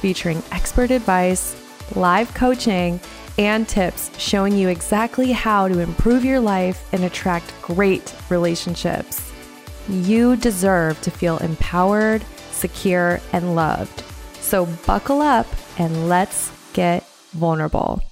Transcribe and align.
featuring 0.00 0.42
expert 0.50 0.90
advice, 0.90 1.56
live 1.94 2.32
coaching, 2.34 3.00
and 3.38 3.68
tips 3.68 4.10
showing 4.18 4.56
you 4.56 4.68
exactly 4.68 5.32
how 5.32 5.68
to 5.68 5.78
improve 5.78 6.24
your 6.24 6.40
life 6.40 6.86
and 6.92 7.04
attract 7.04 7.54
great 7.62 8.14
relationships. 8.28 9.32
You 9.88 10.36
deserve 10.36 11.00
to 11.02 11.10
feel 11.10 11.38
empowered, 11.38 12.24
secure, 12.50 13.20
and 13.32 13.54
loved. 13.54 14.02
So 14.40 14.66
buckle 14.86 15.22
up 15.22 15.46
and 15.78 16.08
let's 16.08 16.52
get 16.72 17.06
vulnerable. 17.30 18.02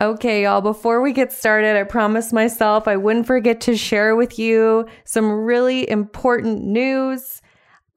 Okay, 0.00 0.44
y'all, 0.44 0.62
before 0.62 1.02
we 1.02 1.12
get 1.12 1.30
started, 1.30 1.76
I 1.76 1.82
promised 1.82 2.32
myself 2.32 2.88
I 2.88 2.96
wouldn't 2.96 3.26
forget 3.26 3.60
to 3.62 3.76
share 3.76 4.16
with 4.16 4.38
you 4.38 4.86
some 5.04 5.30
really 5.30 5.88
important 5.90 6.64
news. 6.64 7.39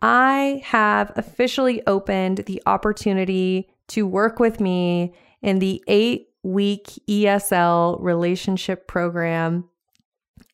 I 0.04 0.62
have 0.66 1.14
officially 1.16 1.82
opened 1.88 2.40
the 2.40 2.62
opportunity 2.66 3.70
to 3.88 4.06
work 4.06 4.38
with 4.38 4.60
me 4.60 5.14
in 5.42 5.60
the 5.60 5.82
eight 5.88 6.28
week 6.44 6.88
ESL 7.08 8.02
relationship 8.02 8.86
program. 8.86 9.70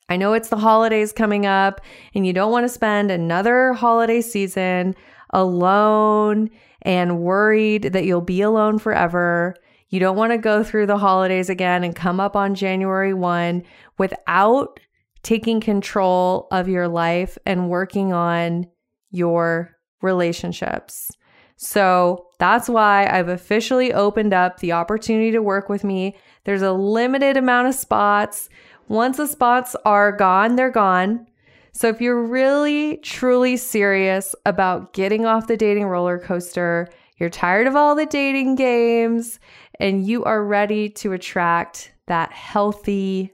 I 0.07 0.17
know 0.17 0.33
it's 0.33 0.49
the 0.49 0.57
holidays 0.57 1.11
coming 1.11 1.47
up, 1.47 1.81
and 2.13 2.27
you 2.27 2.33
don't 2.33 2.51
want 2.51 2.65
to 2.65 2.69
spend 2.69 3.09
another 3.09 3.73
holiday 3.73 4.21
season 4.21 4.95
alone 5.31 6.51
and 6.83 7.19
worried 7.19 7.93
that 7.93 8.05
you'll 8.05 8.21
be 8.21 8.43
alone 8.43 8.77
forever. 8.77 9.55
You 9.89 9.99
don't 9.99 10.15
want 10.15 10.31
to 10.31 10.37
go 10.37 10.63
through 10.63 10.85
the 10.85 10.99
holidays 10.99 11.49
again 11.49 11.83
and 11.83 11.95
come 11.95 12.19
up 12.19 12.35
on 12.35 12.53
January 12.53 13.15
1 13.15 13.63
without 13.97 14.79
taking 15.23 15.59
control 15.59 16.47
of 16.51 16.69
your 16.69 16.87
life 16.87 17.39
and 17.47 17.67
working 17.67 18.13
on 18.13 18.67
your 19.11 19.75
relationships. 20.01 21.11
So 21.57 22.27
that's 22.39 22.69
why 22.69 23.07
I've 23.07 23.27
officially 23.27 23.91
opened 23.91 24.33
up 24.33 24.59
the 24.59 24.71
opportunity 24.71 25.31
to 25.31 25.41
work 25.41 25.67
with 25.67 25.83
me. 25.83 26.15
There's 26.45 26.61
a 26.61 26.71
limited 26.71 27.35
amount 27.35 27.67
of 27.67 27.75
spots. 27.75 28.47
Once 28.87 29.17
the 29.17 29.27
spots 29.27 29.75
are 29.83 30.11
gone, 30.11 30.55
they're 30.55 30.71
gone. 30.71 31.27
So 31.73 31.89
if 31.89 32.01
you're 32.01 32.23
really, 32.23 32.97
truly 32.97 33.57
serious 33.57 34.35
about 34.45 34.93
getting 34.93 35.25
off 35.25 35.47
the 35.47 35.57
dating 35.57 35.85
roller 35.85 36.17
coaster, 36.17 36.87
you're 37.17 37.29
tired 37.29 37.67
of 37.67 37.75
all 37.75 37.95
the 37.95 38.05
dating 38.05 38.55
games, 38.55 39.39
and 39.79 40.07
you 40.07 40.23
are 40.23 40.43
ready 40.43 40.89
to 40.89 41.11
attract 41.11 41.91
that 42.07 42.31
healthy, 42.31 43.33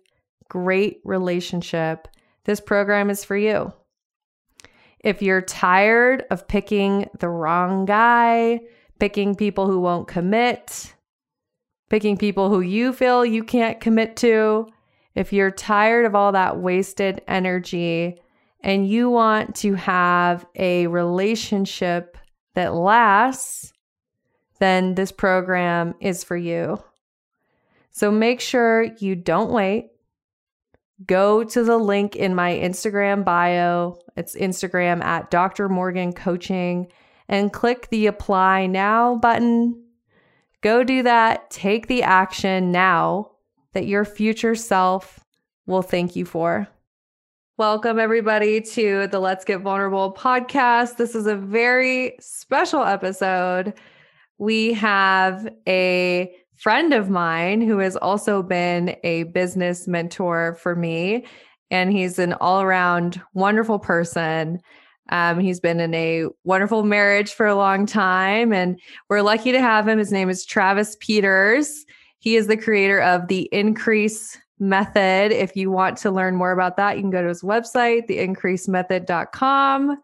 great 0.50 1.00
relationship, 1.04 2.08
this 2.46 2.60
program 2.60 3.10
is 3.10 3.24
for 3.24 3.38
you. 3.38 3.72
If 5.06 5.22
you're 5.22 5.42
tired 5.42 6.26
of 6.32 6.48
picking 6.48 7.08
the 7.20 7.30
wrong 7.30 7.86
guy, 7.86 8.62
picking 9.00 9.36
people 9.36 9.68
who 9.68 9.80
won't 9.80 10.08
commit, 10.08 10.96
picking 11.92 12.18
people 12.18 12.50
who 12.50 12.62
you 12.62 12.92
feel 12.92 13.24
you 13.24 13.44
can't 13.44 13.80
commit 13.80 14.16
to, 14.18 14.66
if 15.14 15.32
you're 15.32 15.52
tired 15.52 16.08
of 16.08 16.16
all 16.16 16.32
that 16.32 16.58
wasted 16.58 17.22
energy 17.28 18.20
and 18.62 18.90
you 18.90 19.12
want 19.12 19.54
to 19.58 19.76
have 19.76 20.44
a 20.56 20.88
relationship 20.88 22.18
that 22.56 22.74
lasts, 22.74 23.72
then 24.60 24.96
this 24.96 25.12
program 25.12 25.94
is 26.00 26.24
for 26.24 26.36
you. 26.36 26.84
So 27.92 28.10
make 28.10 28.42
sure 28.42 28.88
you 28.98 29.16
don't 29.16 29.52
wait 29.52 29.92
go 31.06 31.44
to 31.44 31.64
the 31.64 31.78
link 31.78 32.16
in 32.16 32.36
my 32.36 32.54
Instagram 32.54 33.26
bio. 33.26 34.00
It's 34.16 34.34
Instagram 34.36 35.04
at 35.04 35.30
Dr. 35.30 35.68
Morgan 35.68 36.14
Coaching 36.14 36.88
and 37.28 37.52
click 37.52 37.90
the 37.90 38.06
apply 38.08 38.66
now 38.66 39.16
button. 39.16 39.84
Go 40.62 40.86
do 40.86 41.04
that. 41.04 41.50
Take 41.52 41.88
the 41.88 42.04
action 42.04 42.72
now 42.72 43.32
that 43.74 43.88
your 43.88 44.06
future 44.06 44.56
self 44.56 45.20
will 45.66 45.82
thank 45.82 46.16
you 46.16 46.24
for. 46.24 46.66
Welcome, 47.58 48.00
everybody, 48.00 48.62
to 48.62 49.08
the 49.08 49.20
Let's 49.20 49.44
Get 49.44 49.60
Vulnerable 49.60 50.14
podcast. 50.14 50.96
This 50.96 51.14
is 51.14 51.28
a 51.28 51.36
very 51.36 52.16
special 52.22 52.84
episode. 52.84 53.74
We 54.38 54.74
have 54.74 55.48
a 55.68 56.34
friend 56.56 56.94
of 56.94 57.10
mine 57.10 57.60
who 57.60 57.80
has 57.80 57.98
also 57.98 58.42
been 58.42 58.96
a 59.04 59.24
business 59.24 59.90
mentor 59.90 60.58
for 60.62 60.74
me. 60.74 61.26
And 61.72 61.92
he's 61.92 62.20
an 62.20 62.34
all 62.34 62.62
around 62.62 63.22
wonderful 63.34 63.80
person. 63.80 64.60
Um, 65.10 65.40
he's 65.40 65.60
been 65.60 65.80
in 65.80 65.94
a 65.94 66.26
wonderful 66.44 66.84
marriage 66.84 67.34
for 67.34 67.46
a 67.46 67.56
long 67.56 67.86
time, 67.86 68.52
and 68.52 68.80
we're 69.10 69.22
lucky 69.22 69.52
to 69.52 69.62
have 69.62 69.88
him. 69.88 70.00
His 70.00 70.12
name 70.12 70.30
is 70.30 70.46
Travis 70.46 70.98
Peters. 71.00 71.86
He 72.20 72.36
is 72.36 72.48
the 72.48 72.58
creator 72.58 73.02
of 73.02 73.28
the 73.28 73.48
Increase 73.52 74.38
Method. 74.60 75.32
If 75.32 75.56
you 75.56 75.70
want 75.70 75.98
to 75.98 76.12
learn 76.12 76.36
more 76.36 76.52
about 76.52 76.78
that, 76.78 76.96
you 76.96 77.04
can 77.04 77.12
go 77.12 77.22
to 77.22 77.28
his 77.28 77.44
website, 77.44 78.10
theincreasemethod.com. 78.10 79.98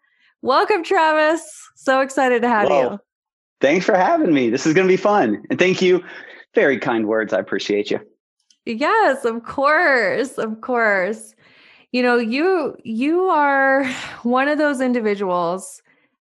Welcome, 0.43 0.83
Travis. 0.83 1.41
So 1.75 2.01
excited 2.01 2.41
to 2.43 2.47
have 2.47 2.69
Whoa. 2.69 2.91
you. 2.91 2.99
Thanks 3.59 3.85
for 3.85 3.95
having 3.95 4.33
me. 4.33 4.49
This 4.49 4.66
is 4.66 4.73
going 4.73 4.88
to 4.88 4.91
be 4.91 4.97
fun. 4.97 5.43
And 5.49 5.57
thank 5.57 5.81
you 5.81 6.03
very 6.53 6.78
kind 6.78 7.07
words. 7.07 7.33
I 7.33 7.39
appreciate 7.39 7.89
you. 7.89 7.99
Yes, 8.66 9.25
of 9.25 9.43
course. 9.43 10.38
Of 10.38 10.61
course. 10.61 11.33
You 11.91 12.03
know, 12.03 12.18
you 12.18 12.78
you 12.84 13.25
are 13.25 13.85
one 14.24 14.47
of 14.47 14.57
those 14.57 14.81
individuals 14.81 15.81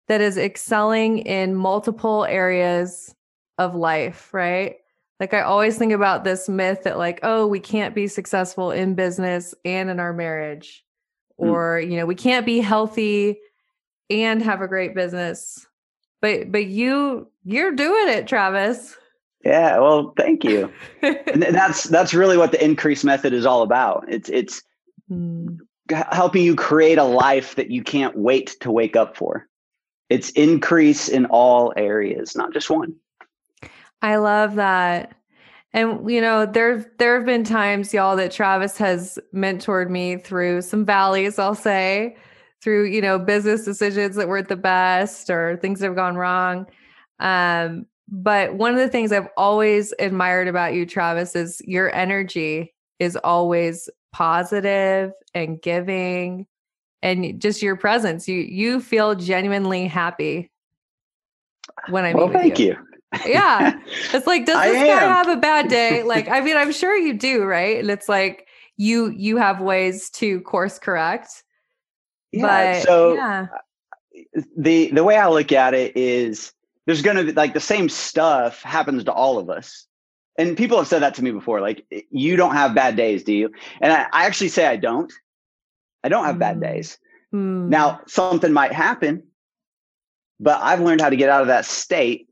that 0.07 0.21
is 0.21 0.37
excelling 0.37 1.19
in 1.19 1.55
multiple 1.55 2.25
areas 2.25 3.13
of 3.57 3.75
life, 3.75 4.33
right? 4.33 4.77
Like 5.19 5.33
I 5.33 5.41
always 5.41 5.77
think 5.77 5.93
about 5.93 6.23
this 6.23 6.47
myth 6.47 6.83
that 6.83 6.97
like, 6.97 7.19
oh, 7.23 7.47
we 7.47 7.59
can't 7.59 7.95
be 7.95 8.07
successful 8.07 8.71
in 8.71 8.93
business 8.95 9.55
and 9.65 9.89
in 9.89 9.99
our 9.99 10.13
marriage. 10.13 10.85
Mm. 11.41 11.51
Or, 11.51 11.79
you 11.79 11.97
know, 11.97 12.05
we 12.05 12.15
can't 12.15 12.45
be 12.45 12.59
healthy 12.59 13.39
and 14.09 14.41
have 14.41 14.61
a 14.61 14.67
great 14.67 14.95
business. 14.95 15.65
But 16.21 16.51
but 16.51 16.65
you 16.65 17.27
you're 17.43 17.73
doing 17.73 18.09
it, 18.09 18.27
Travis. 18.27 18.95
Yeah, 19.43 19.79
well, 19.79 20.13
thank 20.17 20.43
you. 20.43 20.71
and 21.01 21.43
that's 21.43 21.83
that's 21.85 22.13
really 22.13 22.37
what 22.37 22.51
the 22.51 22.63
increase 22.63 23.03
method 23.03 23.33
is 23.33 23.45
all 23.45 23.61
about. 23.61 24.05
It's 24.07 24.29
it's 24.29 24.63
mm. 25.11 25.57
helping 25.89 26.43
you 26.43 26.55
create 26.55 26.97
a 26.97 27.03
life 27.03 27.55
that 27.55 27.71
you 27.71 27.83
can't 27.83 28.17
wait 28.17 28.55
to 28.61 28.71
wake 28.71 28.95
up 28.95 29.17
for. 29.17 29.47
It's 30.09 30.29
increase 30.31 31.09
in 31.09 31.25
all 31.25 31.73
areas, 31.75 32.35
not 32.35 32.53
just 32.53 32.69
one. 32.69 32.95
I 34.01 34.17
love 34.17 34.55
that. 34.55 35.13
And 35.73 36.09
you 36.09 36.21
know, 36.21 36.45
there 36.45 36.91
there 36.97 37.15
have 37.15 37.25
been 37.25 37.43
times, 37.43 37.93
y'all, 37.93 38.15
that 38.15 38.31
Travis 38.31 38.77
has 38.77 39.19
mentored 39.33 39.89
me 39.89 40.17
through 40.17 40.61
some 40.61 40.85
valleys, 40.85 41.37
I'll 41.37 41.55
say, 41.55 42.15
through, 42.61 42.85
you 42.85 43.01
know, 43.01 43.19
business 43.19 43.65
decisions 43.65 44.15
that 44.15 44.27
weren't 44.27 44.47
the 44.47 44.55
best 44.55 45.29
or 45.29 45.57
things 45.57 45.79
that 45.79 45.87
have 45.87 45.95
gone 45.95 46.15
wrong. 46.15 46.67
Um, 47.19 47.85
but 48.07 48.55
one 48.55 48.71
of 48.71 48.79
the 48.79 48.87
things 48.87 49.11
I've 49.11 49.27
always 49.35 49.93
admired 49.99 50.47
about 50.47 50.73
you, 50.73 50.85
Travis, 50.85 51.35
is 51.35 51.61
your 51.65 51.93
energy 51.93 52.73
is 52.99 53.17
always 53.17 53.89
positive 54.17 55.11
and 55.35 55.61
giving 55.61 56.47
and 57.03 57.39
just 57.39 57.61
your 57.61 57.75
presence. 57.75 58.27
You 58.27 58.39
you 58.39 58.81
feel 58.81 59.13
genuinely 59.13 59.85
happy 59.85 60.49
when 61.89 62.03
I 62.03 62.13
well, 62.15 62.29
thank 62.29 62.57
you. 62.57 62.75
you. 63.13 63.31
yeah. 63.31 63.79
It's 64.11 64.25
like, 64.25 64.45
does 64.47 64.63
this 64.63 64.87
guy 64.87 65.01
have 65.01 65.27
a 65.27 65.37
bad 65.37 65.67
day? 65.69 66.01
Like, 66.01 66.27
I 66.29 66.41
mean, 66.41 66.57
I'm 66.57 66.71
sure 66.71 66.97
you 66.97 67.13
do, 67.13 67.43
right? 67.43 67.77
And 67.79 67.91
it's 67.91 68.09
like 68.09 68.47
you 68.75 69.09
you 69.11 69.37
have 69.37 69.61
ways 69.61 70.09
to 70.11 70.41
course 70.41 70.79
correct. 70.79 71.43
Yeah. 72.31 72.41
But, 72.73 72.87
so 72.87 73.13
yeah. 73.13 73.47
Uh, 73.53 74.41
the 74.57 74.89
the 74.89 75.03
way 75.03 75.15
I 75.15 75.27
look 75.27 75.51
at 75.51 75.75
it 75.75 75.95
is 75.95 76.53
there's 76.87 77.03
going 77.03 77.17
to 77.17 77.23
be 77.25 77.33
like 77.33 77.53
the 77.53 77.59
same 77.59 77.87
stuff 77.87 78.63
happens 78.63 79.03
to 79.03 79.11
all 79.11 79.37
of 79.37 79.51
us. 79.51 79.86
And 80.37 80.55
people 80.55 80.77
have 80.77 80.87
said 80.87 81.01
that 81.01 81.15
to 81.15 81.23
me 81.23 81.31
before, 81.31 81.61
like, 81.61 81.85
you 82.11 82.35
don't 82.35 82.53
have 82.53 82.75
bad 82.75 82.95
days, 82.95 83.23
do 83.23 83.33
you? 83.33 83.51
And 83.81 83.91
I, 83.91 84.05
I 84.13 84.25
actually 84.25 84.49
say 84.49 84.67
I 84.67 84.75
don't. 84.75 85.11
I 86.03 86.09
don't 86.09 86.25
have 86.25 86.35
mm. 86.35 86.39
bad 86.39 86.61
days. 86.61 86.99
Mm. 87.33 87.69
Now, 87.69 88.01
something 88.07 88.53
might 88.53 88.71
happen, 88.71 89.23
but 90.39 90.61
I've 90.61 90.79
learned 90.79 91.01
how 91.01 91.09
to 91.09 91.15
get 91.15 91.29
out 91.29 91.41
of 91.41 91.47
that 91.47 91.65
state 91.65 92.27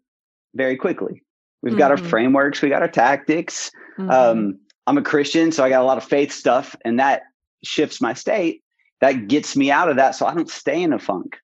very 0.54 0.78
quickly. 0.78 1.24
We've 1.62 1.72
mm-hmm. 1.72 1.80
got 1.80 1.92
our 1.92 1.98
mm-hmm. 1.98 2.08
frameworks, 2.08 2.62
we 2.62 2.70
got 2.70 2.84
our 2.84 2.88
tactics. 2.88 3.72
Mm-hmm. 3.98 4.12
Um, 4.12 4.60
I'm 4.88 4.98
a 5.00 5.02
Christian, 5.02 5.52
so 5.52 5.64
I 5.64 5.70
got 5.70 5.82
a 5.82 5.86
lot 5.86 5.98
of 5.98 6.04
faith 6.04 6.32
stuff, 6.32 6.76
and 6.86 7.00
that 7.00 7.24
shifts 7.64 8.00
my 8.02 8.14
state. 8.14 8.62
That 9.02 9.28
gets 9.28 9.58
me 9.58 9.72
out 9.72 9.90
of 9.90 9.96
that, 9.96 10.12
so 10.12 10.28
I 10.28 10.36
don't 10.36 10.50
stay 10.50 10.84
in 10.84 10.94
a 10.94 11.00
funk. 11.00 11.38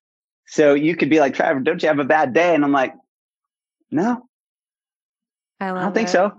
So 0.46 0.74
you 0.74 0.96
could 0.96 1.10
be 1.10 1.18
like, 1.18 1.34
Travis, 1.34 1.64
don't 1.64 1.82
you 1.82 1.88
have 1.88 1.98
a 1.98 2.04
bad 2.04 2.32
day? 2.32 2.54
And 2.54 2.64
I'm 2.64 2.72
like, 2.72 2.94
no, 3.90 4.28
I, 5.60 5.70
I 5.70 5.74
don't 5.74 5.88
it. 5.88 5.94
think 5.94 6.08
so. 6.08 6.32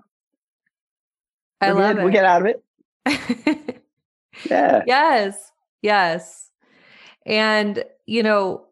I 1.64 1.74
We're 1.74 1.80
love 1.80 1.96
good. 1.96 2.02
it. 2.02 2.06
We 2.06 2.12
get 2.12 2.26
out 2.26 2.42
of 2.42 2.48
it. 2.48 3.82
yeah. 4.50 4.82
Yes. 4.86 5.52
Yes. 5.82 6.50
And, 7.26 7.84
you 8.06 8.24
know, 8.24 8.66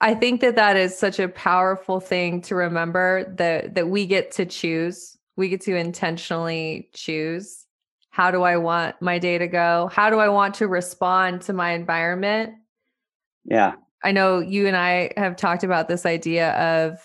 I 0.00 0.14
think 0.14 0.40
that 0.42 0.56
that 0.56 0.76
is 0.76 0.96
such 0.96 1.18
a 1.18 1.28
powerful 1.28 2.00
thing 2.00 2.42
to 2.42 2.54
remember 2.54 3.24
that 3.36 3.74
that 3.74 3.88
we 3.88 4.06
get 4.06 4.32
to 4.32 4.44
choose. 4.44 5.16
We 5.36 5.48
get 5.48 5.62
to 5.62 5.74
intentionally 5.74 6.90
choose 6.92 7.64
how 8.14 8.30
do 8.30 8.42
I 8.42 8.58
want 8.58 8.94
my 9.00 9.18
day 9.18 9.38
to 9.38 9.48
go? 9.48 9.90
How 9.92 10.08
do 10.08 10.20
I 10.20 10.28
want 10.28 10.54
to 10.56 10.68
respond 10.68 11.42
to 11.42 11.52
my 11.52 11.72
environment? 11.72 12.54
Yeah. 13.44 13.72
I 14.04 14.12
know 14.12 14.38
you 14.38 14.68
and 14.68 14.76
I 14.76 15.10
have 15.16 15.34
talked 15.34 15.64
about 15.64 15.88
this 15.88 16.06
idea 16.06 16.52
of 16.52 16.98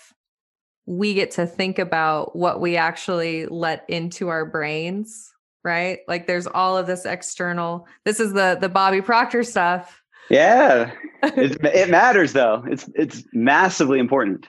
we 0.90 1.14
get 1.14 1.30
to 1.32 1.46
think 1.46 1.78
about 1.78 2.34
what 2.34 2.60
we 2.60 2.76
actually 2.76 3.46
let 3.46 3.84
into 3.88 4.28
our 4.28 4.44
brains, 4.44 5.32
right? 5.62 6.00
Like 6.08 6.26
there's 6.26 6.46
all 6.46 6.76
of 6.76 6.86
this 6.86 7.04
external. 7.04 7.86
This 8.04 8.20
is 8.20 8.32
the 8.32 8.58
the 8.60 8.68
Bobby 8.68 9.00
Proctor 9.00 9.44
stuff 9.44 10.00
yeah, 10.30 10.92
it, 11.22 11.62
it 11.62 11.90
matters 11.90 12.32
though. 12.32 12.64
It's 12.66 12.88
it's 12.94 13.24
massively 13.34 13.98
important. 13.98 14.46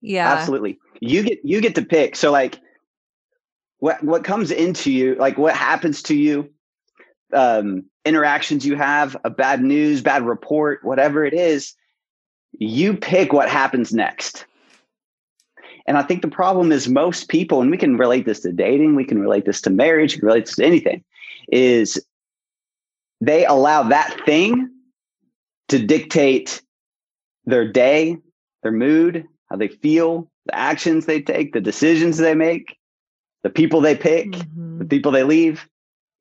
Yeah, 0.00 0.30
absolutely. 0.32 0.78
You 1.00 1.24
get 1.24 1.40
you 1.42 1.60
get 1.60 1.74
to 1.74 1.84
pick. 1.84 2.14
So 2.14 2.30
like, 2.30 2.60
what 3.78 4.04
what 4.04 4.22
comes 4.22 4.52
into 4.52 4.92
you, 4.92 5.16
like 5.16 5.38
what 5.38 5.56
happens 5.56 6.02
to 6.04 6.14
you, 6.14 6.50
um, 7.32 7.84
interactions 8.04 8.66
you 8.66 8.76
have, 8.76 9.16
a 9.24 9.30
bad 9.30 9.62
news, 9.62 10.02
bad 10.02 10.24
report, 10.24 10.84
whatever 10.84 11.24
it 11.24 11.34
is, 11.34 11.74
you 12.52 12.94
pick 12.94 13.32
what 13.32 13.48
happens 13.48 13.94
next. 13.94 14.44
And 15.86 15.96
I 15.96 16.02
think 16.02 16.22
the 16.22 16.28
problem 16.28 16.72
is 16.72 16.88
most 16.88 17.28
people, 17.28 17.60
and 17.60 17.70
we 17.70 17.76
can 17.76 17.96
relate 17.96 18.24
this 18.24 18.40
to 18.40 18.52
dating, 18.52 18.94
we 18.94 19.04
can 19.04 19.20
relate 19.20 19.44
this 19.44 19.60
to 19.62 19.70
marriage, 19.70 20.14
we 20.14 20.20
can 20.20 20.28
relate 20.28 20.46
this 20.46 20.56
to 20.56 20.64
anything, 20.64 21.02
is 21.50 22.04
they 23.20 23.44
allow 23.44 23.82
that 23.84 24.20
thing 24.24 24.70
to 25.68 25.84
dictate 25.84 26.62
their 27.44 27.70
day, 27.70 28.16
their 28.62 28.72
mood, 28.72 29.26
how 29.50 29.56
they 29.56 29.68
feel, 29.68 30.30
the 30.46 30.54
actions 30.54 31.06
they 31.06 31.20
take, 31.20 31.52
the 31.52 31.60
decisions 31.60 32.18
they 32.18 32.34
make, 32.34 32.76
the 33.42 33.50
people 33.50 33.80
they 33.80 33.96
pick, 33.96 34.30
mm-hmm. 34.30 34.78
the 34.78 34.84
people 34.84 35.12
they 35.12 35.24
leave. 35.24 35.68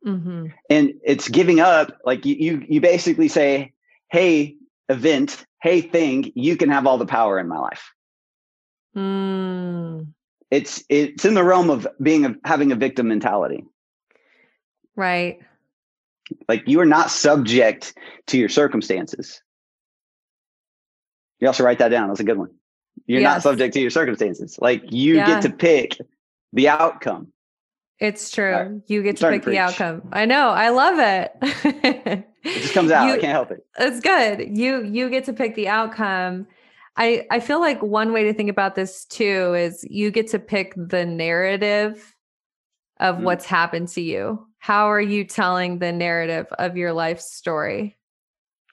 Mm-hmm. 0.06 0.48
And 0.70 0.94
it's 1.04 1.28
giving 1.28 1.60
up. 1.60 1.98
Like 2.06 2.26
you, 2.26 2.36
you, 2.36 2.66
you 2.68 2.82
basically 2.82 3.28
say, 3.28 3.74
"Hey, 4.10 4.56
event, 4.90 5.46
hey 5.62 5.82
thing, 5.82 6.32
you 6.34 6.58
can 6.58 6.70
have 6.70 6.88
all 6.88 6.98
the 6.98 7.06
power 7.06 7.40
in 7.40 7.48
my 7.48 7.60
life." 7.60 7.92
Mm. 8.96 10.08
It's 10.50 10.84
it's 10.90 11.24
in 11.24 11.34
the 11.34 11.44
realm 11.44 11.70
of 11.70 11.88
being 12.02 12.26
a, 12.26 12.36
having 12.44 12.72
a 12.72 12.76
victim 12.76 13.08
mentality. 13.08 13.66
Right. 14.96 15.40
Like 16.48 16.64
you 16.68 16.80
are 16.80 16.86
not 16.86 17.10
subject 17.10 17.94
to 18.28 18.38
your 18.38 18.50
circumstances. 18.50 19.42
You 21.40 21.48
also 21.48 21.64
write 21.64 21.80
that 21.80 21.90
down. 21.90 22.10
That's 22.10 22.20
a 22.20 22.26
good 22.26 22.38
one. 22.38 22.52
You're 23.08 23.22
yes. 23.22 23.36
not 23.36 23.44
subject 23.44 23.74
to 23.74 23.82
your 23.82 23.90
circumstances. 23.90 24.60
Like 24.62 24.92
you 24.92 25.16
yeah. 25.16 25.26
get 25.26 25.42
to 25.44 25.50
pick 25.50 25.98
the 26.54 26.70
outcome. 26.70 27.32
It's 28.00 28.32
true. 28.32 28.54
Right. 28.54 28.72
You 28.88 29.04
get 29.04 29.18
to 29.18 29.30
pick 29.30 29.44
to 29.44 29.52
the 29.52 29.60
outcome. 29.60 30.10
I 30.12 30.26
know. 30.26 30.50
I 30.50 30.70
love 30.70 31.00
it. 31.00 31.32
it 32.44 32.62
just 32.62 32.74
comes 32.74 32.92
out. 32.92 33.08
You, 33.08 33.14
I 33.14 33.18
can't 33.20 33.32
help 33.32 33.52
it. 33.52 33.66
It's 33.80 34.00
good. 34.00 34.58
You 34.58 34.84
you 34.84 35.10
get 35.10 35.26
to 35.26 35.34
pick 35.34 35.56
the 35.56 35.68
outcome. 35.68 36.48
I 36.98 37.26
I 37.32 37.40
feel 37.40 37.60
like 37.60 37.82
one 37.82 38.14
way 38.14 38.24
to 38.24 38.34
think 38.34 38.50
about 38.50 38.76
this 38.76 39.06
too 39.06 39.54
is 39.54 39.86
you 39.90 40.12
get 40.12 40.28
to 40.30 40.40
pick 40.40 40.74
the 40.76 41.06
narrative 41.06 42.16
of 43.00 43.16
mm-hmm. 43.16 43.26
what's 43.26 43.46
happened 43.46 43.88
to 43.90 44.02
you. 44.02 44.48
How 44.60 44.92
are 44.92 45.02
you 45.02 45.24
telling 45.24 45.80
the 45.80 45.92
narrative 45.92 46.48
of 46.60 46.78
your 46.78 46.94
life 46.94 47.20
story? 47.20 47.98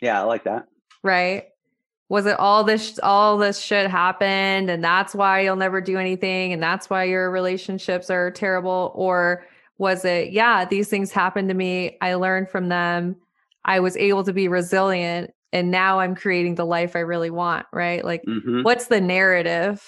Yeah, 0.00 0.20
I 0.20 0.24
like 0.24 0.44
that. 0.44 0.66
Right? 1.02 1.44
Was 2.08 2.26
it 2.26 2.38
all 2.38 2.64
this 2.64 2.98
all 3.02 3.38
this 3.38 3.60
shit 3.60 3.90
happened 3.90 4.70
and 4.70 4.82
that's 4.82 5.14
why 5.14 5.40
you'll 5.40 5.56
never 5.56 5.80
do 5.80 5.98
anything 5.98 6.52
and 6.52 6.62
that's 6.62 6.90
why 6.90 7.04
your 7.04 7.30
relationships 7.30 8.10
are 8.10 8.30
terrible 8.30 8.92
or 8.94 9.46
was 9.78 10.04
it 10.04 10.32
yeah, 10.32 10.64
these 10.64 10.88
things 10.88 11.12
happened 11.12 11.48
to 11.48 11.54
me, 11.54 11.96
I 12.00 12.14
learned 12.14 12.50
from 12.50 12.68
them, 12.68 13.16
I 13.64 13.80
was 13.80 13.96
able 13.96 14.24
to 14.24 14.32
be 14.32 14.48
resilient 14.48 15.32
and 15.52 15.70
now 15.70 16.00
I'm 16.00 16.14
creating 16.14 16.54
the 16.54 16.66
life 16.66 16.96
I 16.96 17.00
really 17.00 17.30
want, 17.30 17.66
right? 17.72 18.04
Like 18.04 18.22
mm-hmm. 18.28 18.62
what's 18.62 18.86
the 18.86 19.00
narrative? 19.00 19.82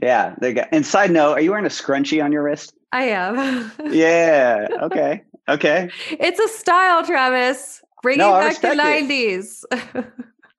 Yeah, 0.00 0.34
there 0.38 0.50
you 0.50 0.56
go. 0.56 0.64
And 0.72 0.86
side 0.86 1.10
note, 1.10 1.32
are 1.32 1.40
you 1.40 1.50
wearing 1.50 1.66
a 1.66 1.70
scrunchie 1.70 2.22
on 2.22 2.32
your 2.32 2.42
wrist? 2.42 2.74
I 2.92 3.04
am. 3.04 3.72
yeah. 3.90 4.68
Okay. 4.82 5.22
Okay. 5.48 5.90
It's 6.10 6.38
a 6.38 6.48
style, 6.48 7.04
Travis. 7.04 7.82
Bringing 8.02 8.20
no, 8.20 8.32
back 8.32 8.60
the 8.60 8.74
nineties. 8.74 9.64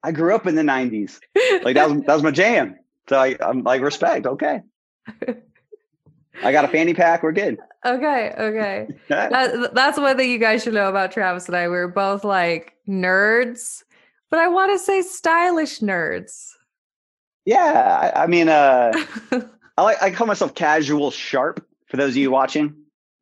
I 0.04 0.12
grew 0.12 0.36
up 0.36 0.45
in 0.45 0.56
the 0.56 0.63
nineties. 0.63 1.19
Like 1.63 1.75
that 1.75 1.89
was 1.89 2.01
that 2.04 2.13
was 2.13 2.24
my 2.24 2.31
jam. 2.31 2.75
So 3.10 3.18
I, 3.18 3.36
I'm 3.42 3.63
like 3.63 3.81
respect. 3.81 4.27
Okay. 4.27 4.62
I 6.44 6.51
got 6.51 6.66
a 6.66 6.68
fanny 6.68 6.94
pack. 6.94 7.24
We're 7.24 7.31
good. 7.31 7.57
Okay. 7.86 8.33
Okay. 8.38 8.88
that, 9.07 9.74
that's 9.74 9.98
one 9.98 10.18
thing 10.18 10.30
you 10.30 10.38
guys 10.38 10.63
should 10.63 10.74
know 10.74 10.89
about 10.89 11.12
Travis 11.12 11.48
and 11.48 11.56
I. 11.56 11.68
We 11.68 11.74
we're 11.74 11.88
both 11.88 12.24
like 12.24 12.75
nerds, 12.88 13.83
but 14.30 14.39
I 14.39 14.48
want 14.48 14.72
to 14.72 14.80
say 14.80 15.01
stylish 15.01 15.80
nerds. 15.80 16.50
Yeah. 17.45 18.12
I, 18.16 18.24
I 18.24 18.28
mean, 18.28 18.50
uh, 18.50 18.92
I 19.78 19.83
like 19.83 20.01
I 20.01 20.12
call 20.12 20.28
myself 20.28 20.54
casual 20.54 21.12
sharp 21.12 21.66
for 21.88 21.98
those 21.98 22.12
of 22.12 22.18
you 22.18 22.31
watching. 22.31 22.75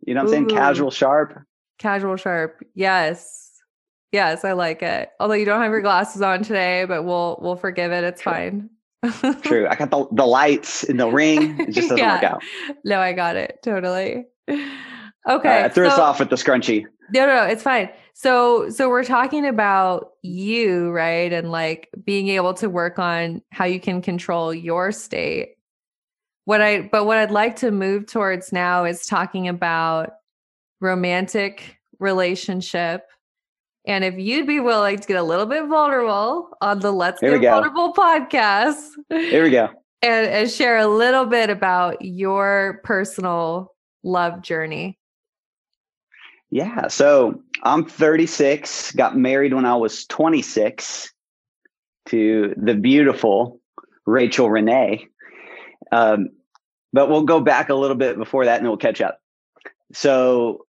You 0.06 0.14
know 0.14 0.22
what 0.22 0.28
I'm 0.28 0.48
saying? 0.48 0.50
Casual 0.50 0.92
sharp. 0.92 1.40
Casual 1.78 2.18
sharp. 2.18 2.64
Yes. 2.74 3.50
Yes, 4.12 4.44
I 4.44 4.54
like 4.54 4.82
it. 4.82 5.12
Although 5.20 5.36
you 5.36 5.46
don't 5.46 5.62
have 5.62 5.72
your 5.72 5.82
glasses 5.82 6.22
on 6.22 6.44
today, 6.44 6.86
but 6.86 7.04
we'll 7.04 7.38
we'll 7.42 7.56
forgive 7.56 7.92
it. 7.92 8.04
It's 8.04 8.22
True. 8.22 8.31
fine. 8.31 8.69
True. 9.44 9.68
I 9.68 9.76
got 9.76 9.92
the, 9.92 10.07
the 10.12 10.26
lights 10.26 10.83
in 10.83 10.98
the 10.98 11.07
ring. 11.07 11.60
It 11.60 11.72
just 11.72 11.90
doesn't 11.90 11.98
yeah. 11.98 12.16
work 12.16 12.24
out. 12.24 12.44
No, 12.83 13.00
I 13.00 13.14
got 13.14 13.36
it. 13.36 13.60
Totally. 13.64 14.26
Okay. 15.28 15.50
Right, 15.50 15.66
I 15.66 15.70
threw 15.70 15.86
so, 15.86 15.92
us 15.92 16.00
off 16.00 16.20
with 16.20 16.30
the 16.30 16.38
scrunchie. 16.38 16.86
No, 17.14 17.28
no, 17.28 17.36
no, 17.36 17.44
it's 17.44 17.62
fine. 17.62 17.90
So 18.14 18.70
so 18.70 18.88
we're 18.88 19.04
talking 19.04 19.46
about 19.46 20.14
you, 20.24 20.90
right? 20.92 21.32
And 21.32 21.52
like 21.52 21.90
being 22.06 22.30
able 22.30 22.54
to 22.56 22.70
work 22.70 22.98
on 22.98 23.42
how 23.52 23.66
you 23.66 23.82
can 23.82 24.02
control 24.02 24.54
your 24.54 24.94
state 24.94 25.58
what 26.50 26.64
I 26.64 26.82
but 26.82 27.06
what 27.06 27.18
I'd 27.18 27.30
like 27.30 27.58
to 27.58 27.70
move 27.70 28.08
towards 28.08 28.52
now 28.52 28.84
is 28.84 29.06
talking 29.06 29.48
about 29.48 30.14
romantic 30.82 31.78
relationship. 32.00 33.06
And 33.86 34.04
if 34.04 34.18
you'd 34.18 34.48
be 34.48 34.60
willing 34.60 34.98
to 34.98 35.08
get 35.08 35.18
a 35.18 35.22
little 35.22 35.46
bit 35.46 35.68
vulnerable 35.68 36.50
on 36.60 36.80
the 36.80 36.92
Let's 36.92 37.22
Here 37.22 37.38
Get 37.38 37.52
Vulnerable 37.52 37.94
podcast. 37.94 38.82
Here 39.10 39.44
we 39.44 39.52
go. 39.52 39.70
And, 40.02 40.28
and 40.28 40.50
share 40.50 40.78
a 40.78 40.88
little 40.88 41.26
bit 41.26 41.50
about 41.50 42.02
your 42.02 42.80
personal 42.86 43.74
love 44.04 44.42
journey. 44.42 44.98
Yeah. 46.52 46.88
So 46.88 47.44
I'm 47.64 47.86
36, 47.86 48.94
got 48.94 49.16
married 49.16 49.54
when 49.54 49.66
I 49.66 49.76
was 49.76 50.06
26 50.06 51.14
to 52.08 52.54
the 52.58 52.74
beautiful 52.74 53.60
Rachel 54.06 54.50
Renee. 54.50 55.08
Um, 55.92 56.30
but 56.92 57.10
we'll 57.10 57.24
go 57.24 57.40
back 57.40 57.70
a 57.70 57.76
little 57.76 57.96
bit 57.96 58.18
before 58.18 58.46
that 58.46 58.60
and 58.60 58.68
we'll 58.68 58.78
catch 58.78 59.02
up. 59.02 59.20
So, 59.94 60.66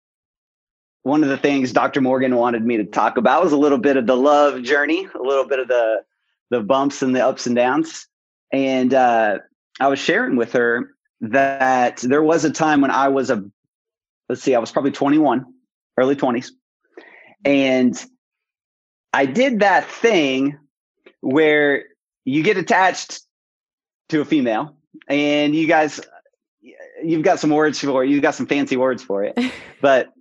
one 1.03 1.23
of 1.23 1.31
the 1.31 1.39
things 1.39 1.73
Dr. 1.73 2.03
Morgan 2.03 2.37
wanted 2.37 2.65
me 2.65 2.77
to 2.77 2.85
talk 2.85 3.17
about 3.17 3.43
was 3.43 3.53
a 3.53 3.57
little 3.57 3.79
bit 3.79 3.97
of 3.97 4.07
the 4.07 4.17
love 4.17 4.63
journey, 4.63 5.09
a 5.15 5.23
little 5.23 5.47
bit 5.47 5.59
of 5.59 5.69
the 5.69 6.03
the 6.51 6.61
bumps 6.61 7.01
and 7.01 7.17
the 7.17 7.25
ups 7.25 7.47
and 7.47 7.57
downs. 7.57 8.07
And 8.53 8.93
uh, 8.93 9.39
I 9.79 9.89
was 9.89 9.99
sharing 9.99 10.37
with 10.37 10.53
her 10.53 10.91
that 11.21 11.99
there 11.99 12.23
was 12.23 12.45
a 12.45 12.51
time 12.51 12.81
when 12.81 12.91
I 12.91 13.09
was 13.09 13.31
a 13.31 13.45
let's 14.29 14.43
see, 14.43 14.55
I 14.55 14.59
was 14.61 14.71
probably 14.71 14.93
21, 14.93 15.45
early 15.99 16.15
20s. 16.15 16.51
And 17.45 18.01
I 19.13 19.27
did 19.27 19.61
that 19.61 19.87
thing 19.87 20.57
where 21.21 21.85
you 22.25 22.43
get 22.43 22.57
attached 22.57 23.21
to 24.11 24.21
a 24.21 24.25
female 24.25 24.77
and 25.09 25.55
you 25.55 25.67
guys 25.67 26.01
you've 27.03 27.23
got 27.23 27.39
some 27.39 27.51
words 27.51 27.81
for 27.81 28.05
it 28.05 28.11
you've 28.11 28.23
got 28.23 28.35
some 28.35 28.47
fancy 28.47 28.77
words 28.77 29.03
for 29.03 29.25
it 29.25 29.39
but 29.81 30.13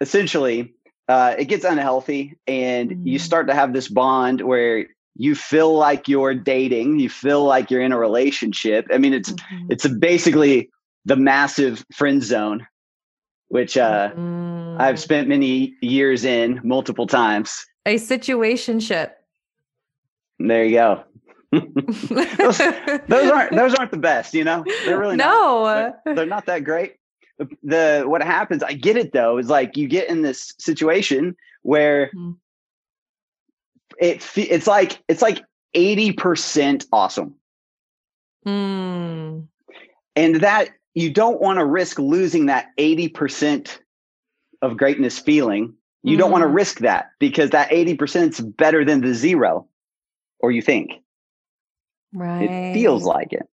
essentially 0.00 0.74
uh, 1.08 1.34
it 1.38 1.44
gets 1.46 1.64
unhealthy 1.64 2.36
and 2.46 2.90
mm. 2.90 3.06
you 3.06 3.18
start 3.18 3.46
to 3.48 3.54
have 3.54 3.72
this 3.72 3.88
bond 3.88 4.40
where 4.40 4.86
you 5.16 5.34
feel 5.34 5.74
like 5.74 6.08
you're 6.08 6.34
dating 6.34 6.98
you 6.98 7.08
feel 7.08 7.44
like 7.44 7.70
you're 7.70 7.82
in 7.82 7.92
a 7.92 7.98
relationship 7.98 8.86
i 8.92 8.98
mean 8.98 9.14
it's 9.14 9.30
mm-hmm. 9.30 9.66
it's 9.70 9.84
a 9.84 9.88
basically 9.88 10.68
the 11.04 11.16
massive 11.16 11.84
friend 11.92 12.22
zone, 12.22 12.66
which 13.48 13.76
uh, 13.76 14.10
mm. 14.12 14.80
I've 14.80 14.98
spent 14.98 15.28
many 15.28 15.74
years 15.80 16.24
in 16.24 16.60
multiple 16.64 17.06
times. 17.06 17.64
A 17.86 17.96
situationship. 17.96 19.12
There 20.38 20.64
you 20.64 20.72
go. 20.72 21.04
those, 21.52 22.58
those, 22.58 23.30
aren't 23.30 23.52
those 23.56 23.74
aren't 23.74 23.90
the 23.90 23.98
best, 23.98 24.34
you 24.34 24.44
know. 24.44 24.64
They're 24.84 24.98
really 24.98 25.16
no. 25.16 25.64
Not, 25.64 26.04
they're, 26.04 26.14
they're 26.14 26.26
not 26.26 26.46
that 26.46 26.64
great. 26.64 26.96
The, 27.62 28.04
what 28.06 28.22
happens, 28.22 28.62
I 28.62 28.72
get 28.72 28.96
it 28.96 29.12
though, 29.12 29.38
is 29.38 29.48
like 29.48 29.76
you 29.76 29.86
get 29.86 30.08
in 30.08 30.22
this 30.22 30.54
situation 30.58 31.36
where 31.62 32.10
mm. 32.16 32.36
It 33.98 34.26
it's 34.36 34.66
like 34.66 35.02
it's 35.08 35.22
like 35.22 35.44
eighty 35.74 36.12
percent 36.12 36.86
awesome, 36.92 37.34
mm. 38.46 39.46
and 40.16 40.34
that 40.36 40.68
you 40.94 41.12
don't 41.12 41.40
want 41.40 41.58
to 41.58 41.64
risk 41.64 41.98
losing 41.98 42.46
that 42.46 42.66
eighty 42.78 43.08
percent 43.08 43.80
of 44.62 44.76
greatness 44.76 45.18
feeling. 45.18 45.74
You 46.02 46.16
mm. 46.16 46.20
don't 46.20 46.30
want 46.30 46.42
to 46.42 46.48
risk 46.48 46.78
that 46.80 47.10
because 47.18 47.50
that 47.50 47.72
eighty 47.72 47.96
percent 47.96 48.34
is 48.34 48.40
better 48.40 48.84
than 48.84 49.00
the 49.00 49.14
zero, 49.14 49.66
or 50.40 50.50
you 50.50 50.62
think. 50.62 50.92
Right. 52.12 52.42
It 52.42 52.74
feels 52.74 53.04
like 53.04 53.32
it. 53.32 53.48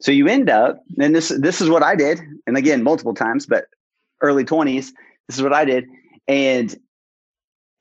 So 0.00 0.10
you 0.10 0.26
end 0.26 0.50
up, 0.50 0.82
and 0.98 1.14
this 1.14 1.28
this 1.28 1.60
is 1.60 1.68
what 1.68 1.82
I 1.82 1.94
did, 1.94 2.20
and 2.46 2.56
again 2.56 2.82
multiple 2.82 3.14
times, 3.14 3.46
but 3.46 3.66
early 4.20 4.44
twenties, 4.44 4.92
this 5.28 5.36
is 5.36 5.42
what 5.42 5.52
I 5.52 5.64
did, 5.64 5.86
and 6.26 6.74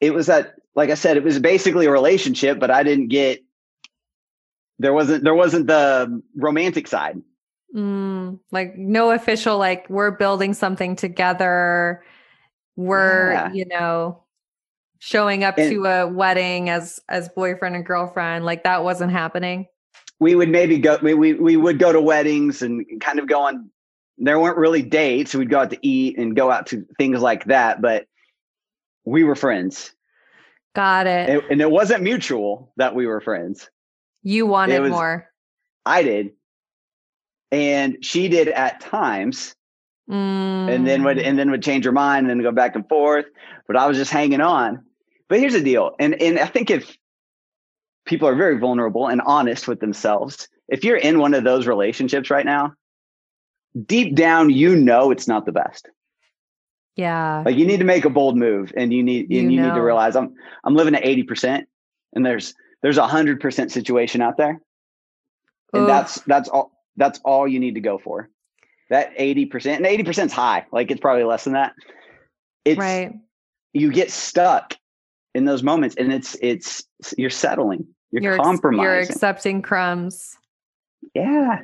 it 0.01 0.13
was 0.13 0.27
that, 0.27 0.55
like 0.75 0.89
I 0.89 0.95
said, 0.95 1.17
it 1.17 1.23
was 1.23 1.39
basically 1.39 1.85
a 1.85 1.91
relationship, 1.91 2.59
but 2.59 2.71
I 2.71 2.83
didn't 2.83 3.07
get 3.07 3.43
there 4.79 4.93
wasn't 4.93 5.23
there 5.23 5.35
wasn't 5.35 5.67
the 5.67 6.21
romantic 6.35 6.87
side. 6.87 7.21
Mm, 7.75 8.39
like 8.51 8.77
no 8.77 9.11
official, 9.11 9.57
like 9.57 9.89
we're 9.89 10.11
building 10.11 10.53
something 10.53 10.95
together. 10.95 12.03
We're 12.75 13.33
yeah. 13.33 13.53
you 13.53 13.65
know 13.65 14.23
showing 14.99 15.43
up 15.43 15.57
and, 15.57 15.71
to 15.71 15.85
a 15.85 16.07
wedding 16.07 16.69
as 16.69 16.99
as 17.09 17.29
boyfriend 17.29 17.75
and 17.75 17.85
girlfriend. 17.85 18.45
Like 18.45 18.63
that 18.63 18.83
wasn't 18.83 19.11
happening 19.11 19.67
we 20.21 20.35
would 20.35 20.49
maybe 20.49 20.77
go 20.77 20.97
we, 21.01 21.15
we, 21.15 21.33
we 21.33 21.57
would 21.57 21.79
go 21.79 21.91
to 21.91 21.99
weddings 21.99 22.61
and 22.61 22.85
kind 23.01 23.19
of 23.19 23.27
go 23.27 23.41
on 23.41 23.69
there 24.19 24.39
weren't 24.39 24.57
really 24.57 24.83
dates 24.83 25.35
we'd 25.35 25.49
go 25.49 25.59
out 25.59 25.71
to 25.71 25.79
eat 25.81 26.17
and 26.17 26.35
go 26.35 26.49
out 26.49 26.67
to 26.67 26.85
things 26.97 27.19
like 27.19 27.43
that 27.45 27.81
but 27.81 28.05
we 29.03 29.23
were 29.23 29.35
friends 29.35 29.93
got 30.73 31.07
it 31.07 31.29
and, 31.29 31.43
and 31.49 31.61
it 31.61 31.69
wasn't 31.69 32.01
mutual 32.01 32.71
that 32.77 32.95
we 32.95 33.05
were 33.05 33.21
friends 33.21 33.69
you 34.23 34.45
wanted 34.45 34.81
was, 34.81 34.91
more 34.91 35.27
i 35.85 36.03
did 36.03 36.31
and 37.51 37.97
she 38.03 38.29
did 38.29 38.47
at 38.47 38.79
times 38.79 39.55
mm. 40.09 40.15
and 40.73 40.87
then 40.87 41.03
would 41.03 41.17
and 41.17 41.37
then 41.37 41.51
would 41.51 41.63
change 41.63 41.85
her 41.85 41.91
mind 41.91 42.29
and 42.29 42.29
then 42.29 42.43
go 42.43 42.51
back 42.51 42.75
and 42.75 42.87
forth 42.87 43.25
but 43.67 43.75
i 43.75 43.87
was 43.87 43.97
just 43.97 44.11
hanging 44.11 44.41
on 44.41 44.83
but 45.27 45.39
here's 45.39 45.53
the 45.53 45.61
deal 45.61 45.95
and 45.99 46.21
and 46.21 46.39
i 46.39 46.45
think 46.45 46.69
if 46.69 46.95
people 48.05 48.27
are 48.27 48.35
very 48.35 48.57
vulnerable 48.57 49.07
and 49.07 49.21
honest 49.21 49.67
with 49.67 49.79
themselves. 49.79 50.47
If 50.67 50.83
you're 50.83 50.97
in 50.97 51.19
one 51.19 51.33
of 51.33 51.43
those 51.43 51.67
relationships 51.67 52.29
right 52.29 52.45
now, 52.45 52.73
deep 53.85 54.15
down, 54.15 54.49
you 54.49 54.75
know 54.75 55.11
it's 55.11 55.27
not 55.27 55.45
the 55.45 55.51
best. 55.51 55.89
Yeah. 56.95 57.43
Like 57.45 57.55
you 57.55 57.65
need 57.65 57.77
to 57.77 57.85
make 57.85 58.05
a 58.05 58.09
bold 58.09 58.37
move 58.37 58.73
and 58.75 58.93
you 58.93 59.03
need 59.03 59.23
and 59.25 59.51
you, 59.51 59.59
you 59.59 59.61
need 59.61 59.73
to 59.73 59.81
realize 59.81 60.15
I'm 60.15 60.33
I'm 60.63 60.75
living 60.75 60.95
at 60.95 61.03
80% 61.03 61.65
and 62.13 62.25
there's 62.25 62.53
there's 62.81 62.97
a 62.97 63.07
hundred 63.07 63.39
percent 63.39 63.71
situation 63.71 64.21
out 64.21 64.37
there. 64.37 64.61
And 65.73 65.83
Oof. 65.83 65.87
that's 65.87 66.21
that's 66.21 66.49
all 66.49 66.71
that's 66.97 67.19
all 67.23 67.47
you 67.47 67.59
need 67.59 67.75
to 67.75 67.81
go 67.81 67.97
for. 67.97 68.29
That 68.89 69.17
80% 69.17 69.77
and 69.77 69.85
80% 69.85 70.25
is 70.25 70.33
high. 70.33 70.65
Like 70.71 70.91
it's 70.91 70.99
probably 70.99 71.23
less 71.23 71.45
than 71.45 71.53
that. 71.53 71.73
It's 72.65 72.77
right. 72.77 73.13
you 73.73 73.91
get 73.91 74.11
stuck 74.11 74.75
in 75.33 75.45
those 75.45 75.63
moments 75.63 75.95
and 75.97 76.11
it's 76.11 76.35
it's 76.41 76.83
you're 77.17 77.29
settling 77.29 77.87
you're, 78.11 78.23
you're 78.23 78.37
compromising 78.37 78.83
you're 78.83 78.99
accepting 78.99 79.61
crumbs 79.61 80.35
yeah 81.15 81.59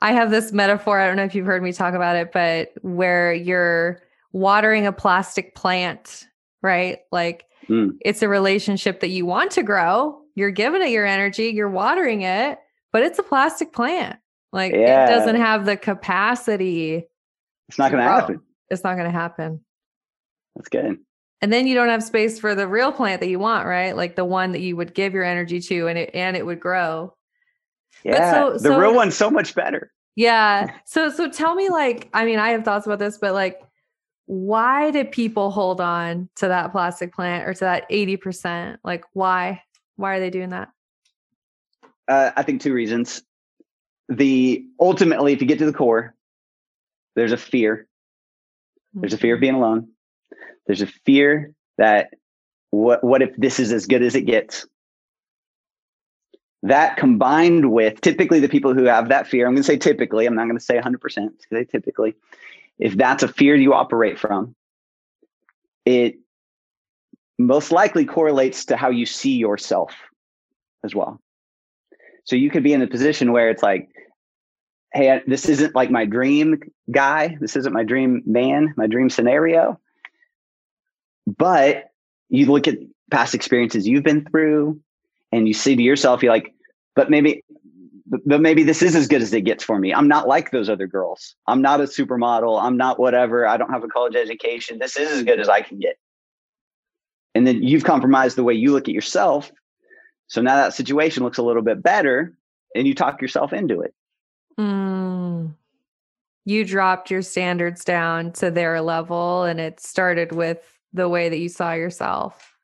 i 0.00 0.12
have 0.12 0.30
this 0.30 0.52
metaphor 0.52 1.00
i 1.00 1.06
don't 1.06 1.16
know 1.16 1.24
if 1.24 1.34
you've 1.34 1.46
heard 1.46 1.62
me 1.62 1.72
talk 1.72 1.94
about 1.94 2.16
it 2.16 2.32
but 2.32 2.72
where 2.82 3.32
you're 3.32 4.00
watering 4.32 4.86
a 4.86 4.92
plastic 4.92 5.54
plant 5.54 6.26
right? 6.62 6.98
Like 7.10 7.44
mm. 7.68 7.96
it's 8.00 8.22
a 8.22 8.28
relationship 8.28 9.00
that 9.00 9.08
you 9.08 9.26
want 9.26 9.50
to 9.52 9.62
grow. 9.62 10.20
You're 10.34 10.50
giving 10.50 10.82
it 10.82 10.90
your 10.90 11.06
energy 11.06 11.48
you're 11.48 11.68
watering 11.68 12.22
it 12.22 12.58
but 12.92 13.02
it's 13.02 13.18
a 13.18 13.22
plastic 13.22 13.72
plant. 13.72 14.18
Like 14.52 14.72
yeah. 14.72 15.06
it 15.06 15.10
doesn't 15.10 15.36
have 15.36 15.64
the 15.64 15.76
capacity 15.76 17.06
it's 17.68 17.78
not 17.78 17.90
going 17.90 18.04
to 18.04 18.10
happen. 18.10 18.40
It's 18.68 18.84
not 18.84 18.96
going 18.96 19.10
to 19.10 19.18
happen. 19.18 19.60
That's 20.56 20.68
good. 20.68 20.98
And 21.40 21.52
then 21.52 21.66
you 21.66 21.74
don't 21.74 21.88
have 21.88 22.02
space 22.02 22.38
for 22.38 22.54
the 22.54 22.68
real 22.68 22.92
plant 22.92 23.20
that 23.20 23.28
you 23.28 23.38
want 23.38 23.66
right? 23.66 23.96
Like 23.96 24.14
the 24.16 24.24
one 24.24 24.52
that 24.52 24.60
you 24.60 24.76
would 24.76 24.94
give 24.94 25.14
your 25.14 25.24
energy 25.24 25.60
to 25.60 25.88
and 25.88 25.98
it 25.98 26.10
and 26.14 26.36
it 26.36 26.46
would 26.46 26.60
grow. 26.60 27.14
Yeah 28.04 28.32
so, 28.32 28.52
the 28.52 28.58
so, 28.58 28.78
real 28.78 28.94
one's 28.94 29.16
so 29.16 29.30
much 29.30 29.54
better. 29.54 29.90
Yeah. 30.16 30.72
So 30.84 31.08
so 31.08 31.30
tell 31.30 31.54
me 31.54 31.70
like 31.70 32.10
i 32.12 32.24
mean 32.24 32.38
i 32.38 32.50
have 32.50 32.64
thoughts 32.64 32.86
about 32.86 32.98
this 32.98 33.16
but 33.18 33.32
like 33.32 33.60
why 34.26 34.90
do 34.90 35.04
people 35.04 35.50
hold 35.50 35.80
on 35.80 36.28
to 36.36 36.48
that 36.48 36.72
plastic 36.72 37.14
plant 37.14 37.48
or 37.48 37.54
to 37.54 37.60
that 37.60 37.90
80% 37.90 38.78
like 38.84 39.04
why? 39.12 39.62
Why 39.96 40.14
are 40.14 40.20
they 40.20 40.30
doing 40.30 40.50
that? 40.50 40.70
Uh, 42.08 42.30
i 42.36 42.42
think 42.42 42.60
two 42.60 42.72
reasons. 42.72 43.22
The 44.08 44.64
ultimately 44.80 45.32
if 45.32 45.40
you 45.40 45.46
get 45.46 45.58
to 45.58 45.66
the 45.66 45.72
core 45.72 46.14
there's 47.14 47.32
a 47.32 47.36
fear. 47.36 47.86
There's 48.94 49.12
a 49.12 49.18
fear 49.18 49.34
of 49.34 49.38
mm-hmm. 49.38 49.40
being 49.42 49.54
alone. 49.54 49.88
There's 50.66 50.82
a 50.82 50.86
fear 50.86 51.52
that 51.78 52.14
what 52.70 53.02
what 53.02 53.22
if 53.22 53.34
this 53.36 53.58
is 53.58 53.72
as 53.72 53.86
good 53.86 54.02
as 54.02 54.14
it 54.14 54.22
gets? 54.22 54.66
That 56.62 56.96
combined 56.96 57.72
with 57.72 58.00
typically 58.00 58.38
the 58.38 58.48
people 58.48 58.72
who 58.72 58.84
have 58.84 59.08
that 59.08 59.26
fear, 59.26 59.46
I'm 59.46 59.54
going 59.54 59.62
to 59.62 59.66
say 59.66 59.76
typically, 59.76 60.26
I'm 60.26 60.36
not 60.36 60.44
going 60.44 60.58
to 60.58 60.64
say 60.64 60.78
100%, 60.78 61.30
say 61.50 61.64
typically, 61.64 62.14
if 62.78 62.96
that's 62.96 63.22
a 63.22 63.28
fear 63.28 63.54
you 63.54 63.74
operate 63.74 64.18
from, 64.18 64.54
it 65.84 66.16
most 67.38 67.72
likely 67.72 68.04
correlates 68.04 68.66
to 68.66 68.76
how 68.76 68.90
you 68.90 69.06
see 69.06 69.36
yourself 69.36 69.94
as 70.84 70.94
well. 70.94 71.20
So 72.24 72.36
you 72.36 72.50
could 72.50 72.62
be 72.62 72.72
in 72.72 72.82
a 72.82 72.86
position 72.86 73.32
where 73.32 73.50
it's 73.50 73.62
like, 73.62 73.88
hey, 74.92 75.20
this 75.26 75.48
isn't 75.48 75.74
like 75.74 75.90
my 75.90 76.04
dream 76.04 76.60
guy. 76.90 77.36
This 77.40 77.56
isn't 77.56 77.72
my 77.72 77.82
dream 77.82 78.22
man, 78.26 78.74
my 78.76 78.86
dream 78.86 79.10
scenario. 79.10 79.80
But 81.26 81.90
you 82.28 82.46
look 82.46 82.68
at 82.68 82.78
past 83.10 83.34
experiences 83.34 83.86
you've 83.86 84.04
been 84.04 84.24
through 84.24 84.80
and 85.32 85.46
you 85.48 85.54
say 85.54 85.74
to 85.74 85.82
yourself, 85.82 86.22
you're 86.22 86.32
like, 86.32 86.54
but 86.94 87.10
maybe, 87.10 87.44
but 88.12 88.42
maybe 88.42 88.62
this 88.62 88.82
is 88.82 88.94
as 88.94 89.08
good 89.08 89.22
as 89.22 89.32
it 89.32 89.40
gets 89.40 89.64
for 89.64 89.78
me. 89.78 89.94
I'm 89.94 90.06
not 90.06 90.28
like 90.28 90.50
those 90.50 90.68
other 90.68 90.86
girls. 90.86 91.34
I'm 91.46 91.62
not 91.62 91.80
a 91.80 91.84
supermodel. 91.84 92.62
I'm 92.62 92.76
not 92.76 93.00
whatever. 93.00 93.46
I 93.46 93.56
don't 93.56 93.70
have 93.70 93.84
a 93.84 93.88
college 93.88 94.14
education. 94.14 94.78
This 94.78 94.98
is 94.98 95.10
as 95.10 95.22
good 95.22 95.40
as 95.40 95.48
I 95.48 95.62
can 95.62 95.78
get. 95.78 95.96
And 97.34 97.46
then 97.46 97.62
you've 97.62 97.84
compromised 97.84 98.36
the 98.36 98.44
way 98.44 98.52
you 98.52 98.72
look 98.72 98.86
at 98.86 98.94
yourself. 98.94 99.50
So 100.26 100.42
now 100.42 100.56
that 100.56 100.74
situation 100.74 101.22
looks 101.22 101.38
a 101.38 101.42
little 101.42 101.62
bit 101.62 101.82
better 101.82 102.36
and 102.74 102.86
you 102.86 102.94
talk 102.94 103.22
yourself 103.22 103.54
into 103.54 103.80
it. 103.80 103.94
Mm. 104.60 105.54
You 106.44 106.64
dropped 106.66 107.10
your 107.10 107.22
standards 107.22 107.82
down 107.82 108.32
to 108.32 108.50
their 108.50 108.82
level 108.82 109.44
and 109.44 109.58
it 109.58 109.80
started 109.80 110.32
with 110.32 110.58
the 110.92 111.08
way 111.08 111.30
that 111.30 111.38
you 111.38 111.48
saw 111.48 111.72
yourself. 111.72 112.54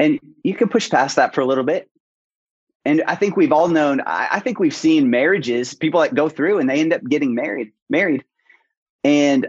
And 0.00 0.18
you 0.42 0.54
can 0.54 0.68
push 0.68 0.90
past 0.90 1.14
that 1.14 1.32
for 1.32 1.42
a 1.42 1.46
little 1.46 1.62
bit. 1.62 1.88
And 2.84 3.02
I 3.06 3.14
think 3.14 3.36
we've 3.36 3.52
all 3.52 3.68
known, 3.68 4.00
I, 4.02 4.28
I 4.32 4.40
think 4.40 4.58
we've 4.58 4.74
seen 4.74 5.10
marriages, 5.10 5.74
people 5.74 6.00
that 6.00 6.14
go 6.14 6.28
through 6.28 6.58
and 6.58 6.68
they 6.68 6.80
end 6.80 6.92
up 6.92 7.02
getting 7.04 7.34
married, 7.34 7.72
married. 7.88 8.24
And 9.02 9.46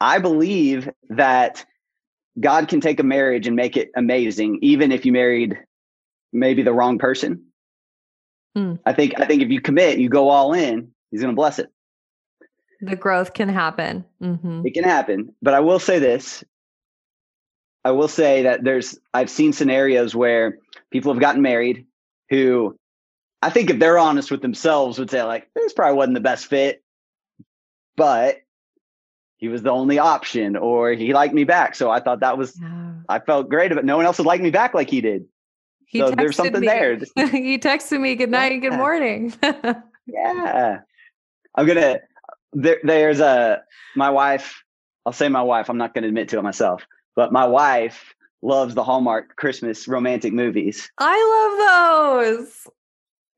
I 0.00 0.18
believe 0.18 0.90
that 1.10 1.64
God 2.38 2.68
can 2.68 2.80
take 2.80 2.98
a 2.98 3.04
marriage 3.04 3.46
and 3.46 3.54
make 3.54 3.76
it 3.76 3.90
amazing, 3.94 4.58
even 4.62 4.90
if 4.90 5.06
you 5.06 5.12
married 5.12 5.58
maybe 6.32 6.62
the 6.62 6.72
wrong 6.72 6.98
person. 6.98 7.44
Mm. 8.56 8.78
I 8.84 8.92
think 8.92 9.18
I 9.18 9.26
think 9.26 9.42
if 9.42 9.50
you 9.50 9.60
commit, 9.60 9.98
you 9.98 10.08
go 10.08 10.28
all 10.28 10.52
in, 10.52 10.92
he's 11.10 11.20
gonna 11.20 11.34
bless 11.34 11.58
it. 11.58 11.70
The 12.80 12.96
growth 12.96 13.32
can 13.32 13.48
happen. 13.48 14.04
Mm-hmm. 14.20 14.66
It 14.66 14.74
can 14.74 14.84
happen. 14.84 15.34
But 15.40 15.54
I 15.54 15.60
will 15.60 15.78
say 15.78 15.98
this 15.98 16.42
I 17.84 17.90
will 17.90 18.08
say 18.08 18.42
that 18.42 18.62
there's 18.62 18.98
I've 19.12 19.30
seen 19.30 19.52
scenarios 19.52 20.14
where 20.14 20.58
people 20.90 21.12
have 21.12 21.20
gotten 21.20 21.42
married 21.42 21.86
who 22.32 22.78
I 23.42 23.50
think 23.50 23.68
if 23.68 23.78
they're 23.78 23.98
honest 23.98 24.30
with 24.30 24.40
themselves 24.40 24.98
would 24.98 25.10
say 25.10 25.22
like 25.22 25.48
this 25.54 25.74
probably 25.74 25.96
wasn't 25.96 26.14
the 26.14 26.20
best 26.20 26.46
fit, 26.46 26.82
but 27.94 28.38
he 29.36 29.48
was 29.48 29.62
the 29.62 29.70
only 29.70 29.98
option 29.98 30.56
or 30.56 30.92
he 30.92 31.12
liked 31.12 31.34
me 31.34 31.44
back. 31.44 31.74
So 31.74 31.90
I 31.90 32.00
thought 32.00 32.20
that 32.20 32.38
was 32.38 32.58
yeah. 32.58 32.92
I 33.08 33.18
felt 33.18 33.50
great 33.50 33.70
about 33.70 33.84
no 33.84 33.98
one 33.98 34.06
else 34.06 34.16
would 34.18 34.26
like 34.26 34.40
me 34.40 34.50
back 34.50 34.72
like 34.72 34.88
he 34.88 35.02
did. 35.02 35.26
He 35.86 35.98
so 35.98 36.10
there's 36.10 36.36
something 36.36 36.60
me. 36.60 36.66
there. 36.66 36.94
he 37.16 37.58
texted 37.58 38.00
me 38.00 38.14
good 38.14 38.30
night 38.30 38.46
yeah. 38.46 38.52
and 38.52 38.62
good 38.62 38.78
morning. 38.78 39.34
yeah. 40.06 40.78
I'm 41.54 41.66
gonna. 41.66 42.00
There, 42.54 42.78
there's 42.82 43.20
a 43.20 43.62
my 43.94 44.08
wife. 44.08 44.62
I'll 45.04 45.12
say 45.12 45.28
my 45.28 45.42
wife. 45.42 45.68
I'm 45.68 45.76
not 45.76 45.92
gonna 45.92 46.06
admit 46.06 46.30
to 46.30 46.38
it 46.38 46.42
myself, 46.42 46.86
but 47.14 47.30
my 47.30 47.46
wife 47.46 48.14
loves 48.42 48.74
the 48.74 48.84
Hallmark 48.84 49.36
Christmas 49.36 49.86
romantic 49.88 50.32
movies. 50.32 50.90
I 50.98 52.26
love 52.28 52.36
those. 52.36 52.66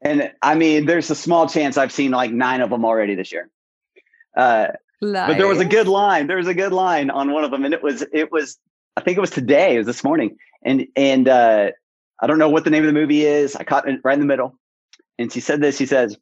And 0.02 0.32
I 0.42 0.54
mean, 0.54 0.86
there's 0.86 1.10
a 1.10 1.14
small 1.14 1.48
chance 1.48 1.78
I've 1.78 1.92
seen 1.92 2.10
like 2.10 2.30
nine 2.30 2.60
of 2.60 2.70
them 2.70 2.84
already 2.84 3.14
this 3.14 3.32
year. 3.32 3.48
Uh, 4.36 4.68
nice. 5.00 5.28
But 5.28 5.38
there 5.38 5.46
was 5.46 5.60
a 5.60 5.64
good 5.64 5.88
line. 5.88 6.26
There 6.26 6.36
was 6.36 6.48
a 6.48 6.54
good 6.54 6.72
line 6.72 7.10
on 7.10 7.32
one 7.32 7.44
of 7.44 7.50
them, 7.50 7.64
and 7.64 7.72
it 7.72 7.82
was 7.82 8.04
it 8.12 8.30
was 8.30 8.58
I 8.96 9.00
think 9.00 9.16
it 9.16 9.20
was 9.20 9.30
today. 9.30 9.74
It 9.74 9.78
was 9.78 9.86
this 9.86 10.04
morning, 10.04 10.36
and 10.62 10.86
and 10.96 11.28
uh, 11.28 11.70
I 12.20 12.26
don't 12.26 12.38
know 12.38 12.50
what 12.50 12.64
the 12.64 12.70
name 12.70 12.82
of 12.82 12.86
the 12.86 12.92
movie 12.92 13.24
is. 13.24 13.56
I 13.56 13.64
caught 13.64 13.88
it 13.88 14.00
right 14.04 14.14
in 14.14 14.20
the 14.20 14.26
middle, 14.26 14.58
and 15.18 15.32
she 15.32 15.40
said 15.40 15.60
this. 15.60 15.78
She 15.78 15.86
says 15.86 16.16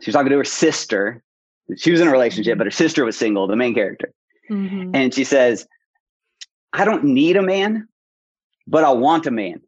she 0.00 0.08
was 0.08 0.14
talking 0.14 0.30
to 0.30 0.38
her 0.38 0.44
sister. 0.44 1.22
She 1.76 1.92
was 1.92 2.00
in 2.00 2.08
a 2.08 2.12
relationship, 2.12 2.58
but 2.58 2.66
her 2.66 2.72
sister 2.72 3.04
was 3.04 3.16
single, 3.16 3.46
the 3.46 3.56
main 3.56 3.74
character, 3.74 4.12
mm-hmm. 4.50 4.90
and 4.94 5.14
she 5.14 5.24
says, 5.24 5.66
"I 6.72 6.84
don't 6.84 7.04
need 7.04 7.36
a 7.36 7.42
man, 7.42 7.88
but 8.66 8.84
I 8.84 8.90
want 8.90 9.26
a 9.26 9.30
man." 9.30 9.60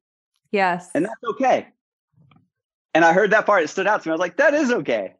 Yes, 0.51 0.91
and 0.95 1.05
that's 1.05 1.25
okay. 1.31 1.69
And 2.95 3.05
I 3.05 3.13
heard 3.13 3.31
that 3.31 3.47
part. 3.47 3.63
It 3.63 3.69
stood 3.69 3.87
out 3.87 4.03
to 4.03 4.09
me. 4.09 4.13
I 4.13 4.15
was 4.15 4.21
like, 4.21 4.37
"That 4.37 4.55
is 4.55 4.71
okay." 4.71 5.15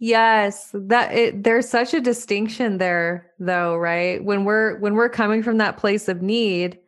Yes, 0.00 0.70
that 0.74 1.12
it, 1.12 1.42
there's 1.42 1.68
such 1.68 1.92
a 1.92 2.00
distinction 2.00 2.78
there 2.78 3.32
though, 3.40 3.76
right? 3.76 4.22
When 4.24 4.44
we're 4.44 4.78
when 4.78 4.94
we're 4.94 5.08
coming 5.08 5.42
from 5.42 5.58
that 5.58 5.76
place 5.76 6.08
of 6.08 6.22
need, 6.22 6.78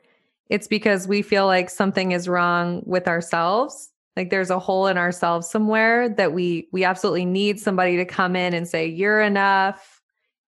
it's 0.49 0.69
because 0.69 1.09
we 1.09 1.23
feel 1.23 1.47
like 1.47 1.71
something 1.71 2.13
is 2.13 2.29
wrong 2.29 2.83
with 2.87 3.09
ourselves. 3.09 3.91
Like 4.17 4.31
there's 4.31 4.51
a 4.51 4.59
hole 4.59 4.87
in 4.87 4.99
ourselves 4.99 5.51
somewhere 5.51 6.09
that 6.11 6.33
we 6.33 6.69
we 6.73 6.85
absolutely 6.85 7.25
need 7.25 7.59
somebody 7.59 7.97
to 7.97 8.05
come 8.05 8.37
in 8.37 8.55
and 8.55 8.69
say 8.69 8.87
you're 8.87 9.21
enough, 9.21 10.01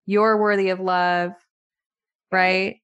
you're 0.06 0.36
worthy 0.36 0.68
of 0.68 0.78
love, 0.78 1.32
right? 2.30 2.81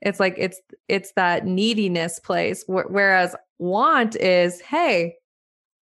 It's 0.00 0.20
like 0.20 0.34
it's 0.38 0.60
it's 0.88 1.12
that 1.12 1.44
neediness 1.44 2.18
place 2.20 2.64
whereas 2.66 3.34
want 3.58 4.16
is 4.16 4.60
hey, 4.60 5.16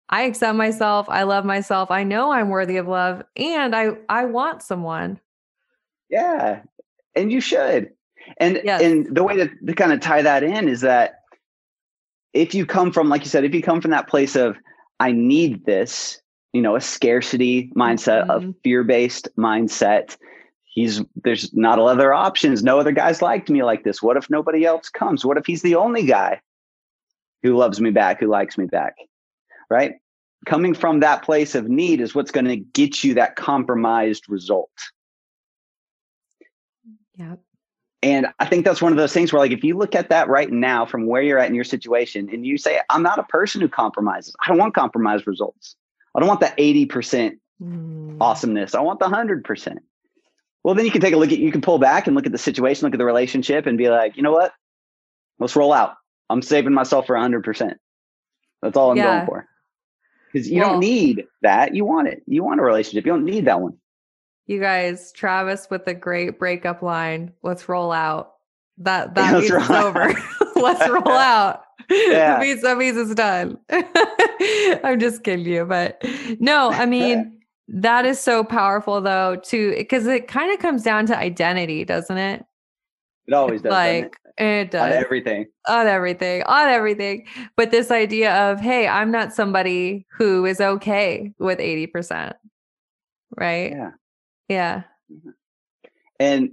I 0.08 0.22
accept 0.22 0.56
myself. 0.56 1.08
I 1.08 1.24
love 1.24 1.44
myself. 1.44 1.90
I 1.90 2.04
know 2.04 2.32
I'm 2.32 2.48
worthy 2.48 2.76
of 2.76 2.88
love 2.88 3.22
and 3.36 3.74
I 3.74 3.90
I 4.08 4.24
want 4.24 4.62
someone. 4.62 5.20
Yeah. 6.08 6.62
And 7.14 7.32
you 7.32 7.40
should. 7.40 7.90
And 8.38 8.60
yes. 8.64 8.82
and 8.82 9.14
the 9.14 9.22
way 9.22 9.36
to, 9.36 9.50
to 9.66 9.74
kind 9.74 9.92
of 9.92 10.00
tie 10.00 10.22
that 10.22 10.42
in 10.42 10.68
is 10.68 10.80
that 10.80 11.22
if 12.32 12.54
you 12.54 12.66
come 12.66 12.92
from 12.92 13.08
like 13.08 13.22
you 13.22 13.28
said 13.28 13.44
if 13.44 13.54
you 13.54 13.62
come 13.62 13.80
from 13.80 13.90
that 13.90 14.08
place 14.08 14.36
of 14.36 14.56
I 15.00 15.12
need 15.12 15.66
this, 15.66 16.20
you 16.52 16.62
know, 16.62 16.76
a 16.76 16.80
scarcity 16.80 17.70
mindset, 17.76 18.26
mm-hmm. 18.26 18.50
a 18.50 18.54
fear-based 18.62 19.28
mindset, 19.36 20.16
he's 20.76 21.02
there's 21.24 21.52
not 21.52 21.80
other 21.80 22.14
options. 22.14 22.62
No 22.62 22.78
other 22.78 22.92
guys 22.92 23.20
liked 23.20 23.50
me 23.50 23.64
like 23.64 23.82
this. 23.82 24.00
What 24.00 24.16
if 24.16 24.30
nobody 24.30 24.64
else 24.64 24.88
comes? 24.88 25.24
What 25.24 25.36
if 25.36 25.46
he's 25.46 25.62
the 25.62 25.74
only 25.74 26.06
guy 26.06 26.40
who 27.42 27.56
loves 27.56 27.80
me 27.80 27.90
back, 27.90 28.20
who 28.20 28.28
likes 28.28 28.56
me 28.56 28.66
back? 28.66 28.94
right? 29.70 29.94
Coming 30.44 30.74
from 30.74 31.00
that 31.00 31.22
place 31.22 31.54
of 31.54 31.68
need 31.68 32.00
is 32.00 32.14
what's 32.14 32.30
going 32.30 32.46
to 32.46 32.56
get 32.56 33.02
you 33.02 33.14
that 33.14 33.36
compromised 33.36 34.28
result. 34.28 34.70
Yeah. 37.14 37.36
And 38.02 38.26
I 38.38 38.46
think 38.46 38.64
that's 38.64 38.82
one 38.82 38.92
of 38.92 38.98
those 38.98 39.12
things 39.12 39.32
where, 39.32 39.40
like, 39.40 39.50
if 39.50 39.64
you 39.64 39.76
look 39.76 39.94
at 39.94 40.10
that 40.10 40.28
right 40.28 40.50
now 40.50 40.86
from 40.86 41.06
where 41.06 41.22
you're 41.22 41.38
at 41.38 41.48
in 41.48 41.54
your 41.54 41.64
situation 41.64 42.28
and 42.32 42.46
you 42.46 42.58
say, 42.58 42.80
I'm 42.90 43.02
not 43.02 43.18
a 43.18 43.24
person 43.24 43.60
who 43.60 43.68
compromises, 43.68 44.36
I 44.44 44.48
don't 44.48 44.58
want 44.58 44.74
compromised 44.74 45.26
results. 45.26 45.74
I 46.14 46.20
don't 46.20 46.28
want 46.28 46.40
the 46.40 46.52
80% 46.58 47.38
mm. 47.60 48.16
awesomeness. 48.20 48.74
I 48.74 48.80
want 48.80 49.00
the 49.00 49.06
100%. 49.06 49.78
Well, 50.66 50.74
then 50.74 50.84
you 50.84 50.90
can 50.90 51.00
take 51.00 51.14
a 51.14 51.16
look 51.16 51.30
at, 51.30 51.38
you 51.38 51.52
can 51.52 51.60
pull 51.60 51.78
back 51.78 52.08
and 52.08 52.16
look 52.16 52.26
at 52.26 52.32
the 52.32 52.38
situation, 52.38 52.86
look 52.86 52.94
at 52.94 52.98
the 52.98 53.04
relationship 53.04 53.66
and 53.66 53.78
be 53.78 53.88
like, 53.88 54.16
you 54.16 54.24
know 54.24 54.32
what? 54.32 54.52
Let's 55.38 55.54
roll 55.54 55.72
out. 55.72 55.94
I'm 56.28 56.42
saving 56.42 56.74
myself 56.74 57.06
for 57.06 57.14
100%. 57.14 57.74
That's 58.62 58.76
all 58.76 58.90
I'm 58.90 58.96
yeah. 58.96 59.18
going 59.18 59.26
for 59.26 59.46
because 60.32 60.50
you 60.50 60.62
well, 60.62 60.70
don't 60.70 60.80
need 60.80 61.22
that. 61.42 61.76
You 61.76 61.84
want 61.84 62.08
it. 62.08 62.24
You 62.26 62.42
want 62.42 62.58
a 62.58 62.64
relationship. 62.64 63.06
You 63.06 63.12
don't 63.12 63.24
need 63.24 63.44
that 63.44 63.60
one. 63.60 63.74
You 64.46 64.58
guys, 64.58 65.12
Travis 65.12 65.68
with 65.70 65.86
a 65.86 65.94
great 65.94 66.36
breakup 66.36 66.82
line. 66.82 67.32
Let's 67.44 67.68
roll 67.68 67.92
out. 67.92 68.32
That 68.78 69.14
that 69.14 69.34
means 69.34 69.48
it's 69.48 69.70
over. 69.70 70.12
Let's 70.56 70.90
roll 70.90 71.16
out. 71.16 71.62
Yeah. 71.88 72.38
That 72.38 72.40
means 72.40 72.62
that 72.62 72.76
means 72.76 72.96
it's 72.96 73.14
done. 73.14 73.56
I'm 74.82 74.98
just 74.98 75.22
kidding 75.22 75.46
you, 75.46 75.64
but 75.64 76.02
no, 76.40 76.72
I 76.72 76.86
mean 76.86 77.36
that 77.68 78.06
is 78.06 78.20
so 78.20 78.44
powerful 78.44 79.00
though, 79.00 79.36
too, 79.36 79.74
because 79.76 80.06
it 80.06 80.28
kind 80.28 80.52
of 80.52 80.58
comes 80.58 80.82
down 80.82 81.06
to 81.06 81.18
identity, 81.18 81.84
doesn't 81.84 82.18
it? 82.18 82.44
It 83.26 83.34
always 83.34 83.62
does. 83.62 83.72
Like 83.72 84.16
it 84.38 84.70
does. 84.70 84.92
On 84.92 84.92
everything. 84.92 85.46
On 85.68 85.86
everything. 85.86 86.42
On 86.44 86.68
everything. 86.68 87.26
But 87.56 87.70
this 87.70 87.90
idea 87.90 88.50
of, 88.50 88.60
hey, 88.60 88.86
I'm 88.86 89.10
not 89.10 89.32
somebody 89.32 90.06
who 90.16 90.44
is 90.44 90.60
okay 90.60 91.32
with 91.38 91.58
80%. 91.58 92.34
Right? 93.36 93.72
Yeah. 93.72 93.90
Yeah. 94.48 94.82
Mm-hmm. 95.12 95.30
And 96.20 96.50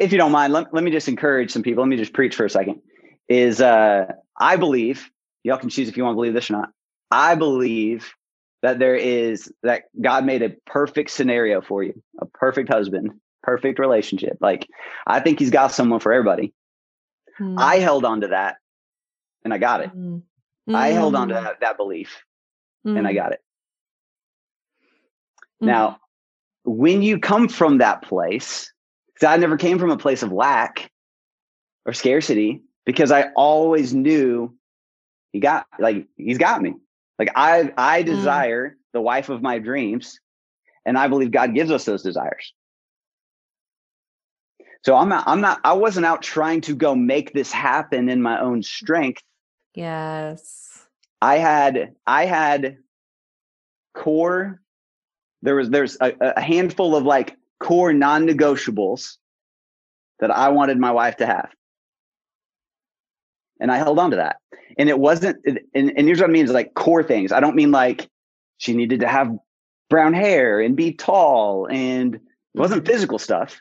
if 0.00 0.10
you 0.10 0.18
don't 0.18 0.32
mind, 0.32 0.52
let, 0.52 0.74
let 0.74 0.82
me 0.82 0.90
just 0.90 1.08
encourage 1.08 1.50
some 1.50 1.62
people. 1.62 1.84
Let 1.84 1.88
me 1.88 1.96
just 1.96 2.12
preach 2.12 2.34
for 2.34 2.44
a 2.44 2.50
second. 2.50 2.80
Is 3.28 3.60
uh 3.60 4.06
I 4.38 4.56
believe, 4.56 5.08
y'all 5.44 5.58
can 5.58 5.68
choose 5.68 5.88
if 5.88 5.96
you 5.96 6.02
want 6.02 6.14
to 6.14 6.16
believe 6.16 6.34
this 6.34 6.50
or 6.50 6.54
not. 6.54 6.70
I 7.10 7.36
believe 7.36 8.12
that 8.62 8.78
there 8.78 8.96
is 8.96 9.52
that 9.62 9.84
God 10.00 10.24
made 10.24 10.42
a 10.42 10.50
perfect 10.66 11.10
scenario 11.10 11.60
for 11.60 11.82
you, 11.82 12.00
a 12.20 12.26
perfect 12.26 12.68
husband 12.68 13.12
perfect 13.42 13.78
relationship. 13.78 14.38
Like 14.40 14.68
I 15.06 15.20
think 15.20 15.38
he's 15.38 15.50
got 15.50 15.72
someone 15.72 16.00
for 16.00 16.12
everybody. 16.12 16.54
Mm. 17.40 17.60
I 17.60 17.76
held 17.76 18.04
on 18.04 18.22
to 18.22 18.28
that 18.28 18.56
and 19.44 19.52
I 19.52 19.58
got 19.58 19.80
it. 19.80 19.90
Mm. 19.94 20.22
I 20.72 20.88
held 20.88 21.16
on 21.16 21.28
to 21.28 21.36
hmm. 21.36 21.44
that, 21.44 21.60
that 21.60 21.76
belief 21.76 22.22
mm. 22.86 22.96
and 22.96 23.06
I 23.06 23.10
hmm. 23.10 23.16
got 23.16 23.32
it. 23.32 23.40
Hmm. 25.58 25.66
Now, 25.66 25.98
when 26.64 27.02
you 27.02 27.18
come 27.18 27.48
from 27.48 27.78
that 27.78 28.02
place, 28.02 28.72
because 29.08 29.26
I 29.26 29.36
never 29.38 29.56
came 29.56 29.80
from 29.80 29.90
a 29.90 29.96
place 29.96 30.22
of 30.22 30.30
lack 30.30 30.88
or 31.84 31.92
scarcity, 31.92 32.62
because 32.86 33.10
I 33.10 33.30
always 33.34 33.92
knew 33.92 34.56
he 35.32 35.40
got 35.40 35.66
like 35.80 36.06
he's 36.16 36.38
got 36.38 36.62
me. 36.62 36.74
Like 37.18 37.30
I 37.34 37.72
I 37.76 38.02
mm. 38.02 38.06
desire 38.06 38.76
the 38.92 39.00
wife 39.00 39.28
of 39.28 39.42
my 39.42 39.58
dreams, 39.58 40.18
and 40.84 40.98
I 40.98 41.08
believe 41.08 41.30
God 41.30 41.54
gives 41.54 41.70
us 41.70 41.84
those 41.84 42.02
desires. 42.02 42.52
So 44.84 44.96
I'm 44.96 45.08
not, 45.08 45.24
I'm 45.26 45.40
not, 45.40 45.60
I 45.62 45.74
wasn't 45.74 46.06
out 46.06 46.22
trying 46.22 46.60
to 46.62 46.74
go 46.74 46.94
make 46.94 47.32
this 47.32 47.52
happen 47.52 48.08
in 48.08 48.20
my 48.20 48.40
own 48.40 48.62
strength. 48.62 49.22
Yes. 49.74 50.86
I 51.20 51.38
had, 51.38 51.94
I 52.06 52.26
had 52.26 52.78
core, 53.94 54.60
there 55.42 55.54
was, 55.54 55.70
there's 55.70 55.96
a, 56.00 56.12
a 56.20 56.40
handful 56.40 56.96
of 56.96 57.04
like 57.04 57.36
core 57.60 57.92
non 57.92 58.26
negotiables 58.26 59.18
that 60.18 60.32
I 60.32 60.48
wanted 60.48 60.78
my 60.78 60.90
wife 60.90 61.16
to 61.18 61.26
have. 61.26 61.50
And 63.62 63.72
I 63.72 63.78
held 63.78 63.98
on 63.98 64.10
to 64.10 64.16
that. 64.16 64.36
And 64.76 64.88
it 64.88 64.98
wasn't, 64.98 65.38
and, 65.46 65.60
and 65.74 66.06
here's 66.06 66.20
what 66.20 66.28
I 66.28 66.32
mean 66.32 66.44
is 66.44 66.50
like 66.50 66.74
core 66.74 67.02
things. 67.02 67.32
I 67.32 67.40
don't 67.40 67.56
mean 67.56 67.70
like 67.70 68.08
she 68.58 68.74
needed 68.74 69.00
to 69.00 69.08
have 69.08 69.34
brown 69.88 70.12
hair 70.12 70.60
and 70.60 70.76
be 70.76 70.92
tall 70.92 71.66
and 71.70 72.16
it 72.16 72.20
wasn't 72.54 72.84
mm-hmm. 72.84 72.92
physical 72.92 73.18
stuff 73.18 73.60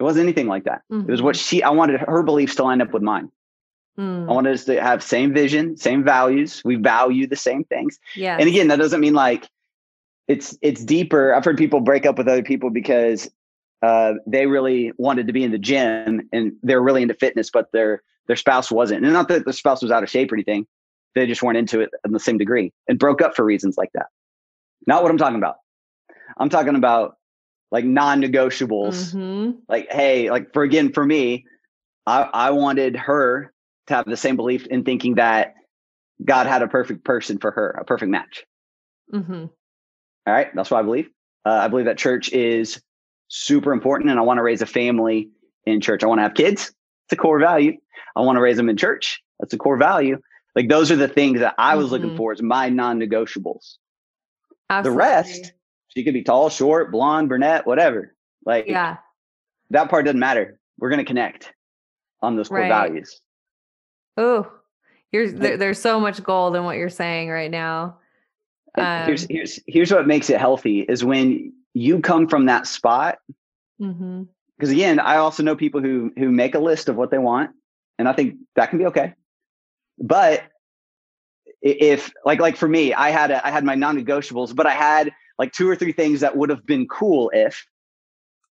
it 0.00 0.02
wasn't 0.02 0.24
anything 0.24 0.48
like 0.48 0.64
that. 0.64 0.82
Mm-hmm. 0.90 1.08
It 1.08 1.12
was 1.12 1.22
what 1.22 1.36
mm-hmm. 1.36 1.42
she, 1.42 1.62
I 1.62 1.70
wanted 1.70 2.00
her 2.00 2.22
beliefs 2.22 2.56
to 2.56 2.64
line 2.64 2.80
up 2.80 2.92
with 2.92 3.02
mine. 3.02 3.30
Mm. 3.98 4.28
I 4.28 4.32
wanted 4.32 4.54
us 4.54 4.64
to 4.64 4.82
have 4.82 5.02
same 5.02 5.32
vision, 5.32 5.76
same 5.76 6.02
values. 6.02 6.62
We 6.64 6.76
value 6.76 7.28
the 7.28 7.36
same 7.36 7.64
things. 7.64 7.98
Yeah. 8.16 8.36
And 8.38 8.48
again, 8.48 8.68
that 8.68 8.76
doesn't 8.76 9.00
mean 9.00 9.14
like 9.14 9.48
it's 10.26 10.58
it's 10.62 10.84
deeper. 10.84 11.32
I've 11.32 11.44
heard 11.44 11.56
people 11.56 11.80
break 11.80 12.04
up 12.04 12.18
with 12.18 12.26
other 12.26 12.42
people 12.42 12.70
because 12.70 13.30
uh, 13.82 14.14
they 14.26 14.46
really 14.46 14.92
wanted 14.96 15.28
to 15.28 15.32
be 15.32 15.44
in 15.44 15.52
the 15.52 15.58
gym 15.58 16.28
and 16.32 16.54
they're 16.62 16.82
really 16.82 17.02
into 17.02 17.14
fitness, 17.14 17.50
but 17.50 17.70
their 17.72 18.02
their 18.26 18.36
spouse 18.36 18.70
wasn't. 18.70 19.04
And 19.04 19.12
not 19.12 19.28
that 19.28 19.44
the 19.44 19.52
spouse 19.52 19.82
was 19.82 19.90
out 19.90 20.02
of 20.02 20.10
shape 20.10 20.32
or 20.32 20.36
anything. 20.36 20.66
They 21.14 21.26
just 21.26 21.42
weren't 21.42 21.58
into 21.58 21.80
it 21.80 21.90
in 22.04 22.12
the 22.12 22.20
same 22.20 22.38
degree 22.38 22.72
and 22.88 22.98
broke 22.98 23.22
up 23.22 23.36
for 23.36 23.44
reasons 23.44 23.76
like 23.76 23.90
that. 23.94 24.06
Not 24.86 25.02
what 25.02 25.10
I'm 25.10 25.18
talking 25.18 25.38
about. 25.38 25.56
I'm 26.38 26.48
talking 26.48 26.74
about 26.74 27.16
like 27.70 27.84
non-negotiables. 27.84 29.14
Mm-hmm. 29.14 29.58
Like, 29.68 29.92
hey, 29.92 30.30
like 30.30 30.52
for 30.52 30.62
again, 30.62 30.92
for 30.92 31.04
me, 31.04 31.44
I, 32.06 32.22
I 32.22 32.50
wanted 32.50 32.96
her 32.96 33.52
to 33.86 33.94
have 33.94 34.06
the 34.06 34.16
same 34.16 34.36
belief 34.36 34.66
in 34.66 34.84
thinking 34.84 35.16
that 35.16 35.54
God 36.24 36.46
had 36.46 36.62
a 36.62 36.68
perfect 36.68 37.04
person 37.04 37.38
for 37.38 37.50
her, 37.50 37.70
a 37.70 37.84
perfect 37.84 38.10
match. 38.10 38.44
Mm-hmm. 39.12 39.46
All 40.26 40.32
right, 40.32 40.48
that's 40.54 40.70
what 40.70 40.78
I 40.78 40.82
believe. 40.82 41.10
Uh, 41.44 41.50
I 41.50 41.68
believe 41.68 41.86
that 41.86 41.98
church 41.98 42.32
is 42.32 42.80
super 43.28 43.72
important, 43.72 44.10
and 44.10 44.18
I 44.18 44.22
want 44.22 44.38
to 44.38 44.42
raise 44.42 44.62
a 44.62 44.66
family 44.66 45.28
in 45.66 45.80
church. 45.80 46.02
I 46.02 46.06
want 46.06 46.18
to 46.18 46.22
have 46.22 46.34
kids. 46.34 46.72
It's 47.06 47.12
a 47.12 47.16
core 47.16 47.38
value. 47.38 47.76
I 48.16 48.20
want 48.20 48.36
to 48.36 48.40
raise 48.40 48.56
them 48.56 48.68
in 48.68 48.76
church. 48.76 49.22
That's 49.40 49.52
a 49.52 49.58
core 49.58 49.76
value. 49.76 50.18
Like 50.54 50.68
those 50.68 50.90
are 50.90 50.96
the 50.96 51.08
things 51.08 51.40
that 51.40 51.54
I 51.58 51.74
was 51.74 51.86
mm-hmm. 51.86 51.94
looking 51.94 52.16
for 52.16 52.32
as 52.32 52.40
my 52.40 52.68
non-negotiables. 52.68 53.76
Absolutely. 54.70 54.90
The 54.90 54.96
rest 54.96 55.52
She 55.88 56.04
could 56.04 56.14
be 56.14 56.22
tall, 56.22 56.50
short, 56.50 56.90
blonde, 56.90 57.28
brunette, 57.28 57.66
whatever. 57.66 58.14
Like, 58.44 58.66
yeah, 58.66 58.96
that 59.70 59.90
part 59.90 60.04
doesn't 60.04 60.18
matter. 60.20 60.58
We're 60.78 60.90
going 60.90 60.98
to 60.98 61.04
connect 61.04 61.52
on 62.20 62.36
those 62.36 62.48
core 62.48 62.58
right. 62.58 62.68
values. 62.68 63.20
Oh, 64.16 64.50
you're 65.12 65.30
there, 65.30 65.56
there's 65.56 65.80
so 65.80 66.00
much 66.00 66.22
gold 66.22 66.56
in 66.56 66.64
what 66.64 66.76
you're 66.76 66.88
saying 66.88 67.30
right 67.30 67.50
now. 67.50 67.98
Um, 68.76 69.06
here's 69.06 69.26
here's 69.30 69.60
here's 69.66 69.92
what 69.92 70.06
makes 70.06 70.30
it 70.30 70.38
healthy 70.40 70.80
is 70.80 71.04
when 71.04 71.52
you 71.74 72.00
come 72.00 72.28
from 72.28 72.46
that 72.46 72.66
spot. 72.66 73.18
Because 74.56 74.70
again, 74.70 75.00
I 75.00 75.16
also 75.16 75.42
know 75.42 75.56
people 75.56 75.80
who 75.80 76.12
who 76.16 76.30
make 76.30 76.54
a 76.54 76.60
list 76.60 76.88
of 76.88 76.96
what 76.96 77.10
they 77.10 77.18
want, 77.18 77.50
and 77.98 78.08
I 78.08 78.12
think 78.12 78.36
that 78.56 78.70
can 78.70 78.78
be 78.78 78.86
okay. 78.86 79.14
But 79.98 80.44
if 81.62 82.12
like 82.24 82.40
like 82.40 82.56
for 82.56 82.68
me, 82.68 82.94
I 82.94 83.10
had 83.10 83.30
a, 83.30 83.44
I 83.44 83.50
had 83.50 83.64
my 83.64 83.74
non-negotiables, 83.74 84.54
but 84.54 84.66
I 84.66 84.72
had 84.72 85.12
like 85.38 85.52
two 85.52 85.68
or 85.68 85.76
three 85.76 85.92
things 85.92 86.20
that 86.20 86.36
would 86.36 86.50
have 86.50 86.64
been 86.64 86.86
cool 86.86 87.30
if. 87.34 87.66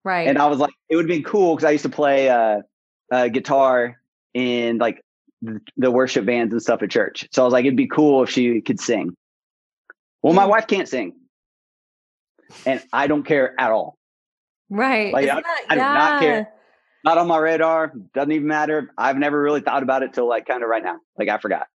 Right. 0.03 0.27
And 0.27 0.39
I 0.39 0.47
was 0.47 0.57
like, 0.57 0.73
it 0.89 0.95
would 0.95 1.05
have 1.05 1.15
been 1.15 1.23
cool 1.23 1.55
because 1.55 1.65
I 1.65 1.71
used 1.71 1.83
to 1.83 1.89
play 1.89 2.27
uh, 2.27 2.61
uh, 3.11 3.27
guitar 3.27 4.01
in 4.33 4.79
like 4.79 4.99
the, 5.77 5.91
worship 5.91 6.25
bands 6.25 6.53
and 6.53 6.61
stuff 6.61 6.81
at 6.81 6.89
church. 6.89 7.27
So 7.31 7.43
I 7.43 7.45
was 7.45 7.53
like, 7.53 7.65
it'd 7.65 7.77
be 7.77 7.87
cool 7.87 8.23
if 8.23 8.29
she 8.29 8.61
could 8.61 8.79
sing. 8.79 9.15
Well, 10.23 10.33
my 10.33 10.45
mm. 10.45 10.49
wife 10.49 10.67
can't 10.67 10.87
sing, 10.87 11.13
and 12.65 12.81
I 12.93 13.07
don't 13.07 13.23
care 13.23 13.53
at 13.59 13.71
all. 13.71 13.97
Right. 14.71 15.13
Like, 15.13 15.29
I, 15.29 15.35
that, 15.35 15.45
I, 15.69 15.75
do 15.75 15.81
yeah. 15.81 15.93
not 15.93 16.21
care. 16.21 16.53
Not 17.03 17.17
on 17.17 17.27
my 17.27 17.37
radar. 17.37 17.91
Doesn't 18.13 18.31
even 18.31 18.47
matter. 18.47 18.91
I've 18.97 19.17
never 19.17 19.39
really 19.39 19.61
thought 19.61 19.83
about 19.83 20.01
it 20.01 20.13
till 20.13 20.27
like 20.27 20.47
kind 20.47 20.63
of 20.63 20.69
right 20.69 20.83
now. 20.83 20.97
Like 21.19 21.29
I 21.29 21.37
forgot. 21.37 21.67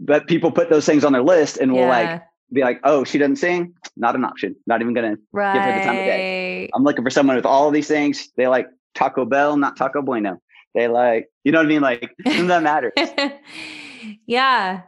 But 0.00 0.26
people 0.26 0.50
put 0.50 0.70
those 0.70 0.86
things 0.86 1.04
on 1.04 1.12
their 1.12 1.22
list 1.22 1.58
and 1.58 1.72
will 1.72 1.86
like 1.86 2.22
be 2.52 2.62
like, 2.62 2.80
"Oh, 2.82 3.04
she 3.04 3.18
doesn't 3.18 3.36
sing. 3.36 3.74
Not 3.96 4.16
an 4.16 4.24
option. 4.24 4.56
Not 4.66 4.80
even 4.80 4.94
gonna 4.94 5.16
right. 5.32 5.52
give 5.52 5.62
her 5.62 5.72
the 5.74 5.84
time 5.84 5.98
of 5.98 6.04
day." 6.04 6.70
I'm 6.74 6.82
looking 6.82 7.04
for 7.04 7.10
someone 7.10 7.36
with 7.36 7.46
all 7.46 7.68
of 7.68 7.74
these 7.74 7.88
things. 7.88 8.30
They 8.36 8.48
like 8.48 8.68
Taco 8.94 9.24
Bell, 9.24 9.56
not 9.56 9.76
Taco 9.76 10.02
Bueno. 10.02 10.40
They 10.74 10.88
like, 10.88 11.28
you 11.44 11.52
know 11.52 11.58
what 11.58 11.66
I 11.66 11.68
mean? 11.68 11.82
Like, 11.82 12.14
doesn't 12.24 12.46
that 12.46 12.62
matters. 12.62 12.92
yeah 14.26 14.82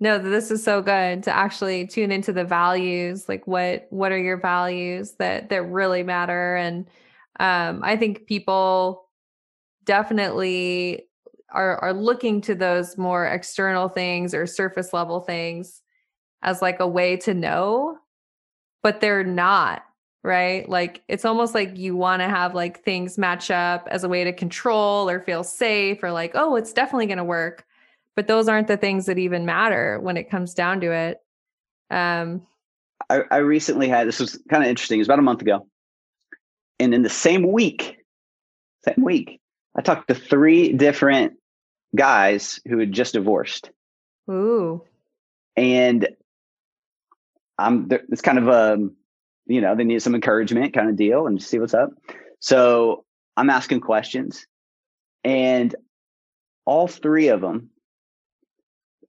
no 0.00 0.18
this 0.18 0.50
is 0.50 0.62
so 0.62 0.80
good 0.82 1.22
to 1.22 1.34
actually 1.34 1.86
tune 1.86 2.12
into 2.12 2.32
the 2.32 2.44
values 2.44 3.28
like 3.28 3.46
what 3.46 3.86
what 3.90 4.12
are 4.12 4.18
your 4.18 4.36
values 4.36 5.12
that 5.18 5.48
that 5.50 5.62
really 5.62 6.02
matter? 6.02 6.56
And 6.56 6.86
um 7.40 7.82
i 7.84 7.96
think 7.96 8.26
people 8.26 9.08
definitely 9.84 11.06
are 11.50 11.78
are 11.78 11.92
looking 11.92 12.40
to 12.42 12.54
those 12.54 12.98
more 12.98 13.26
external 13.26 13.88
things 13.88 14.34
or 14.34 14.46
surface 14.46 14.92
level 14.92 15.20
things 15.20 15.82
as 16.42 16.62
like 16.62 16.80
a 16.80 16.88
way 16.88 17.16
to 17.16 17.34
know 17.34 17.96
but 18.82 19.00
they're 19.00 19.24
not 19.24 19.82
right? 20.24 20.68
Like 20.68 21.02
it's 21.08 21.24
almost 21.24 21.54
like 21.54 21.76
you 21.78 21.96
want 21.96 22.20
to 22.20 22.28
have 22.28 22.54
like 22.54 22.82
things 22.84 23.18
match 23.18 23.50
up 23.50 23.86
as 23.90 24.04
a 24.04 24.08
way 24.08 24.24
to 24.24 24.32
control 24.32 25.08
or 25.08 25.20
feel 25.20 25.44
safe 25.44 26.02
or 26.02 26.10
like 26.12 26.32
oh 26.34 26.56
it's 26.56 26.72
definitely 26.72 27.06
going 27.06 27.18
to 27.18 27.24
work 27.24 27.64
but 28.18 28.26
those 28.26 28.48
aren't 28.48 28.66
the 28.66 28.76
things 28.76 29.06
that 29.06 29.16
even 29.16 29.46
matter 29.46 30.00
when 30.00 30.16
it 30.16 30.28
comes 30.28 30.52
down 30.52 30.80
to 30.80 30.90
it. 30.90 31.18
Um, 31.88 32.44
I, 33.08 33.20
I 33.30 33.36
recently 33.36 33.86
had 33.86 34.08
this 34.08 34.18
was 34.18 34.42
kind 34.50 34.64
of 34.64 34.68
interesting. 34.68 34.98
It 34.98 35.02
was 35.02 35.06
about 35.06 35.20
a 35.20 35.22
month 35.22 35.40
ago, 35.40 35.68
and 36.80 36.92
in 36.92 37.02
the 37.02 37.10
same 37.10 37.52
week, 37.52 37.98
same 38.84 39.04
week, 39.04 39.40
I 39.76 39.82
talked 39.82 40.08
to 40.08 40.16
three 40.16 40.72
different 40.72 41.34
guys 41.94 42.58
who 42.66 42.80
had 42.80 42.90
just 42.90 43.12
divorced. 43.12 43.70
Ooh, 44.28 44.82
and 45.56 46.08
I'm 47.56 47.88
it's 48.10 48.20
kind 48.20 48.38
of 48.38 48.48
a 48.48 48.78
you 49.46 49.60
know 49.60 49.76
they 49.76 49.84
need 49.84 50.02
some 50.02 50.16
encouragement 50.16 50.74
kind 50.74 50.90
of 50.90 50.96
deal 50.96 51.28
and 51.28 51.40
see 51.40 51.60
what's 51.60 51.72
up. 51.72 51.90
So 52.40 53.04
I'm 53.36 53.48
asking 53.48 53.78
questions, 53.82 54.44
and 55.22 55.72
all 56.66 56.88
three 56.88 57.28
of 57.28 57.40
them 57.40 57.70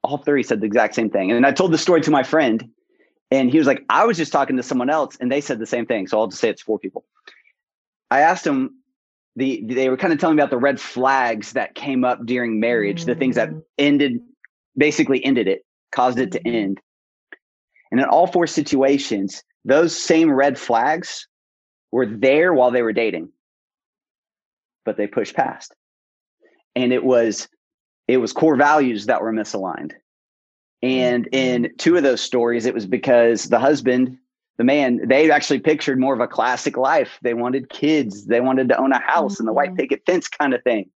all 0.04 0.18
three 0.18 0.44
said 0.44 0.62
the 0.62 0.66
exact 0.66 0.96
same 0.96 1.10
thing. 1.10 1.32
And 1.32 1.46
I 1.46 1.52
told 1.52 1.72
the 1.72 1.78
story 1.78 2.02
to 2.02 2.12
my 2.12 2.24
friend, 2.24 2.70
and 3.32 3.52
he 3.52 3.58
was 3.58 3.68
like, 3.68 3.84
I 3.90 4.06
was 4.06 4.18
just 4.18 4.32
talking 4.32 4.58
to 4.58 4.64
someone 4.64 4.90
else, 4.90 5.18
and 5.20 5.32
they 5.32 5.42
said 5.42 5.60
the 5.60 5.66
same 5.66 5.86
thing. 5.86 6.08
So 6.08 6.20
I'll 6.20 6.28
just 6.28 6.42
say 6.42 6.50
it's 6.50 6.62
four 6.62 6.80
people. 6.80 7.06
I 8.10 8.22
asked 8.22 8.46
him, 8.46 8.76
the 9.36 9.64
they 9.64 9.90
were 9.90 9.98
kind 9.98 10.12
of 10.12 10.20
telling 10.20 10.36
me 10.36 10.42
about 10.42 10.50
the 10.50 10.58
red 10.58 10.80
flags 10.80 11.54
that 11.54 11.76
came 11.76 12.04
up 12.04 12.26
during 12.26 12.60
marriage, 12.60 13.02
mm-hmm. 13.02 13.12
the 13.12 13.16
things 13.16 13.36
that 13.36 13.50
mm. 13.50 13.62
ended, 13.78 14.20
basically 14.76 15.24
ended 15.24 15.48
it, 15.48 15.66
caused 15.92 16.20
it 16.20 16.32
to 16.32 16.40
mm-hmm. 16.40 16.56
end. 16.56 16.82
And 17.92 18.00
in 18.00 18.08
all 18.08 18.28
four 18.28 18.48
situations, 18.48 19.44
those 19.66 19.96
same 19.96 20.32
red 20.32 20.58
flags 20.58 21.28
were 21.92 22.06
there 22.06 22.54
while 22.54 22.72
they 22.72 22.82
were 22.82 22.94
dating, 22.94 23.30
but 24.86 24.98
they 24.98 25.08
pushed 25.08 25.36
past. 25.36 25.74
And 26.76 26.94
it 26.94 27.04
was 27.04 27.48
it 28.10 28.17
was 28.17 28.34
core 28.34 28.56
values 28.56 29.06
that 29.06 29.22
were 29.22 29.32
misaligned. 29.32 29.91
And 30.82 31.28
in 31.32 31.63
mm-hmm. 31.63 31.76
two 31.78 31.95
of 31.95 32.02
those 32.02 32.22
stories, 32.22 32.65
it 32.65 32.74
was 32.74 32.88
because 32.88 33.43
the 33.43 33.60
husband, 33.60 34.17
the 34.58 34.63
man, 34.63 35.08
they 35.08 35.30
actually 35.30 35.60
pictured 35.60 36.00
more 36.00 36.15
of 36.15 36.19
a 36.19 36.28
classic 36.28 36.76
life. 36.76 37.19
They 37.22 37.36
wanted 37.36 37.69
kids, 37.69 38.26
they 38.26 38.41
wanted 38.41 38.69
to 38.69 38.78
own 38.80 38.93
a 38.93 39.00
house 39.00 39.34
mm-hmm. 39.34 39.43
and 39.43 39.48
the 39.48 39.54
white 39.54 39.69
mm-hmm. 39.69 39.78
picket 39.78 40.02
fence 40.08 40.28
kind 40.28 40.56
of 40.56 40.63
thing. 40.63 40.89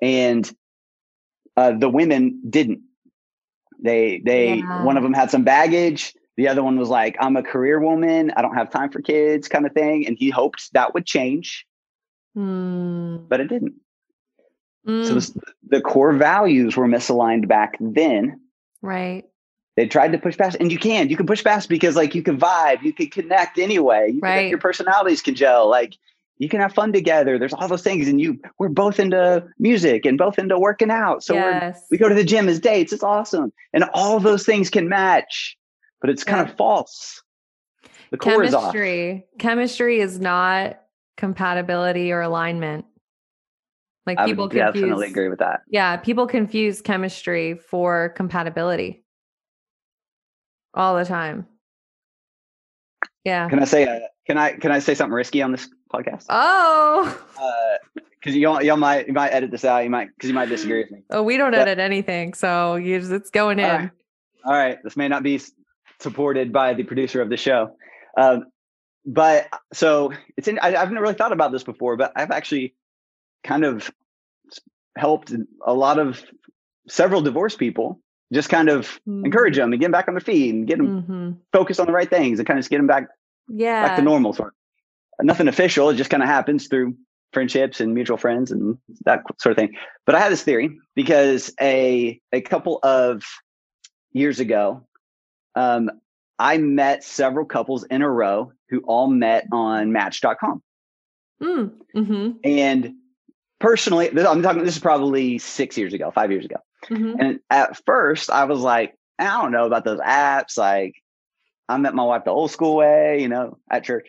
And 0.00 0.50
uh, 1.58 1.72
the 1.72 1.90
women 1.90 2.40
didn't. 2.48 2.80
They, 3.82 4.22
they, 4.24 4.54
yeah. 4.54 4.82
one 4.82 4.96
of 4.96 5.02
them 5.02 5.12
had 5.12 5.30
some 5.30 5.44
baggage. 5.44 6.14
The 6.38 6.48
other 6.48 6.62
one 6.62 6.78
was 6.78 6.88
like, 6.88 7.18
I'm 7.20 7.36
a 7.36 7.42
career 7.42 7.80
woman. 7.80 8.32
I 8.34 8.40
don't 8.40 8.54
have 8.54 8.70
time 8.70 8.90
for 8.90 9.02
kids, 9.02 9.46
kind 9.46 9.66
of 9.66 9.72
thing. 9.72 10.06
And 10.06 10.16
he 10.18 10.30
hoped 10.30 10.72
that 10.72 10.94
would 10.94 11.04
change, 11.04 11.66
mm. 12.34 13.28
but 13.28 13.40
it 13.40 13.48
didn't. 13.48 13.74
Mm. 14.86 15.06
So 15.06 15.14
this, 15.14 15.36
the 15.68 15.80
core 15.80 16.12
values 16.12 16.76
were 16.76 16.86
misaligned 16.86 17.48
back 17.48 17.76
then. 17.80 18.40
Right. 18.82 19.24
They 19.76 19.86
tried 19.86 20.12
to 20.12 20.18
push 20.18 20.36
past, 20.36 20.56
and 20.58 20.70
you 20.72 20.78
can. 20.78 21.08
You 21.08 21.16
can 21.16 21.26
push 21.26 21.44
past 21.44 21.68
because, 21.68 21.96
like, 21.96 22.14
you 22.14 22.22
can 22.22 22.38
vibe, 22.38 22.82
you 22.82 22.92
can 22.92 23.08
connect 23.08 23.58
anyway. 23.58 24.10
You 24.12 24.20
right. 24.20 24.40
Can, 24.40 24.48
your 24.50 24.58
personalities 24.58 25.22
can 25.22 25.34
gel. 25.34 25.68
Like, 25.68 25.96
you 26.38 26.48
can 26.48 26.60
have 26.60 26.72
fun 26.72 26.92
together. 26.92 27.38
There's 27.38 27.52
all 27.52 27.68
those 27.68 27.82
things, 27.82 28.08
and 28.08 28.20
you 28.20 28.40
we're 28.58 28.68
both 28.68 28.98
into 28.98 29.46
music 29.58 30.06
and 30.06 30.18
both 30.18 30.38
into 30.38 30.58
working 30.58 30.90
out. 30.90 31.22
So 31.22 31.34
yes. 31.34 31.86
we 31.90 31.98
go 31.98 32.08
to 32.08 32.14
the 32.14 32.24
gym 32.24 32.48
as 32.48 32.58
dates. 32.58 32.92
It's 32.92 33.02
awesome, 33.02 33.52
and 33.72 33.84
all 33.94 34.18
those 34.20 34.44
things 34.44 34.70
can 34.70 34.88
match, 34.88 35.56
but 36.00 36.10
it's 36.10 36.24
kind 36.24 36.46
yeah. 36.46 36.50
of 36.50 36.56
false. 36.56 37.22
The 38.10 38.16
core 38.16 38.42
Chemistry. 38.42 39.10
is 39.10 39.22
off. 39.22 39.38
Chemistry 39.38 40.00
is 40.00 40.18
not 40.18 40.80
compatibility 41.16 42.10
or 42.10 42.22
alignment. 42.22 42.86
Like 44.10 44.18
I 44.18 44.26
people 44.26 44.48
confuse, 44.48 44.74
definitely 44.74 45.06
agree 45.06 45.28
with 45.28 45.38
that. 45.38 45.60
Yeah, 45.68 45.96
people 45.96 46.26
confuse 46.26 46.80
chemistry 46.80 47.54
for 47.54 48.08
compatibility 48.16 49.04
all 50.74 50.96
the 50.96 51.04
time. 51.04 51.46
Yeah. 53.24 53.48
Can 53.48 53.60
I 53.60 53.66
say 53.66 53.84
uh, 53.84 54.00
can 54.26 54.36
I 54.36 54.54
can 54.54 54.72
I 54.72 54.80
say 54.80 54.94
something 54.94 55.14
risky 55.14 55.42
on 55.42 55.52
this 55.52 55.68
podcast? 55.94 56.26
Oh. 56.28 57.16
Because 57.94 58.34
uh, 58.34 58.36
you 58.36 58.60
y'all 58.62 58.76
might 58.76 59.06
you 59.06 59.12
might 59.12 59.28
edit 59.28 59.52
this 59.52 59.64
out. 59.64 59.84
You 59.84 59.90
might 59.90 60.08
because 60.08 60.28
you 60.28 60.34
might 60.34 60.48
disagree 60.48 60.82
with 60.82 60.90
me. 60.90 61.04
Oh, 61.08 61.22
we 61.22 61.36
don't 61.36 61.52
but, 61.52 61.60
edit 61.60 61.78
anything, 61.78 62.34
so 62.34 62.74
you 62.74 62.98
just, 62.98 63.12
it's 63.12 63.30
going 63.30 63.60
in. 63.60 63.64
All 63.64 63.76
right. 63.76 63.90
all 64.46 64.52
right. 64.52 64.78
This 64.82 64.96
may 64.96 65.06
not 65.06 65.22
be 65.22 65.40
supported 66.00 66.52
by 66.52 66.74
the 66.74 66.82
producer 66.82 67.22
of 67.22 67.30
the 67.30 67.36
show, 67.36 67.76
um, 68.16 68.46
but 69.06 69.46
so 69.72 70.12
it's 70.36 70.48
in. 70.48 70.58
I, 70.58 70.74
I've 70.74 70.90
never 70.90 71.02
really 71.02 71.14
thought 71.14 71.30
about 71.30 71.52
this 71.52 71.62
before, 71.62 71.96
but 71.96 72.10
I've 72.16 72.32
actually 72.32 72.74
kind 73.44 73.64
of 73.64 73.88
helped 74.96 75.32
a 75.64 75.74
lot 75.74 75.98
of 75.98 76.22
several 76.88 77.20
divorced 77.20 77.58
people 77.58 78.00
just 78.32 78.48
kind 78.48 78.68
of 78.68 78.86
mm-hmm. 79.08 79.24
encourage 79.24 79.56
them 79.56 79.72
and 79.72 79.80
get 79.80 79.86
them 79.86 79.92
back 79.92 80.08
on 80.08 80.14
their 80.14 80.20
feet 80.20 80.54
and 80.54 80.66
get 80.66 80.78
them 80.78 81.02
mm-hmm. 81.02 81.30
focused 81.52 81.80
on 81.80 81.86
the 81.86 81.92
right 81.92 82.10
things 82.10 82.38
and 82.38 82.46
kind 82.46 82.58
of 82.58 82.62
just 82.62 82.70
get 82.70 82.78
them 82.78 82.86
back 82.86 83.08
yeah 83.48 83.86
back 83.86 83.96
to 83.96 84.02
normal 84.02 84.32
sort 84.32 84.52
of. 85.18 85.26
nothing 85.26 85.48
official 85.48 85.90
it 85.90 85.96
just 85.96 86.10
kind 86.10 86.22
of 86.22 86.28
happens 86.28 86.68
through 86.68 86.96
friendships 87.32 87.80
and 87.80 87.94
mutual 87.94 88.16
friends 88.16 88.50
and 88.50 88.76
that 89.04 89.22
sort 89.40 89.52
of 89.52 89.56
thing 89.56 89.74
but 90.06 90.14
i 90.14 90.20
had 90.20 90.32
this 90.32 90.42
theory 90.42 90.78
because 90.94 91.52
a 91.60 92.20
a 92.32 92.40
couple 92.40 92.78
of 92.82 93.22
years 94.12 94.40
ago 94.40 94.86
um, 95.54 95.90
i 96.38 96.58
met 96.58 97.04
several 97.04 97.44
couples 97.44 97.84
in 97.84 98.02
a 98.02 98.08
row 98.08 98.52
who 98.68 98.80
all 98.80 99.08
met 99.08 99.46
on 99.52 99.92
match.com 99.92 100.62
mm, 101.42 101.72
mm-hmm. 101.94 102.30
and 102.44 102.94
personally, 103.60 104.08
I'm 104.08 104.42
talking, 104.42 104.64
this 104.64 104.76
is 104.76 104.82
probably 104.82 105.38
six 105.38 105.78
years 105.78 105.94
ago, 105.94 106.10
five 106.10 106.32
years 106.32 106.44
ago. 106.44 106.56
Mm-hmm. 106.88 107.20
And 107.20 107.40
at 107.50 107.80
first, 107.84 108.30
I 108.30 108.44
was 108.44 108.60
like, 108.60 108.96
I 109.18 109.40
don't 109.40 109.52
know 109.52 109.66
about 109.66 109.84
those 109.84 110.00
apps. 110.00 110.58
Like, 110.58 110.94
I 111.68 111.76
met 111.76 111.94
my 111.94 112.02
wife 112.02 112.24
the 112.24 112.30
old 112.30 112.50
school 112.50 112.76
way, 112.76 113.20
you 113.20 113.28
know, 113.28 113.58
at 113.70 113.84
church. 113.84 114.08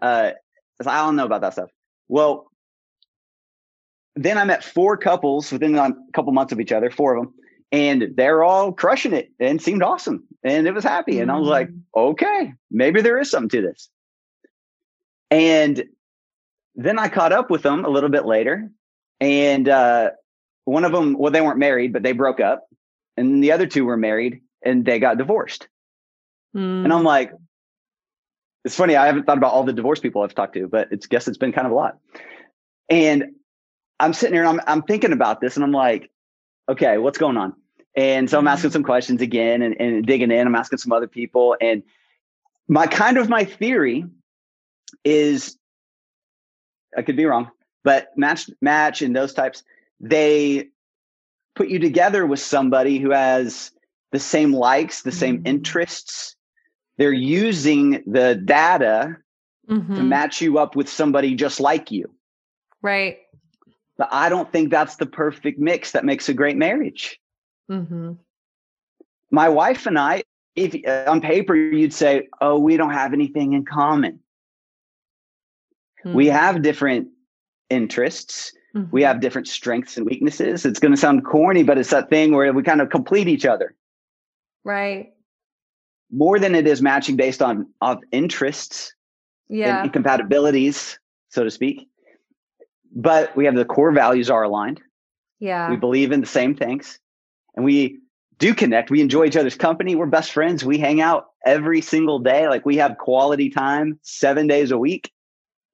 Uh, 0.00 0.32
I 0.86 1.04
don't 1.04 1.16
know 1.16 1.26
about 1.26 1.40
that 1.40 1.54
stuff. 1.54 1.70
Well, 2.08 2.50
then 4.14 4.38
I 4.38 4.44
met 4.44 4.62
four 4.62 4.96
couples 4.96 5.50
within 5.50 5.76
a 5.76 5.92
couple 6.12 6.32
months 6.32 6.52
of 6.52 6.60
each 6.60 6.72
other, 6.72 6.90
four 6.90 7.16
of 7.16 7.24
them, 7.24 7.34
and 7.72 8.12
they're 8.14 8.44
all 8.44 8.72
crushing 8.72 9.12
it 9.12 9.32
and 9.40 9.60
seemed 9.60 9.82
awesome 9.82 10.24
and 10.42 10.66
it 10.66 10.74
was 10.74 10.84
happy. 10.84 11.14
Mm-hmm. 11.14 11.22
And 11.22 11.30
I 11.30 11.38
was 11.38 11.48
like, 11.48 11.68
mm. 11.68 11.80
okay, 11.96 12.54
maybe 12.70 13.02
there 13.02 13.18
is 13.18 13.30
something 13.30 13.60
to 13.60 13.66
this. 13.66 13.88
And 15.30 15.84
then 16.74 16.98
I 16.98 17.08
caught 17.08 17.32
up 17.32 17.50
with 17.50 17.62
them 17.62 17.84
a 17.84 17.88
little 17.88 18.10
bit 18.10 18.26
later. 18.26 18.70
And 19.20 19.68
uh, 19.68 20.10
one 20.64 20.84
of 20.84 20.92
them, 20.92 21.16
well, 21.18 21.32
they 21.32 21.40
weren't 21.40 21.58
married, 21.58 21.92
but 21.92 22.02
they 22.02 22.12
broke 22.12 22.40
up. 22.40 22.66
And 23.16 23.42
the 23.42 23.52
other 23.52 23.66
two 23.66 23.84
were 23.84 23.96
married 23.96 24.40
and 24.64 24.84
they 24.84 24.98
got 24.98 25.18
divorced. 25.18 25.68
Mm. 26.56 26.84
And 26.84 26.92
I'm 26.92 27.04
like, 27.04 27.32
it's 28.64 28.76
funny. 28.76 28.96
I 28.96 29.06
haven't 29.06 29.24
thought 29.24 29.38
about 29.38 29.52
all 29.52 29.64
the 29.64 29.72
divorced 29.72 30.02
people 30.02 30.22
I've 30.22 30.34
talked 30.34 30.54
to, 30.54 30.68
but 30.68 30.88
it's 30.90 31.06
guess 31.06 31.28
it's 31.28 31.38
been 31.38 31.52
kind 31.52 31.66
of 31.66 31.72
a 31.72 31.76
lot. 31.76 31.98
And 32.88 33.32
I'm 33.98 34.12
sitting 34.12 34.34
here 34.34 34.44
and 34.44 34.60
I'm, 34.60 34.66
I'm 34.66 34.82
thinking 34.82 35.12
about 35.12 35.40
this 35.40 35.56
and 35.56 35.64
I'm 35.64 35.72
like, 35.72 36.10
okay, 36.68 36.98
what's 36.98 37.18
going 37.18 37.36
on? 37.36 37.54
And 37.94 38.30
so 38.30 38.38
I'm 38.38 38.46
asking 38.46 38.68
mm-hmm. 38.68 38.74
some 38.74 38.84
questions 38.84 39.20
again 39.20 39.62
and, 39.62 39.80
and 39.80 40.06
digging 40.06 40.30
in. 40.30 40.46
I'm 40.46 40.54
asking 40.54 40.78
some 40.78 40.92
other 40.92 41.08
people. 41.08 41.56
And 41.60 41.82
my 42.68 42.86
kind 42.86 43.18
of 43.18 43.28
my 43.28 43.44
theory 43.44 44.04
is 45.04 45.56
I 46.96 47.02
could 47.02 47.16
be 47.16 47.24
wrong, 47.24 47.50
but 47.84 48.16
match 48.16 48.50
match 48.60 49.02
and 49.02 49.14
those 49.14 49.32
types, 49.32 49.62
they 50.00 50.68
put 51.54 51.68
you 51.68 51.78
together 51.78 52.26
with 52.26 52.40
somebody 52.40 52.98
who 52.98 53.10
has 53.10 53.70
the 54.12 54.18
same 54.18 54.52
likes, 54.52 55.02
the 55.02 55.12
same 55.12 55.38
mm-hmm. 55.38 55.46
interests. 55.46 56.36
They're 56.98 57.12
using 57.12 58.02
the 58.06 58.34
data 58.34 59.16
mm-hmm. 59.68 59.94
to 59.94 60.02
match 60.02 60.40
you 60.40 60.58
up 60.58 60.76
with 60.76 60.88
somebody 60.88 61.34
just 61.34 61.60
like 61.60 61.90
you. 61.90 62.10
Right. 62.82 63.18
But 63.96 64.08
I 64.12 64.28
don't 64.28 64.50
think 64.50 64.70
that's 64.70 64.96
the 64.96 65.06
perfect 65.06 65.58
mix 65.58 65.92
that 65.92 66.04
makes 66.04 66.28
a 66.28 66.34
great 66.34 66.56
marriage. 66.56 67.20
Mm-hmm. 67.70 68.12
My 69.30 69.48
wife 69.48 69.86
and 69.86 69.98
I, 69.98 70.24
if 70.56 70.74
on 71.06 71.20
paper 71.20 71.54
you'd 71.54 71.92
say, 71.92 72.28
"Oh, 72.40 72.58
we 72.58 72.76
don't 72.76 72.92
have 72.92 73.12
anything 73.12 73.52
in 73.52 73.64
common." 73.64 74.20
Mm-hmm. 76.04 76.16
We 76.16 76.26
have 76.26 76.62
different 76.62 77.08
interests. 77.70 78.52
Mm-hmm. 78.74 78.90
We 78.90 79.02
have 79.02 79.20
different 79.20 79.48
strengths 79.48 79.96
and 79.96 80.06
weaknesses. 80.06 80.64
It's 80.64 80.78
going 80.78 80.92
to 80.92 81.00
sound 81.00 81.24
corny, 81.24 81.62
but 81.62 81.78
it's 81.78 81.90
that 81.90 82.10
thing 82.10 82.34
where 82.34 82.52
we 82.52 82.62
kind 82.62 82.80
of 82.80 82.90
complete 82.90 83.28
each 83.28 83.46
other. 83.46 83.74
Right. 84.64 85.12
More 86.12 86.38
than 86.38 86.54
it 86.54 86.66
is 86.66 86.82
matching 86.82 87.16
based 87.16 87.40
on 87.40 87.66
of 87.80 87.98
interests, 88.12 88.94
yeah, 89.48 89.82
and 89.82 89.92
compatibilities, 89.92 90.98
so 91.28 91.44
to 91.44 91.50
speak. 91.50 91.88
But 92.94 93.34
we 93.36 93.44
have 93.44 93.54
the 93.54 93.64
core 93.64 93.92
values 93.92 94.28
are 94.28 94.42
aligned. 94.42 94.80
Yeah. 95.38 95.70
We 95.70 95.76
believe 95.76 96.12
in 96.12 96.20
the 96.20 96.26
same 96.26 96.54
things 96.54 96.98
and 97.54 97.64
we 97.64 97.98
do 98.38 98.54
connect. 98.54 98.90
We 98.90 99.00
enjoy 99.00 99.26
each 99.26 99.36
other's 99.36 99.54
company. 99.54 99.94
We're 99.94 100.06
best 100.06 100.32
friends. 100.32 100.64
We 100.64 100.78
hang 100.78 101.00
out 101.00 101.26
every 101.44 101.80
single 101.80 102.18
day. 102.18 102.48
Like 102.48 102.64
we 102.64 102.76
have 102.76 102.98
quality 102.98 103.50
time 103.50 103.98
seven 104.02 104.46
days 104.46 104.70
a 104.70 104.78
week. 104.78 105.12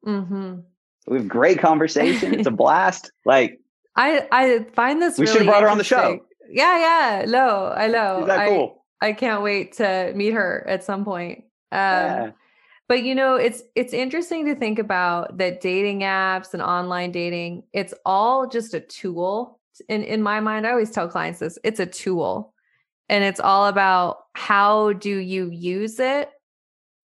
Mm-hmm. 0.07 0.61
We 1.07 1.19
have 1.19 1.29
great 1.29 1.59
conversation. 1.59 2.35
it's 2.35 2.47
a 2.47 2.51
blast. 2.53 3.13
Like 3.25 3.61
I, 3.95 4.27
I 4.33 4.67
find 4.75 5.01
this. 5.01 5.19
We 5.19 5.23
really 5.23 5.33
should 5.33 5.43
have 5.43 5.53
brought 5.53 5.63
her 5.63 5.69
on 5.69 5.79
the 5.79 5.85
show. 5.85 6.21
Yeah, 6.49 6.79
yeah. 7.21 7.25
No, 7.27 7.73
I 7.77 7.89
know. 7.89 8.21
Is 8.21 8.27
that 8.27 8.39
I, 8.41 8.49
cool? 8.49 8.85
I 9.01 9.13
can't 9.13 9.43
wait 9.43 9.75
to 9.75 10.13
meet 10.15 10.33
her 10.33 10.65
at 10.69 10.85
some 10.85 11.05
point. 11.05 11.39
Um, 11.73 11.79
yeah. 11.81 12.31
But 12.89 13.03
you 13.03 13.15
know, 13.15 13.35
it's 13.37 13.63
it's 13.75 13.93
interesting 13.93 14.47
to 14.47 14.55
think 14.55 14.79
about 14.79 15.39
that 15.39 15.61
dating 15.61 16.01
apps 16.01 16.55
and 16.55 16.63
online 16.63 17.11
dating. 17.11 17.65
It's 17.73 17.95
all 18.05 18.47
just 18.47 18.75
a 18.75 18.81
tool 18.81 19.57
in 19.89 20.03
in 20.03 20.23
my 20.23 20.41
mind 20.41 20.67
i 20.67 20.71
always 20.71 20.91
tell 20.91 21.09
clients 21.09 21.41
this 21.41 21.59
it's 21.65 21.81
a 21.81 21.87
tool 21.87 22.53
and 23.09 23.25
it's 23.25 23.41
all 23.41 23.67
about 23.67 24.25
how 24.35 24.93
do 24.95 25.17
you 25.17 25.51
use 25.51 26.01
it 26.01 26.31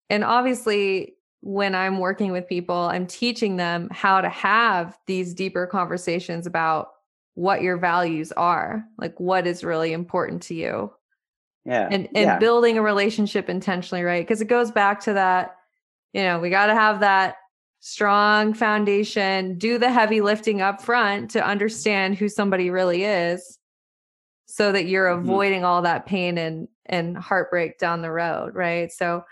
and 0.08 0.24
obviously 0.24 1.14
when 1.40 1.74
i'm 1.74 1.98
working 1.98 2.32
with 2.32 2.48
people 2.48 2.76
i'm 2.76 3.06
teaching 3.06 3.56
them 3.56 3.88
how 3.90 4.20
to 4.20 4.28
have 4.28 4.98
these 5.06 5.34
deeper 5.34 5.66
conversations 5.66 6.46
about 6.46 6.90
what 7.34 7.62
your 7.62 7.78
values 7.78 8.32
are 8.32 8.84
like 8.98 9.18
what 9.18 9.46
is 9.46 9.64
really 9.64 9.92
important 9.92 10.42
to 10.42 10.54
you 10.54 10.92
yeah 11.64 11.88
and 11.90 12.06
and 12.14 12.26
yeah. 12.26 12.38
building 12.38 12.76
a 12.76 12.82
relationship 12.82 13.48
intentionally 13.48 14.02
right 14.02 14.26
because 14.26 14.40
it 14.40 14.48
goes 14.48 14.70
back 14.70 15.00
to 15.00 15.12
that 15.14 15.56
you 16.12 16.22
know 16.22 16.38
we 16.38 16.50
got 16.50 16.66
to 16.66 16.74
have 16.74 17.00
that 17.00 17.36
strong 17.80 18.52
foundation, 18.52 19.58
do 19.58 19.78
the 19.78 19.90
heavy 19.90 20.20
lifting 20.20 20.60
up 20.60 20.80
front 20.80 21.30
to 21.30 21.44
understand 21.44 22.16
who 22.16 22.28
somebody 22.28 22.70
really 22.70 23.04
is 23.04 23.58
so 24.46 24.70
that 24.72 24.86
you're 24.86 25.08
mm-hmm. 25.08 25.28
avoiding 25.28 25.64
all 25.64 25.82
that 25.82 26.06
pain 26.06 26.38
and 26.38 26.68
and 26.86 27.16
heartbreak 27.16 27.78
down 27.78 28.02
the 28.02 28.10
road, 28.10 28.54
right? 28.54 28.92
So 28.92 29.24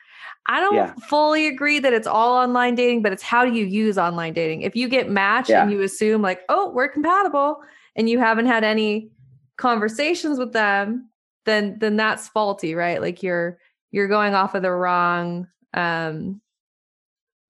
I 0.46 0.60
don't 0.60 0.74
yeah. 0.74 0.94
fully 1.08 1.46
agree 1.46 1.78
that 1.78 1.92
it's 1.92 2.06
all 2.06 2.36
online 2.36 2.74
dating, 2.74 3.02
but 3.02 3.12
it's 3.12 3.22
how 3.22 3.44
do 3.44 3.52
you 3.52 3.66
use 3.66 3.98
online 3.98 4.32
dating? 4.32 4.62
If 4.62 4.74
you 4.74 4.88
get 4.88 5.10
matched 5.10 5.50
yeah. 5.50 5.62
and 5.62 5.72
you 5.72 5.82
assume 5.82 6.22
like, 6.22 6.40
"Oh, 6.48 6.70
we're 6.70 6.88
compatible," 6.88 7.60
and 7.96 8.08
you 8.08 8.18
haven't 8.18 8.46
had 8.46 8.64
any 8.64 9.10
conversations 9.56 10.38
with 10.38 10.52
them, 10.52 11.10
then 11.44 11.78
then 11.80 11.96
that's 11.96 12.28
faulty, 12.28 12.74
right? 12.74 13.00
Like 13.00 13.22
you're 13.22 13.58
you're 13.90 14.08
going 14.08 14.34
off 14.34 14.54
of 14.54 14.62
the 14.62 14.70
wrong 14.70 15.48
um 15.74 16.40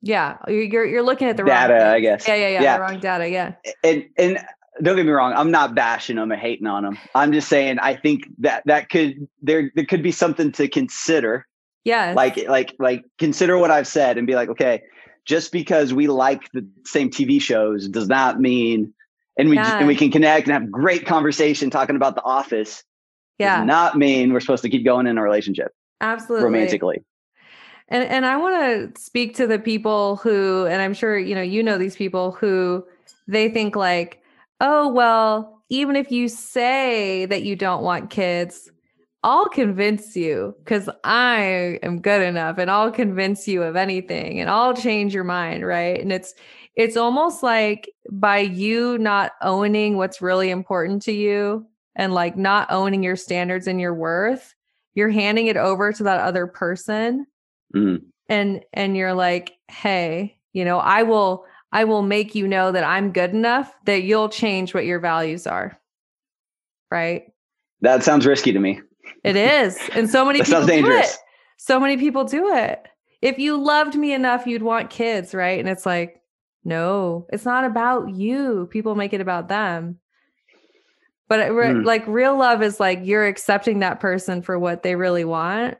yeah, 0.00 0.36
you're 0.46 0.84
you're 0.84 1.02
looking 1.02 1.28
at 1.28 1.36
the 1.36 1.44
data, 1.44 1.74
wrong 1.74 1.82
I 1.82 2.00
guess. 2.00 2.26
Yeah, 2.26 2.36
yeah, 2.36 2.48
yeah, 2.48 2.62
yeah. 2.62 2.76
The 2.76 2.82
wrong 2.82 3.00
data. 3.00 3.28
Yeah. 3.28 3.54
And 3.82 4.04
and 4.16 4.38
don't 4.80 4.96
get 4.96 5.06
me 5.06 5.12
wrong, 5.12 5.32
I'm 5.32 5.50
not 5.50 5.74
bashing 5.74 6.16
them 6.16 6.30
or 6.30 6.36
hating 6.36 6.68
on 6.68 6.84
them. 6.84 6.98
I'm 7.14 7.32
just 7.32 7.48
saying 7.48 7.78
I 7.80 7.96
think 7.96 8.28
that 8.38 8.62
that 8.66 8.90
could 8.90 9.26
there 9.42 9.72
there 9.74 9.84
could 9.84 10.02
be 10.02 10.12
something 10.12 10.52
to 10.52 10.68
consider. 10.68 11.46
Yeah. 11.84 12.12
Like 12.14 12.36
like 12.48 12.74
like 12.78 13.04
consider 13.18 13.56
what 13.58 13.70
I've 13.70 13.86
said 13.86 14.18
and 14.18 14.26
be 14.26 14.34
like, 14.34 14.48
okay, 14.50 14.82
just 15.24 15.52
because 15.52 15.92
we 15.94 16.08
like 16.08 16.50
the 16.52 16.66
same 16.84 17.10
TV 17.10 17.40
shows 17.40 17.88
does 17.88 18.08
not 18.08 18.40
mean 18.40 18.92
and 19.38 19.48
we 19.48 19.56
yeah. 19.56 19.78
and 19.78 19.86
we 19.86 19.94
can 19.94 20.10
connect 20.10 20.48
and 20.48 20.52
have 20.52 20.70
great 20.70 21.06
conversation 21.06 21.70
talking 21.70 21.96
about 21.96 22.14
the 22.16 22.24
office. 22.24 22.82
Yeah. 23.38 23.58
Does 23.58 23.66
not 23.66 23.96
mean 23.96 24.32
we're 24.32 24.40
supposed 24.40 24.64
to 24.64 24.68
keep 24.68 24.84
going 24.84 25.06
in 25.06 25.16
a 25.16 25.22
relationship. 25.22 25.72
Absolutely. 26.00 26.44
Romantically. 26.44 27.04
And 27.88 28.04
and 28.04 28.26
I 28.26 28.36
want 28.36 28.94
to 28.94 29.00
speak 29.00 29.36
to 29.36 29.46
the 29.46 29.58
people 29.58 30.16
who, 30.16 30.66
and 30.66 30.82
I'm 30.82 30.92
sure 30.92 31.16
you 31.18 31.34
know 31.34 31.42
you 31.42 31.62
know 31.62 31.78
these 31.78 31.96
people 31.96 32.32
who 32.32 32.84
they 33.28 33.48
think 33.48 33.76
like, 33.76 34.20
oh 34.60 34.88
well, 34.88 35.62
even 35.70 35.96
if 35.96 36.10
you 36.10 36.28
say 36.28 37.26
that 37.26 37.44
you 37.44 37.56
don't 37.56 37.82
want 37.82 38.10
kids, 38.10 38.70
I'll 39.22 39.48
convince 39.48 40.14
you 40.16 40.54
because 40.58 40.88
I 41.04 41.78
am 41.82 42.00
good 42.00 42.22
enough, 42.22 42.58
and 42.58 42.70
I'll 42.70 42.92
convince 42.92 43.48
you 43.48 43.62
of 43.62 43.76
anything, 43.76 44.40
and 44.40 44.48
I'll 44.48 44.74
change 44.74 45.14
your 45.14 45.24
mind, 45.24 45.66
right? 45.66 46.00
And 46.00 46.12
it's 46.12 46.34
it's 46.76 46.96
almost 46.96 47.42
like 47.42 47.90
by 48.10 48.38
you 48.38 48.98
not 48.98 49.32
owning 49.42 49.96
what's 49.96 50.22
really 50.22 50.50
important 50.50 51.02
to 51.02 51.12
you 51.12 51.66
and 51.96 52.14
like 52.14 52.36
not 52.36 52.70
owning 52.70 53.02
your 53.02 53.16
standards 53.16 53.66
and 53.66 53.80
your 53.80 53.94
worth, 53.94 54.54
you're 54.94 55.10
handing 55.10 55.48
it 55.48 55.56
over 55.56 55.92
to 55.92 56.04
that 56.04 56.20
other 56.20 56.46
person 56.46 57.26
Mm. 57.74 58.02
And 58.28 58.64
and 58.72 58.96
you're 58.96 59.14
like, 59.14 59.56
"Hey, 59.68 60.36
you 60.52 60.64
know, 60.64 60.78
I 60.78 61.02
will 61.02 61.44
I 61.72 61.84
will 61.84 62.02
make 62.02 62.34
you 62.34 62.48
know 62.48 62.72
that 62.72 62.84
I'm 62.84 63.12
good 63.12 63.30
enough 63.30 63.74
that 63.84 64.02
you'll 64.02 64.28
change 64.28 64.74
what 64.74 64.86
your 64.86 65.00
values 65.00 65.46
are." 65.46 65.78
Right? 66.90 67.24
That 67.80 68.02
sounds 68.02 68.26
risky 68.26 68.52
to 68.52 68.58
me. 68.58 68.80
It 69.24 69.36
is. 69.36 69.78
And 69.94 70.08
so 70.08 70.24
many 70.24 70.42
people 70.42 70.66
do 70.66 70.90
it. 70.90 71.16
So 71.56 71.80
many 71.80 71.96
people 71.96 72.24
do 72.24 72.54
it. 72.54 72.86
If 73.20 73.38
you 73.38 73.56
loved 73.56 73.96
me 73.96 74.12
enough, 74.12 74.46
you'd 74.46 74.62
want 74.62 74.90
kids, 74.90 75.34
right? 75.34 75.58
And 75.58 75.68
it's 75.68 75.84
like, 75.84 76.22
no, 76.64 77.26
it's 77.32 77.44
not 77.44 77.64
about 77.64 78.14
you. 78.14 78.68
People 78.70 78.94
make 78.94 79.12
it 79.12 79.20
about 79.20 79.48
them. 79.48 79.98
But 81.28 81.40
it, 81.40 81.50
mm. 81.50 81.84
like 81.84 82.06
real 82.06 82.36
love 82.36 82.62
is 82.62 82.80
like 82.80 83.00
you're 83.02 83.26
accepting 83.26 83.80
that 83.80 84.00
person 84.00 84.40
for 84.40 84.58
what 84.58 84.82
they 84.82 84.94
really 84.94 85.24
want 85.24 85.78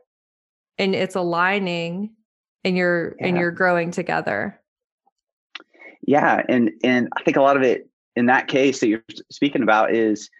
and 0.78 0.94
it's 0.94 1.16
aligning 1.16 2.12
and 2.64 2.76
you're 2.76 3.16
yeah. 3.18 3.26
and 3.26 3.36
you're 3.36 3.50
growing 3.50 3.90
together 3.90 4.60
yeah 6.06 6.42
and 6.48 6.70
and 6.82 7.08
i 7.16 7.22
think 7.22 7.36
a 7.36 7.42
lot 7.42 7.56
of 7.56 7.62
it 7.62 7.88
in 8.16 8.26
that 8.26 8.48
case 8.48 8.80
that 8.80 8.88
you're 8.88 9.04
speaking 9.30 9.62
about 9.62 9.94
is 9.94 10.30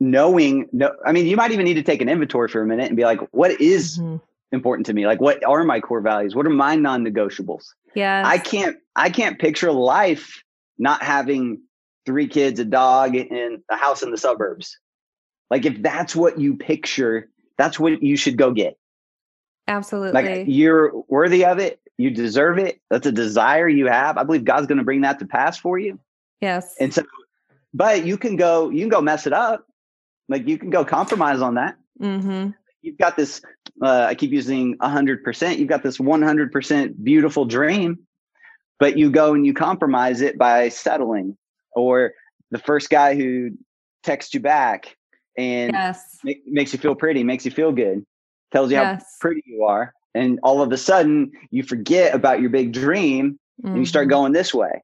knowing 0.00 0.68
no 0.72 0.92
i 1.06 1.12
mean 1.12 1.26
you 1.26 1.36
might 1.36 1.52
even 1.52 1.64
need 1.64 1.74
to 1.74 1.82
take 1.82 2.00
an 2.00 2.08
inventory 2.08 2.48
for 2.48 2.62
a 2.62 2.66
minute 2.66 2.88
and 2.88 2.96
be 2.96 3.04
like 3.04 3.20
what 3.32 3.60
is 3.60 3.98
mm-hmm. 3.98 4.16
important 4.52 4.86
to 4.86 4.94
me 4.94 5.06
like 5.06 5.20
what 5.20 5.44
are 5.44 5.62
my 5.62 5.78
core 5.78 6.00
values 6.00 6.34
what 6.34 6.46
are 6.46 6.50
my 6.50 6.74
non-negotiables 6.74 7.64
yeah 7.94 8.22
i 8.26 8.38
can't 8.38 8.78
i 8.96 9.10
can't 9.10 9.38
picture 9.38 9.70
life 9.70 10.42
not 10.78 11.02
having 11.02 11.60
three 12.06 12.26
kids 12.26 12.58
a 12.58 12.64
dog 12.64 13.14
and 13.14 13.62
a 13.70 13.76
house 13.76 14.02
in 14.02 14.10
the 14.10 14.16
suburbs 14.16 14.78
like 15.50 15.66
if 15.66 15.82
that's 15.82 16.16
what 16.16 16.40
you 16.40 16.56
picture 16.56 17.28
that's 17.60 17.78
what 17.78 18.02
you 18.02 18.16
should 18.16 18.38
go 18.38 18.52
get. 18.52 18.78
Absolutely. 19.68 20.12
Like 20.12 20.44
you're 20.48 20.92
worthy 21.08 21.44
of 21.44 21.58
it. 21.58 21.78
You 21.98 22.10
deserve 22.10 22.56
it. 22.56 22.80
That's 22.88 23.06
a 23.06 23.12
desire 23.12 23.68
you 23.68 23.86
have. 23.86 24.16
I 24.16 24.22
believe 24.22 24.44
God's 24.44 24.66
going 24.66 24.78
to 24.78 24.84
bring 24.84 25.02
that 25.02 25.18
to 25.18 25.26
pass 25.26 25.58
for 25.58 25.78
you. 25.78 26.00
Yes. 26.40 26.74
And 26.80 26.94
so, 26.94 27.02
but 27.74 28.06
you 28.06 28.16
can 28.16 28.36
go, 28.36 28.70
you 28.70 28.80
can 28.80 28.88
go 28.88 29.02
mess 29.02 29.26
it 29.26 29.34
up. 29.34 29.66
Like 30.30 30.46
you 30.48 30.56
can 30.56 30.70
go 30.70 30.84
compromise 30.84 31.42
on 31.42 31.56
that. 31.56 31.76
Mm-hmm. 32.00 32.52
You've 32.82 32.96
got 32.96 33.16
this. 33.16 33.42
Uh, 33.82 34.06
I 34.08 34.14
keep 34.14 34.30
using 34.30 34.78
hundred 34.80 35.22
percent. 35.24 35.58
You've 35.58 35.68
got 35.68 35.82
this 35.82 36.00
one 36.00 36.22
hundred 36.22 36.52
percent 36.52 37.04
beautiful 37.04 37.44
dream, 37.44 37.98
but 38.78 38.96
you 38.96 39.10
go 39.10 39.34
and 39.34 39.44
you 39.44 39.52
compromise 39.52 40.22
it 40.22 40.38
by 40.38 40.70
settling, 40.70 41.36
or 41.72 42.12
the 42.50 42.58
first 42.58 42.88
guy 42.88 43.16
who 43.16 43.50
texts 44.02 44.32
you 44.32 44.40
back 44.40 44.96
and 45.36 45.72
yes. 45.72 46.18
make, 46.24 46.42
makes 46.46 46.72
you 46.72 46.78
feel 46.78 46.94
pretty, 46.94 47.22
makes 47.22 47.44
you 47.44 47.50
feel 47.50 47.72
good, 47.72 48.06
tells 48.52 48.70
you 48.70 48.76
yes. 48.76 49.02
how 49.02 49.06
pretty 49.20 49.42
you 49.44 49.64
are, 49.64 49.92
and 50.14 50.38
all 50.42 50.62
of 50.62 50.72
a 50.72 50.78
sudden 50.78 51.32
you 51.50 51.62
forget 51.62 52.14
about 52.14 52.40
your 52.40 52.50
big 52.50 52.72
dream 52.72 53.38
mm-hmm. 53.60 53.68
and 53.68 53.78
you 53.78 53.84
start 53.84 54.04
mm-hmm. 54.04 54.10
going 54.10 54.32
this 54.32 54.54
way. 54.54 54.82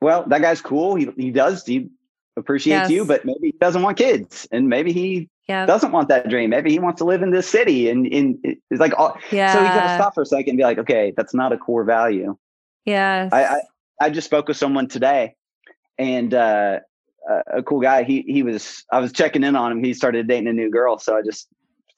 Well, 0.00 0.24
that 0.28 0.40
guy's 0.40 0.60
cool. 0.60 0.94
He 0.94 1.08
he 1.16 1.30
does 1.30 1.64
he 1.66 1.90
appreciates 2.36 2.82
yes. 2.82 2.90
you, 2.90 3.04
but 3.04 3.24
maybe 3.24 3.48
he 3.48 3.52
doesn't 3.52 3.82
want 3.82 3.96
kids, 3.96 4.46
and 4.52 4.68
maybe 4.68 4.92
he 4.92 5.28
yep. 5.48 5.66
doesn't 5.66 5.92
want 5.92 6.08
that 6.08 6.28
dream. 6.28 6.50
Maybe 6.50 6.70
he 6.70 6.78
wants 6.78 6.98
to 6.98 7.04
live 7.04 7.22
in 7.22 7.30
this 7.30 7.48
city, 7.48 7.88
and 7.88 8.06
in 8.06 8.38
it's 8.42 8.80
like 8.80 8.92
all, 8.98 9.18
yeah. 9.30 9.52
So 9.52 9.60
you 9.60 9.66
got 9.66 9.88
to 9.88 9.94
stop 9.94 10.14
for 10.14 10.22
a 10.22 10.26
second 10.26 10.50
and 10.50 10.58
be 10.58 10.64
like, 10.64 10.78
okay, 10.78 11.12
that's 11.16 11.34
not 11.34 11.52
a 11.52 11.58
core 11.58 11.84
value. 11.84 12.36
Yeah. 12.84 13.28
I, 13.32 13.44
I, 13.44 13.60
I 14.00 14.10
just 14.10 14.26
spoke 14.26 14.48
with 14.48 14.56
someone 14.56 14.88
today, 14.88 15.34
and 15.98 16.32
uh, 16.34 16.80
a 17.52 17.62
cool 17.62 17.80
guy. 17.80 18.02
He 18.04 18.22
he 18.22 18.42
was 18.42 18.84
I 18.92 19.00
was 19.00 19.12
checking 19.12 19.44
in 19.44 19.56
on 19.56 19.72
him. 19.72 19.82
He 19.82 19.94
started 19.94 20.28
dating 20.28 20.48
a 20.48 20.52
new 20.52 20.70
girl, 20.70 20.98
so 20.98 21.16
I 21.16 21.22
just 21.22 21.48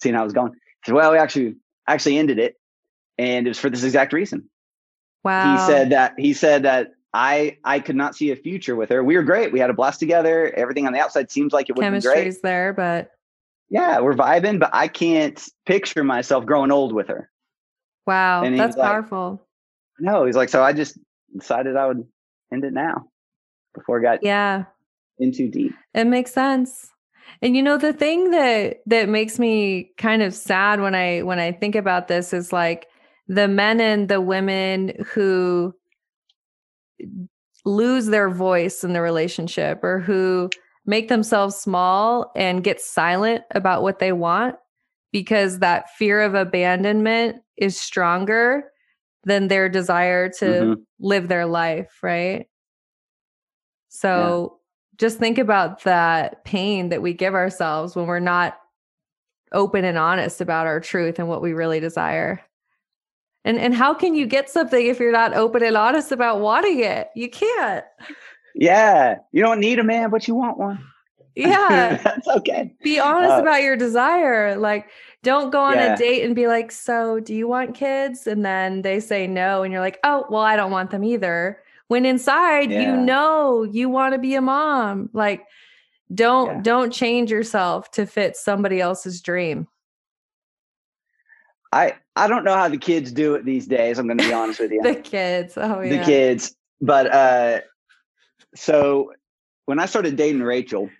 seen 0.00 0.14
how 0.14 0.22
it 0.22 0.24
was 0.24 0.32
going. 0.32 0.52
He 0.52 0.58
said, 0.86 0.94
"Well, 0.94 1.12
we 1.12 1.18
actually 1.18 1.56
actually 1.86 2.18
ended 2.18 2.38
it, 2.38 2.56
and 3.18 3.46
it 3.46 3.50
was 3.50 3.58
for 3.58 3.70
this 3.70 3.84
exact 3.84 4.12
reason." 4.12 4.48
Wow. 5.24 5.56
He 5.56 5.66
said 5.66 5.90
that 5.90 6.14
he 6.16 6.32
said 6.32 6.62
that 6.62 6.92
I 7.14 7.58
I 7.64 7.80
could 7.80 7.96
not 7.96 8.14
see 8.14 8.30
a 8.30 8.36
future 8.36 8.76
with 8.76 8.90
her. 8.90 9.02
We 9.02 9.16
were 9.16 9.22
great. 9.22 9.52
We 9.52 9.60
had 9.60 9.70
a 9.70 9.74
blast 9.74 10.00
together. 10.00 10.52
Everything 10.54 10.86
on 10.86 10.92
the 10.92 11.00
outside 11.00 11.30
seems 11.30 11.52
like 11.52 11.68
it 11.68 11.76
would 11.76 11.82
be 11.82 11.88
great. 11.88 12.02
Chemistry's 12.02 12.40
there, 12.42 12.72
but 12.72 13.10
yeah, 13.70 14.00
we're 14.00 14.14
vibing. 14.14 14.60
But 14.60 14.70
I 14.72 14.88
can't 14.88 15.42
picture 15.66 16.04
myself 16.04 16.44
growing 16.44 16.70
old 16.70 16.92
with 16.92 17.08
her. 17.08 17.30
Wow, 18.06 18.48
that's 18.56 18.76
powerful. 18.76 19.42
no, 19.98 20.24
he's 20.24 20.36
like, 20.36 20.48
so 20.48 20.62
I 20.62 20.72
just 20.72 20.98
decided 21.36 21.76
I 21.76 21.86
would 21.86 22.06
end 22.52 22.64
it 22.64 22.72
now 22.72 23.06
before 23.74 23.98
it 23.98 24.02
got 24.02 24.22
yeah 24.22 24.64
in 25.18 25.32
too 25.32 25.48
deep. 25.48 25.74
It 25.94 26.06
makes 26.06 26.32
sense. 26.32 26.90
And 27.42 27.56
you 27.56 27.62
know 27.62 27.76
the 27.76 27.92
thing 27.92 28.30
that 28.30 28.78
that 28.86 29.08
makes 29.08 29.38
me 29.38 29.92
kind 29.98 30.22
of 30.22 30.34
sad 30.34 30.80
when 30.80 30.94
I 30.94 31.22
when 31.22 31.38
I 31.38 31.52
think 31.52 31.74
about 31.74 32.08
this 32.08 32.32
is 32.32 32.52
like 32.52 32.86
the 33.28 33.48
men 33.48 33.80
and 33.80 34.08
the 34.08 34.20
women 34.20 34.92
who 35.06 35.74
lose 37.64 38.06
their 38.06 38.30
voice 38.30 38.84
in 38.84 38.92
the 38.92 39.00
relationship 39.00 39.82
or 39.82 40.00
who 40.00 40.48
make 40.86 41.08
themselves 41.08 41.56
small 41.56 42.32
and 42.34 42.64
get 42.64 42.80
silent 42.80 43.44
about 43.54 43.82
what 43.82 43.98
they 43.98 44.12
want 44.12 44.56
because 45.12 45.58
that 45.58 45.90
fear 45.96 46.20
of 46.22 46.34
abandonment 46.34 47.36
is 47.56 47.78
stronger 47.78 48.64
than 49.24 49.48
their 49.48 49.68
desire 49.68 50.28
to 50.28 50.44
mm-hmm. 50.44 50.72
live 51.00 51.28
their 51.28 51.46
life, 51.46 51.98
right? 52.02 52.46
So 53.88 54.58
yeah. 54.60 55.06
just 55.06 55.18
think 55.18 55.38
about 55.38 55.82
that 55.84 56.44
pain 56.44 56.90
that 56.90 57.02
we 57.02 57.12
give 57.12 57.34
ourselves 57.34 57.94
when 57.94 58.06
we're 58.06 58.20
not 58.20 58.58
open 59.52 59.84
and 59.84 59.98
honest 59.98 60.40
about 60.40 60.66
our 60.66 60.80
truth 60.80 61.18
and 61.18 61.28
what 61.28 61.42
we 61.42 61.52
really 61.52 61.80
desire. 61.80 62.42
And 63.48 63.58
and 63.58 63.74
how 63.74 63.94
can 63.94 64.14
you 64.14 64.26
get 64.26 64.50
something 64.50 64.86
if 64.86 65.00
you're 65.00 65.10
not 65.10 65.32
open 65.32 65.62
and 65.62 65.74
honest 65.74 66.12
about 66.12 66.40
wanting 66.40 66.80
it? 66.80 67.08
You 67.16 67.30
can't. 67.30 67.82
Yeah. 68.54 69.16
You 69.32 69.40
don't 69.40 69.58
need 69.58 69.78
a 69.78 69.82
man, 69.82 70.10
but 70.10 70.28
you 70.28 70.34
want 70.34 70.58
one. 70.58 70.84
Yeah. 71.34 71.96
That's 72.04 72.28
okay. 72.28 72.74
Be 72.82 73.00
honest 73.00 73.32
uh, 73.32 73.40
about 73.40 73.62
your 73.62 73.74
desire. 73.74 74.54
Like, 74.58 74.90
don't 75.22 75.50
go 75.50 75.62
on 75.62 75.76
yeah. 75.76 75.94
a 75.94 75.96
date 75.96 76.24
and 76.24 76.36
be 76.36 76.46
like, 76.46 76.70
So, 76.70 77.20
do 77.20 77.34
you 77.34 77.48
want 77.48 77.74
kids? 77.74 78.26
And 78.26 78.44
then 78.44 78.82
they 78.82 79.00
say 79.00 79.26
no. 79.26 79.62
And 79.62 79.72
you're 79.72 79.80
like, 79.80 79.98
Oh, 80.04 80.26
well, 80.28 80.42
I 80.42 80.54
don't 80.54 80.70
want 80.70 80.90
them 80.90 81.02
either. 81.02 81.58
When 81.86 82.04
inside, 82.04 82.70
yeah. 82.70 82.82
you 82.82 82.96
know 82.98 83.62
you 83.62 83.88
want 83.88 84.12
to 84.12 84.18
be 84.18 84.34
a 84.34 84.42
mom. 84.42 85.08
Like, 85.14 85.46
don't 86.12 86.56
yeah. 86.56 86.60
don't 86.60 86.92
change 86.92 87.30
yourself 87.30 87.90
to 87.92 88.04
fit 88.04 88.36
somebody 88.36 88.78
else's 88.78 89.22
dream. 89.22 89.68
I 91.72 91.94
I 92.16 92.28
don't 92.28 92.44
know 92.44 92.54
how 92.54 92.68
the 92.68 92.78
kids 92.78 93.12
do 93.12 93.34
it 93.34 93.44
these 93.44 93.66
days. 93.66 93.98
I'm 93.98 94.06
going 94.06 94.18
to 94.18 94.24
be 94.26 94.32
honest 94.32 94.60
with 94.60 94.72
you. 94.72 94.80
the 94.84 94.96
kids, 94.96 95.54
oh 95.56 95.80
yeah, 95.80 95.98
the 95.98 96.04
kids. 96.04 96.54
But 96.80 97.12
uh, 97.12 97.60
so 98.54 99.12
when 99.66 99.78
I 99.78 99.86
started 99.86 100.16
dating 100.16 100.42
Rachel, 100.42 100.90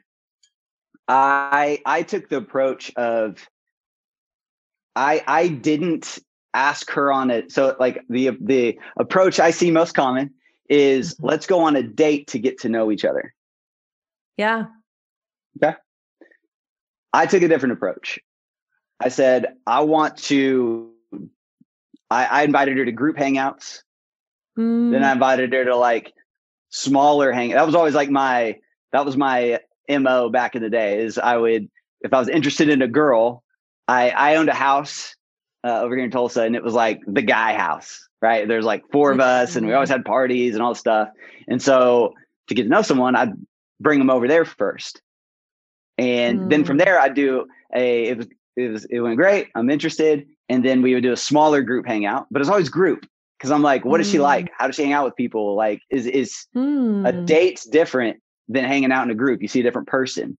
I 1.07 1.81
I 1.87 2.03
took 2.03 2.29
the 2.29 2.37
approach 2.37 2.93
of 2.97 3.49
I 4.95 5.23
I 5.27 5.49
didn't 5.49 6.19
ask 6.55 6.91
her 6.91 7.13
on 7.13 7.31
it. 7.31 7.53
So 7.53 7.77
like 7.81 8.05
the 8.09 8.37
the 8.41 8.79
approach 8.99 9.41
I 9.41 9.51
see 9.51 9.71
most 9.71 9.93
common 9.93 10.35
is 10.69 11.15
mm-hmm. 11.15 11.27
let's 11.27 11.47
go 11.47 11.61
on 11.61 11.77
a 11.77 11.83
date 11.83 12.29
to 12.29 12.39
get 12.39 12.59
to 12.61 12.69
know 12.69 12.93
each 12.93 13.05
other. 13.05 13.35
Yeah. 14.37 14.67
Okay. 15.63 15.77
I 17.13 17.27
took 17.27 17.43
a 17.43 17.49
different 17.49 17.73
approach. 17.73 18.19
I 19.01 19.09
said, 19.09 19.55
I 19.67 19.81
want 19.81 20.17
to, 20.25 20.91
I, 22.11 22.25
I 22.25 22.43
invited 22.43 22.77
her 22.79 22.85
to 22.85 22.93
group 22.93 23.17
hangouts. 23.17 23.83
Mm. 24.59 24.93
Then 24.93 25.05
I 25.05 25.11
mm. 25.11 25.15
invited 25.15 25.53
her 25.53 25.65
to 25.67 25.77
like 25.77 26.13
smaller 26.71 27.33
hang. 27.33 27.51
That 27.51 27.67
was 27.67 27.75
always 27.75 27.95
like 27.95 28.11
my, 28.11 28.57
that 28.93 29.05
was 29.05 29.17
my 29.17 29.61
MO 29.89 30.31
back 30.31 30.57
in 30.57 30.63
the 30.63 30.71
day 30.71 31.01
is 31.01 31.19
I 31.19 31.37
would, 31.37 31.69
if 32.01 32.13
I 32.13 32.19
was 32.19 32.29
interested 32.29 32.69
in 32.69 32.83
a 32.83 32.89
girl, 32.89 33.45
I, 33.87 34.11
I 34.11 34.37
owned 34.37 34.49
a 34.49 34.55
house 34.55 35.15
uh, 35.65 35.81
over 35.81 35.95
here 35.95 36.05
in 36.05 36.11
Tulsa 36.11 36.43
and 36.43 36.57
it 36.57 36.63
was 36.63 36.75
like 36.75 37.01
the 37.07 37.23
guy 37.23 37.55
house, 37.55 38.09
right? 38.21 38.47
There's 38.49 38.65
like 38.65 38.85
four 38.91 39.13
of 39.13 39.21
us 39.21 39.57
and 39.57 39.67
we 39.67 39.73
always 39.75 39.89
had 39.89 40.05
parties 40.05 40.55
and 40.55 40.63
all 40.63 40.73
this 40.73 40.81
stuff. 40.81 41.09
And 41.47 41.63
so 41.63 42.15
to 42.49 42.55
get 42.55 42.65
to 42.65 42.69
know 42.69 42.83
someone, 42.83 43.15
I'd 43.15 43.33
bring 43.81 43.99
them 43.99 44.11
over 44.11 44.27
there 44.27 44.45
first. 44.45 45.03
And 45.97 46.41
mm. 46.41 46.51
then 46.51 46.65
from 46.65 46.79
mm. 46.79 46.85
there, 46.85 47.01
I'd 47.01 47.15
do 47.15 47.47
a, 47.75 48.09
it 48.09 48.17
was 48.17 48.27
it 48.59 48.69
was 48.73 48.85
it 48.87 49.01
went 49.01 49.17
great. 49.17 49.49
I'm 49.55 49.71
interested. 49.71 50.27
And 50.49 50.65
then 50.65 50.83
we 50.83 50.95
would 50.95 51.03
do 51.03 51.13
a 51.13 51.17
smaller 51.17 51.63
group 51.63 51.87
hangout, 51.87 52.27
but 52.31 52.41
it's 52.41 52.51
always 52.51 52.69
group 52.69 53.07
because 53.39 53.51
I'm 53.51 53.63
like, 53.63 53.85
what 53.85 54.01
is 54.01 54.11
she 54.11 54.19
like? 54.19 54.47
Mm. 54.47 54.51
How 54.57 54.67
does 54.67 54.77
she 54.77 54.83
hang 54.83 54.93
out 54.93 55.05
with 55.05 55.17
people? 55.17 55.55
Like, 55.55 55.81
is 55.91 56.07
is 56.07 56.47
mm. 56.57 57.07
a 57.07 57.13
date's 57.13 57.65
different 57.65 58.21
than 58.49 58.65
hanging 58.65 58.91
out 58.91 59.05
in 59.05 59.11
a 59.11 59.15
group? 59.15 59.43
You 59.43 59.49
see 59.49 59.61
a 59.61 59.63
different 59.63 59.89
person. 59.89 60.37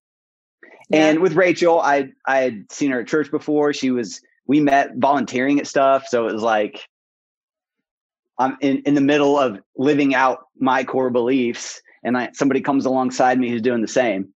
Yeah. 0.90 1.06
And 1.06 1.20
with 1.20 1.34
Rachel, 1.34 1.80
I 1.80 2.10
I 2.26 2.40
had 2.40 2.72
seen 2.72 2.92
her 2.92 3.02
at 3.02 3.08
church 3.08 3.32
before. 3.32 3.74
She 3.74 3.92
was 3.92 4.22
we 4.48 4.60
met 4.60 4.96
volunteering 4.98 5.60
at 5.60 5.68
stuff, 5.68 6.08
so 6.08 6.28
it 6.28 6.34
was 6.34 6.42
like 6.42 6.84
I'm 8.40 8.58
in, 8.62 8.82
in 8.86 8.96
the 8.96 9.02
middle 9.02 9.38
of 9.38 9.60
living 9.78 10.16
out 10.16 10.40
my 10.58 10.84
core 10.84 11.10
beliefs, 11.10 11.82
and 12.04 12.18
I, 12.18 12.30
somebody 12.34 12.62
comes 12.62 12.86
alongside 12.86 13.40
me 13.40 13.50
who's 13.50 13.62
doing 13.62 13.82
the 13.82 13.88
same. 13.88 14.34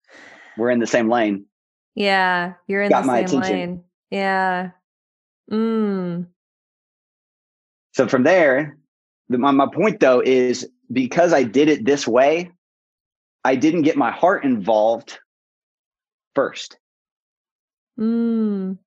We're 0.58 0.72
in 0.72 0.80
the 0.80 0.88
same 0.88 1.10
lane. 1.10 1.46
Yeah, 1.96 2.54
you're 2.68 2.84
in 2.84 2.90
Got 2.90 3.06
the 3.06 3.28
same 3.28 3.40
lane. 3.42 3.84
Yeah. 4.10 4.72
Mm. 5.52 6.28
So 7.94 8.08
from 8.08 8.24
there, 8.24 8.78
the, 9.30 9.38
my, 9.38 9.52
my 9.52 9.68
point 9.72 10.00
though 10.00 10.22
is 10.22 10.68
because 10.92 11.34
I 11.34 11.44
did 11.44 11.68
it 11.68 11.86
this 11.86 12.08
way, 12.08 12.52
I 13.44 13.56
didn't 13.56 13.82
get 13.82 13.98
my 13.98 14.12
heart 14.12 14.46
involved 14.46 15.20
first. 16.36 16.78
Mm. 18.00 18.78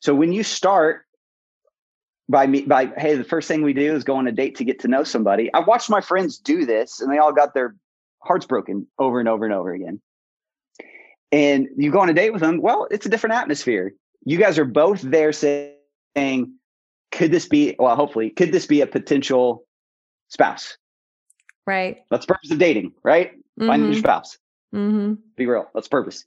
So 0.00 0.14
when 0.14 0.32
you 0.32 0.42
start 0.42 1.04
by 2.28 2.46
me 2.46 2.62
by 2.62 2.92
hey, 2.98 3.14
the 3.14 3.24
first 3.24 3.48
thing 3.48 3.62
we 3.62 3.72
do 3.72 3.94
is 3.94 4.04
go 4.04 4.16
on 4.16 4.26
a 4.26 4.32
date 4.32 4.56
to 4.56 4.64
get 4.64 4.80
to 4.80 4.88
know 4.88 5.02
somebody. 5.02 5.52
I 5.54 5.60
watched 5.60 5.88
my 5.88 6.02
friends 6.02 6.38
do 6.38 6.66
this 6.66 7.00
and 7.00 7.10
they 7.10 7.18
all 7.18 7.32
got 7.32 7.54
their 7.54 7.74
hearts 8.22 8.44
broken 8.44 8.86
over 8.98 9.18
and 9.18 9.28
over 9.28 9.46
and 9.46 9.54
over 9.54 9.72
again 9.72 10.00
and 11.32 11.68
you 11.76 11.90
go 11.90 12.00
on 12.00 12.08
a 12.08 12.14
date 12.14 12.32
with 12.32 12.40
them, 12.40 12.60
well, 12.60 12.88
it's 12.90 13.06
a 13.06 13.08
different 13.08 13.34
atmosphere. 13.36 13.92
You 14.24 14.38
guys 14.38 14.58
are 14.58 14.64
both 14.64 15.02
there 15.02 15.32
saying, 15.32 16.52
could 17.12 17.30
this 17.30 17.46
be, 17.46 17.76
well, 17.78 17.96
hopefully, 17.96 18.30
could 18.30 18.52
this 18.52 18.66
be 18.66 18.80
a 18.80 18.86
potential 18.86 19.64
spouse? 20.28 20.76
Right. 21.66 21.98
That's 22.10 22.26
the 22.26 22.34
purpose 22.34 22.50
of 22.50 22.58
dating, 22.58 22.92
right? 23.02 23.32
Mm-hmm. 23.32 23.66
Finding 23.66 23.92
your 23.92 23.98
spouse. 23.98 24.38
Mm-hmm. 24.74 25.14
Be 25.36 25.46
real. 25.46 25.68
That's 25.74 25.88
purpose. 25.88 26.24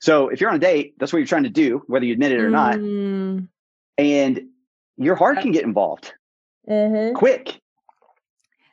So 0.00 0.28
if 0.28 0.40
you're 0.40 0.50
on 0.50 0.56
a 0.56 0.60
date, 0.60 0.94
that's 0.98 1.12
what 1.12 1.18
you're 1.18 1.26
trying 1.26 1.44
to 1.44 1.50
do, 1.50 1.82
whether 1.86 2.04
you 2.04 2.12
admit 2.12 2.32
it 2.32 2.40
or 2.40 2.50
not. 2.50 2.74
Mm. 2.74 3.48
And 3.96 4.40
your 4.98 5.14
heart 5.14 5.40
can 5.40 5.52
get 5.52 5.64
involved 5.64 6.12
mm-hmm. 6.68 7.14
quick. 7.14 7.60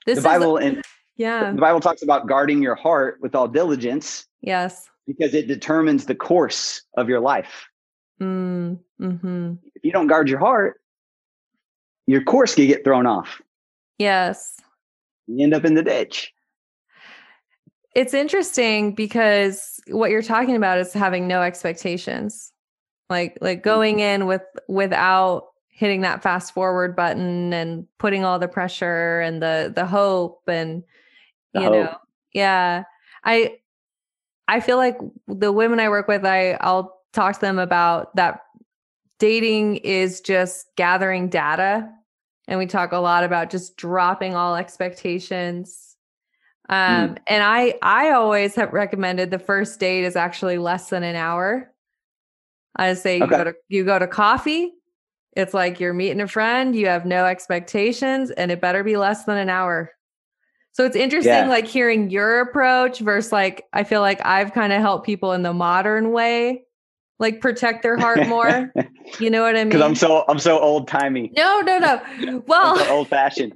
This 0.06 0.18
the 0.18 0.22
Bible 0.22 0.58
is, 0.58 0.66
and 0.66 0.82
yeah, 1.16 1.52
the 1.54 1.62
Bible 1.62 1.80
talks 1.80 2.04
about 2.04 2.28
guarding 2.28 2.62
your 2.62 2.76
heart 2.76 3.20
with 3.22 3.36
all 3.36 3.48
diligence. 3.48 4.26
Yes 4.42 4.90
because 5.08 5.34
it 5.34 5.48
determines 5.48 6.06
the 6.06 6.16
course 6.16 6.82
of 6.98 7.10
your 7.10 7.20
life. 7.20 7.68
Mm, 8.22 8.80
hmm 9.00 9.54
If 9.76 9.84
you 9.84 9.92
don't 9.92 10.08
guard 10.08 10.30
your 10.30 10.40
heart, 10.40 10.80
your 12.08 12.24
course 12.24 12.56
can 12.56 12.68
get 12.68 12.84
thrown 12.84 13.06
off. 13.06 13.42
Yes. 13.98 14.58
You 15.28 15.44
end 15.44 15.54
up 15.54 15.66
in 15.66 15.74
the 15.74 15.84
ditch. 15.84 16.34
it's 17.96 18.14
interesting 18.14 18.94
because 18.96 19.80
what 19.88 20.10
you're 20.10 20.22
talking 20.22 20.56
about 20.56 20.80
is 20.80 20.94
having 20.94 21.28
no 21.28 21.42
expectations. 21.42 22.52
Like 23.10 23.38
like 23.42 23.60
mm. 23.60 23.64
going 23.64 24.00
in 24.00 24.26
with 24.26 24.42
without 24.68 25.48
hitting 25.70 26.02
that 26.02 26.22
fast 26.24 26.54
forward 26.54 26.96
button 26.96 27.52
and 27.52 27.88
putting 27.98 28.24
all 28.24 28.40
the 28.40 28.48
pressure 28.48 29.20
and 29.22 29.42
the 29.42 29.72
the 29.76 29.86
hope 29.86 30.42
and 30.48 30.84
the 31.54 31.62
you 31.62 31.66
hope. 31.66 31.74
know 31.74 31.98
yeah 32.34 32.84
i 33.24 33.56
i 34.48 34.60
feel 34.60 34.78
like 34.78 34.98
the 35.28 35.52
women 35.52 35.80
i 35.80 35.90
work 35.90 36.08
with 36.08 36.26
i 36.26 36.52
i'll 36.62 37.00
talk 37.14 37.36
to 37.36 37.42
them 37.42 37.60
about 37.60 38.16
that 38.16 38.42
dating 39.20 39.78
is 39.78 40.22
just 40.22 40.68
gathering 40.76 41.30
data 41.30 41.90
and 42.48 42.60
we 42.60 42.66
talk 42.66 42.92
a 42.92 42.98
lot 42.98 43.24
about 43.24 43.50
just 43.50 43.78
dropping 43.78 44.36
all 44.36 44.56
expectations 44.56 45.96
um 46.70 47.10
mm. 47.10 47.18
and 47.28 47.44
i 47.44 47.74
i 47.82 48.12
always 48.12 48.56
have 48.56 48.74
recommended 48.74 49.32
the 49.32 49.40
first 49.40 49.80
date 49.80 50.04
is 50.04 50.16
actually 50.16 50.58
less 50.58 50.90
than 50.90 51.04
an 51.04 51.16
hour 51.16 51.72
i 52.76 52.94
say 52.94 53.22
okay. 53.22 53.26
you 53.26 53.30
go 53.30 53.44
to 53.44 53.54
you 53.70 53.84
go 53.84 54.00
to 54.00 54.08
coffee 54.08 54.74
it's 55.36 55.54
like 55.54 55.80
you're 55.80 55.94
meeting 55.94 56.22
a 56.22 56.28
friend, 56.28 56.76
you 56.76 56.88
have 56.88 57.06
no 57.06 57.26
expectations, 57.26 58.32
and 58.32 58.52
it 58.52 58.62
better 58.62 58.84
be 58.84 58.98
less 58.98 59.26
than 59.26 59.38
an 59.38 59.50
hour. 59.50 59.92
So 60.74 60.86
it's 60.86 60.96
interesting, 60.96 61.32
yeah. 61.32 61.48
like 61.48 61.68
hearing 61.68 62.10
your 62.10 62.42
approach 62.42 63.00
versus 63.00 63.32
like, 63.32 63.66
I 63.74 63.84
feel 63.84 64.02
like 64.02 64.26
I've 64.26 64.54
kind 64.54 64.74
of 64.74 64.82
helped 64.82 65.06
people 65.06 65.32
in 65.34 65.44
the 65.44 65.54
modern 65.54 66.12
way, 66.12 66.64
like 67.20 67.42
protect 67.42 67.84
their 67.84 67.96
heart 67.96 68.28
more. 68.28 68.74
you 69.20 69.30
know 69.30 69.44
what 69.44 69.56
I 69.56 69.60
mean? 69.60 69.70
Because 69.70 69.84
I'm 69.84 69.94
so, 69.94 70.26
I'm 70.28 70.40
so 70.40 70.60
old 70.60 70.88
timey. 70.88 71.32
No, 71.38 71.62
no, 71.62 71.78
no. 71.78 72.44
Well, 72.48 72.76
so 72.78 72.90
old 72.90 73.08
fashioned. 73.08 73.54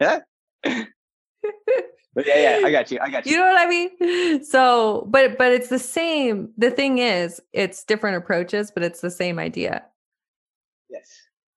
Yeah. 0.00 0.20
but 0.62 2.26
yeah, 2.26 2.58
yeah, 2.58 2.66
I 2.66 2.70
got 2.70 2.90
you. 2.90 2.98
I 2.98 3.10
got 3.10 3.26
you. 3.26 3.32
You 3.32 3.38
know 3.38 3.44
what 3.44 3.60
I 3.60 3.68
mean? 3.68 4.42
So, 4.42 5.06
but, 5.10 5.36
but 5.36 5.52
it's 5.52 5.68
the 5.68 5.78
same. 5.78 6.48
The 6.56 6.70
thing 6.70 6.96
is, 6.96 7.42
it's 7.52 7.84
different 7.84 8.16
approaches, 8.16 8.70
but 8.70 8.82
it's 8.82 9.02
the 9.02 9.10
same 9.10 9.38
idea. 9.38 9.84
Yes. 10.88 11.10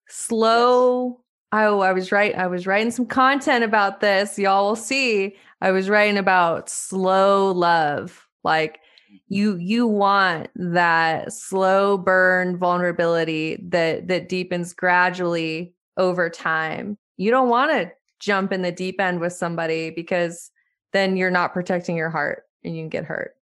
Slow. 0.06 1.22
Oh, 1.52 1.80
I 1.80 1.92
was 1.92 2.12
right. 2.12 2.34
I 2.34 2.46
was 2.46 2.66
writing 2.66 2.90
some 2.90 3.06
content 3.06 3.64
about 3.64 4.00
this. 4.00 4.38
Y'all 4.38 4.68
will 4.68 4.76
see. 4.76 5.36
I 5.60 5.70
was 5.70 5.88
writing 5.88 6.18
about 6.18 6.68
slow 6.68 7.52
love. 7.52 8.26
Like 8.44 8.74
mm-hmm. 9.10 9.16
you 9.28 9.56
you 9.56 9.86
want 9.86 10.50
that 10.54 11.32
slow 11.32 11.96
burn 11.96 12.56
vulnerability 12.58 13.58
that 13.68 14.08
that 14.08 14.28
deepens 14.28 14.72
gradually 14.74 15.74
over 15.96 16.28
time. 16.28 16.98
You 17.16 17.30
don't 17.30 17.48
want 17.48 17.70
to 17.72 17.90
jump 18.20 18.52
in 18.52 18.62
the 18.62 18.72
deep 18.72 19.00
end 19.00 19.20
with 19.20 19.32
somebody 19.32 19.90
because 19.90 20.50
then 20.92 21.16
you're 21.16 21.30
not 21.30 21.52
protecting 21.52 21.96
your 21.96 22.10
heart 22.10 22.44
and 22.62 22.76
you 22.76 22.82
can 22.82 22.88
get 22.88 23.04
hurt. 23.04 23.36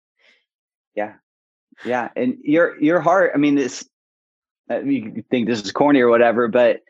Yeah. 0.95 1.15
Yeah, 1.85 2.11
and 2.15 2.39
your 2.43 2.81
your 2.81 3.01
heart, 3.01 3.33
I 3.35 3.39
mean 3.39 3.55
this 3.55 3.89
you 4.71 5.23
think 5.31 5.47
this 5.47 5.61
is 5.61 5.73
corny 5.73 6.01
or 6.01 6.09
whatever, 6.09 6.49
but 6.49 6.83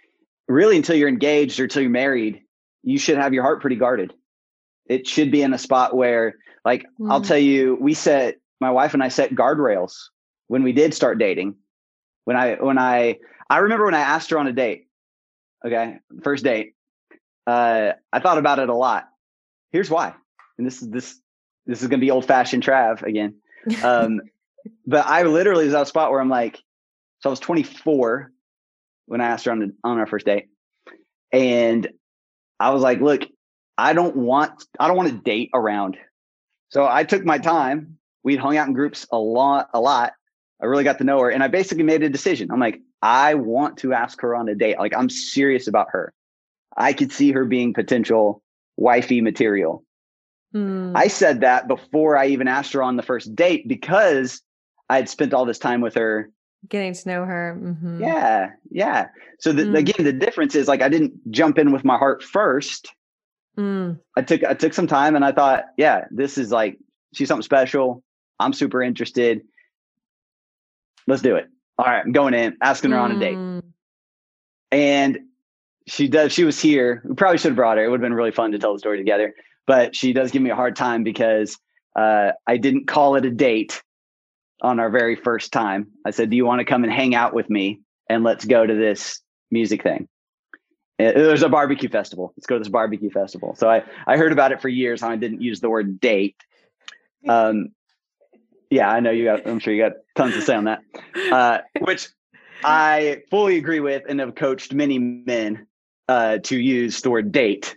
really 0.49 0.77
until 0.77 0.97
you're 0.97 1.09
engaged 1.09 1.59
or 1.61 1.65
until 1.65 1.83
you're 1.83 1.91
married, 1.91 2.43
you 2.83 2.99
should 2.99 3.17
have 3.17 3.35
your 3.35 3.43
heart 3.43 3.61
pretty 3.61 3.77
guarded. 3.77 4.13
It 4.87 5.07
should 5.07 5.31
be 5.31 5.43
in 5.43 5.55
a 5.55 5.59
spot 5.59 5.97
where, 5.97 6.35
like, 6.65 6.85
mm. 7.01 7.11
I'll 7.11 7.23
tell 7.23 7.39
you, 7.39 7.77
we 7.81 7.95
set 7.95 8.37
my 8.61 8.71
wife 8.71 8.95
and 8.95 9.03
I 9.03 9.09
set 9.09 9.31
guardrails 9.31 9.95
when 10.49 10.63
we 10.63 10.73
did 10.73 10.95
start 10.95 11.19
dating. 11.19 11.57
When 12.25 12.37
I 12.37 12.55
when 12.55 12.79
I 12.79 13.19
I 13.51 13.59
remember 13.59 13.85
when 13.85 13.95
I 13.95 14.01
asked 14.01 14.31
her 14.31 14.39
on 14.39 14.47
a 14.47 14.53
date, 14.53 14.87
okay, 15.65 15.99
first 16.23 16.45
date, 16.45 16.75
uh, 17.47 17.93
I 18.13 18.21
thought 18.21 18.39
about 18.39 18.59
it 18.59 18.69
a 18.69 18.75
lot. 18.75 19.09
Here's 19.73 19.91
why, 19.91 20.15
and 20.57 20.67
this 20.67 20.81
is 20.81 20.89
this 20.89 21.21
this 21.67 21.83
is 21.83 21.89
gonna 21.89 22.01
be 22.01 22.11
old 22.11 22.27
fashioned 22.27 22.63
Trav 22.63 23.03
again. 23.03 23.37
Um, 23.83 24.21
but 24.87 25.07
I 25.07 25.23
literally 25.23 25.65
was 25.65 25.73
at 25.73 25.83
a 25.83 25.87
spot 25.87 26.11
where 26.11 26.21
I'm 26.21 26.29
like, 26.29 26.63
so 27.21 27.31
I 27.31 27.33
was 27.33 27.41
24 27.41 28.31
when 29.07 29.21
I 29.21 29.27
asked 29.27 29.45
her 29.45 29.53
on, 29.53 29.59
the, 29.61 29.75
on 29.85 29.99
our 29.99 30.07
first 30.07 30.27
date. 30.27 30.47
And 31.33 31.89
I 32.61 32.71
was 32.71 32.83
like, 32.83 33.01
look, 33.01 33.23
I 33.77 33.93
don't 33.93 34.17
want, 34.17 34.65
I 34.79 34.89
don't 34.89 34.97
want 34.97 35.11
to 35.11 35.17
date 35.17 35.51
around. 35.53 35.97
So 36.71 36.87
I 36.89 37.05
took 37.05 37.25
my 37.25 37.39
time. 37.39 37.99
We'd 38.23 38.39
hung 38.39 38.57
out 38.57 38.69
in 38.69 38.73
groups 38.73 39.07
a 39.13 39.19
lot, 39.19 39.69
a 39.75 39.81
lot. 39.81 40.13
I 40.63 40.67
really 40.67 40.85
got 40.85 40.99
to 40.99 41.05
know 41.05 41.21
her. 41.21 41.31
And 41.31 41.43
I 41.43 41.49
basically 41.49 41.85
made 41.85 42.03
a 42.03 42.09
decision. 42.09 42.51
I'm 42.51 42.61
like, 42.61 42.81
I 43.03 43.35
want 43.35 43.79
to 43.79 43.93
ask 43.93 44.21
her 44.23 44.35
on 44.35 44.49
a 44.49 44.55
date. 44.55 44.79
Like 44.79 44.95
I'm 44.97 45.11
serious 45.11 45.67
about 45.67 45.89
her. 45.91 46.13
I 46.77 46.93
could 46.93 47.13
see 47.13 47.33
her 47.33 47.45
being 47.45 47.75
potential 47.75 48.43
wifey 48.77 49.21
material. 49.21 49.85
Mm. 50.55 50.93
I 50.95 51.09
said 51.09 51.41
that 51.41 51.69
before 51.69 52.17
I 52.17 52.27
even 52.29 52.49
asked 52.49 52.73
her 52.73 52.83
on 52.83 52.97
the 52.97 53.03
first 53.03 53.35
date 53.35 53.69
because 53.69 54.41
I 54.89 54.97
had 54.97 55.09
spent 55.09 55.35
all 55.35 55.45
this 55.45 55.59
time 55.59 55.81
with 55.81 55.95
her 55.95 56.31
getting 56.69 56.95
to 56.95 57.09
know 57.09 57.25
her. 57.25 57.59
Mm-hmm. 57.61 58.03
Yeah, 58.03 58.51
yeah. 58.71 59.09
So 59.39 59.53
the, 59.53 59.65
mm. 59.65 59.79
again, 59.79 60.05
the 60.05 60.13
difference 60.13 60.55
is 60.55 60.69
like 60.69 60.83
I 60.83 60.89
didn't 60.89 61.13
jump 61.31 61.59
in 61.59 61.73
with 61.73 61.85
my 61.85 61.97
heart 61.97 62.23
first. 62.23 62.93
Mm. 63.59 63.99
I 64.17 64.23
took 64.23 64.45
I 64.45 64.55
took 64.55 64.75
some 64.75 64.87
time 64.87 65.17
and 65.17 65.25
I 65.25 65.33
thought, 65.33 65.65
yeah, 65.77 66.07
this 66.11 66.39
is 66.39 66.51
like 66.51 66.79
she's 67.15 67.29
something 67.29 67.43
special. 67.43 68.03
I'm 68.41 68.53
super 68.53 68.83
interested. 68.83 69.43
Let's 71.07 71.23
do 71.23 71.37
it. 71.37 71.49
All 71.79 71.87
right, 71.87 72.03
I'm 72.05 72.13
going 72.13 72.35
in, 72.35 72.57
asking 72.63 72.93
her 72.93 72.99
mm. 72.99 73.03
on 73.03 73.13
a 73.13 73.19
date. 73.19 73.37
Mm. 73.37 73.63
And 74.73 75.19
she 75.87 76.09
does, 76.09 76.33
she 76.33 76.45
was 76.45 76.61
here. 76.61 77.03
We 77.05 77.15
probably 77.15 77.39
should 77.39 77.51
have 77.51 77.57
brought 77.57 77.77
her. 77.79 77.85
It 77.85 77.89
would 77.89 78.01
have 78.01 78.05
been 78.05 78.15
really 78.15 78.31
fun 78.31 78.53
to 78.53 78.59
tell 78.59 78.73
the 78.73 78.79
story 78.79 78.99
together. 78.99 79.35
But 79.67 79.95
she 79.95 80.13
does 80.13 80.31
give 80.31 80.43
me 80.43 80.51
a 80.51 80.55
hard 80.55 80.77
time 80.77 81.05
because 81.05 81.59
uh, 81.97 82.33
I 82.47 82.57
didn't 82.57 82.87
call 82.87 83.17
it 83.17 83.25
a 83.25 83.31
date 83.31 83.83
on 84.61 84.81
our 84.81 84.91
very 84.91 85.17
first 85.17 85.53
time. 85.53 85.89
I 86.05 86.11
said, 86.11 86.31
Do 86.31 86.37
you 86.37 86.47
want 86.47 86.61
to 86.61 86.65
come 86.65 86.85
and 86.85 86.93
hang 86.93 87.15
out 87.15 87.35
with 87.35 87.49
me? 87.51 87.81
And 88.09 88.25
let's 88.25 88.45
go 88.45 88.67
to 88.67 88.75
this 88.75 89.21
music 89.51 89.83
thing. 89.83 90.09
There's 90.99 91.43
a 91.43 91.49
barbecue 91.49 91.89
festival. 91.89 92.33
Let's 92.37 92.47
go 92.47 92.57
to 92.57 92.61
this 92.61 92.69
barbecue 92.69 93.11
festival. 93.11 93.57
So 93.57 93.69
I, 93.69 93.83
I 94.07 94.17
heard 94.17 94.31
about 94.31 94.53
it 94.53 94.61
for 94.61 94.69
years 94.69 95.03
and 95.03 95.13
I 95.13 95.17
didn't 95.17 95.43
use 95.43 95.61
the 95.61 95.69
word 95.69 96.01
date. 96.01 96.37
Um, 97.29 97.71
yeah, 98.71 98.89
I 98.89 99.01
know 99.01 99.11
you 99.11 99.25
got, 99.25 99.47
I'm 99.47 99.59
sure 99.59 99.75
you 99.75 99.83
got 99.83 99.95
tons 100.15 100.35
to 100.35 100.43
say 100.43 100.55
on 100.55 100.65
that, 100.65 100.83
uh, 101.33 101.59
which 101.81 102.09
I 102.63 103.23
fully 103.29 103.57
agree 103.57 103.81
with 103.81 104.05
and 104.09 104.21
have 104.21 104.35
coached 104.35 104.73
many 104.73 104.99
men 104.99 105.67
uh, 106.09 106.39
to 106.45 106.59
use 106.59 107.01
the 107.01 107.11
word 107.11 107.33
date 107.33 107.77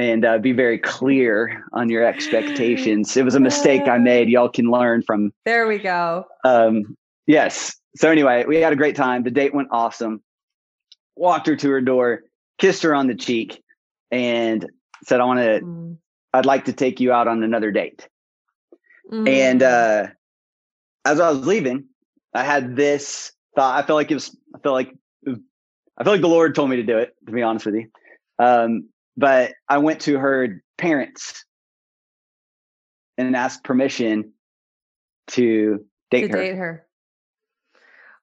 and 0.00 0.24
uh, 0.24 0.38
be 0.38 0.52
very 0.52 0.78
clear 0.78 1.62
on 1.74 1.90
your 1.90 2.02
expectations. 2.02 3.14
It 3.18 3.24
was 3.24 3.34
a 3.34 3.40
mistake 3.40 3.82
I 3.86 3.98
made. 3.98 4.30
Y'all 4.30 4.48
can 4.48 4.70
learn 4.70 5.02
from. 5.02 5.30
There 5.44 5.66
we 5.66 5.78
go. 5.78 6.24
Um, 6.42 6.96
yes. 7.26 7.76
So 7.96 8.10
anyway, 8.10 8.46
we 8.48 8.56
had 8.56 8.72
a 8.72 8.76
great 8.76 8.96
time. 8.96 9.24
The 9.24 9.30
date 9.30 9.54
went 9.54 9.68
awesome. 9.70 10.22
Walked 11.16 11.48
her 11.48 11.56
to 11.56 11.70
her 11.70 11.82
door, 11.82 12.22
kissed 12.56 12.82
her 12.82 12.94
on 12.94 13.08
the 13.08 13.14
cheek, 13.14 13.62
and 14.10 14.66
said, 15.04 15.20
"I 15.20 15.24
want 15.24 15.40
to. 15.40 15.60
Mm. 15.60 15.98
I'd 16.32 16.46
like 16.46 16.64
to 16.64 16.72
take 16.72 16.98
you 16.98 17.12
out 17.12 17.28
on 17.28 17.42
another 17.42 17.70
date." 17.70 18.08
Mm. 19.12 19.28
And 19.28 19.62
uh, 19.62 20.06
as 21.04 21.20
I 21.20 21.30
was 21.30 21.46
leaving, 21.46 21.88
I 22.32 22.42
had 22.42 22.74
this 22.74 23.32
thought. 23.54 23.76
I 23.76 23.86
felt 23.86 23.98
like 23.98 24.10
it 24.10 24.14
was. 24.14 24.34
I 24.54 24.60
felt 24.60 24.72
like. 24.72 24.94
I 25.26 26.04
feel 26.04 26.14
like 26.14 26.22
the 26.22 26.28
Lord 26.28 26.54
told 26.54 26.70
me 26.70 26.76
to 26.76 26.82
do 26.82 26.96
it. 26.96 27.14
To 27.26 27.32
be 27.32 27.42
honest 27.42 27.66
with 27.66 27.74
you, 27.74 27.90
um, 28.38 28.88
but 29.16 29.52
I 29.68 29.78
went 29.78 30.00
to 30.02 30.18
her 30.18 30.62
parents 30.78 31.44
and 33.18 33.36
asked 33.36 33.64
permission 33.64 34.32
to 35.28 35.84
date 36.10 36.28
to 36.28 36.28
her. 36.28 36.42
Date 36.42 36.56
her. 36.56 36.86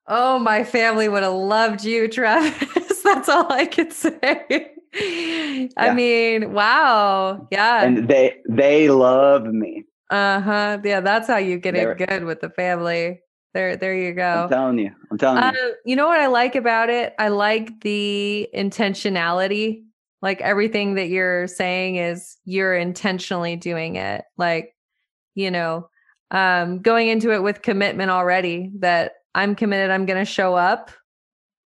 Oh, 0.08 0.40
my 0.40 0.64
family 0.64 1.10
would 1.10 1.24
have 1.24 1.34
loved 1.34 1.84
you, 1.84 2.08
Travis. 2.12 3.02
That's 3.04 3.30
all 3.30 3.52
I 3.52 3.66
could 3.66 3.94
say. 3.94 4.72
Yeah. 4.94 5.68
I 5.78 5.94
mean, 5.94 6.54
wow. 6.54 7.48
Yeah. 7.52 7.84
And 7.84 8.08
they 8.08 8.38
they 8.50 8.90
love 8.90 9.46
me. 9.46 9.84
Uh-huh. 10.10 10.80
Yeah, 10.84 11.02
that's 11.02 11.28
how 11.28 11.38
you 11.38 11.58
get 11.58 11.74
They're, 11.74 11.92
it 11.92 12.08
good 12.08 12.24
with 12.24 12.40
the 12.42 12.50
family. 12.50 13.22
There, 13.54 13.76
there 13.76 13.96
you 13.96 14.14
go. 14.14 14.44
I'm 14.44 14.50
telling 14.50 14.80
you. 14.80 14.92
I'm 15.12 15.18
telling 15.18 15.44
uh, 15.44 15.52
you. 15.54 15.76
You 15.86 15.96
know 15.96 16.08
what 16.08 16.20
I 16.20 16.28
like 16.28 16.56
about 16.56 16.90
it? 16.90 17.14
I 17.20 17.28
like 17.28 17.82
the 17.82 18.48
intentionality 18.56 19.84
like 20.22 20.42
everything 20.42 20.96
that 20.96 21.10
you're 21.10 21.48
saying 21.48 21.98
is 21.98 22.38
you're 22.46 22.76
intentionally 22.76 23.56
doing 23.56 23.96
it. 23.96 24.24
Like, 24.38 24.76
you 25.36 25.52
know, 25.52 25.90
um, 26.32 26.80
going 26.80 27.08
into 27.08 27.32
it 27.32 27.44
with 27.44 27.62
commitment 27.62 28.12
already 28.12 28.72
that 28.80 29.14
I'm 29.36 29.56
committed, 29.56 29.92
I'm 29.92 30.06
going 30.06 30.24
to 30.24 30.32
show 30.32 30.56
up. 30.56 30.92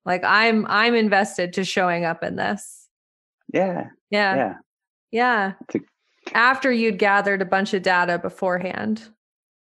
Like 0.06 0.24
I'm, 0.24 0.66
I'm 0.68 0.96
invested 0.96 1.54
to 1.54 1.64
showing 1.64 2.06
up 2.06 2.24
in 2.24 2.36
this. 2.36 2.88
Yeah. 3.54 3.88
Yeah. 4.10 4.36
Yeah. 4.36 4.54
Yeah. 5.12 5.54
After 6.34 6.72
you'd 6.72 7.00
gathered 7.00 7.42
a 7.42 7.46
bunch 7.46 7.74
of 7.74 7.82
data 7.82 8.20
beforehand. 8.20 9.04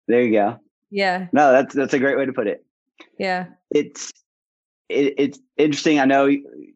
There 0.07 0.21
you 0.21 0.31
go. 0.31 0.59
Yeah. 0.89 1.27
No, 1.31 1.51
that's 1.51 1.73
that's 1.73 1.93
a 1.93 1.99
great 1.99 2.17
way 2.17 2.25
to 2.25 2.33
put 2.33 2.47
it. 2.47 2.65
Yeah. 3.17 3.47
It's 3.69 4.11
it, 4.89 5.13
it's 5.17 5.39
interesting. 5.57 5.99
I 5.99 6.05
know 6.05 6.29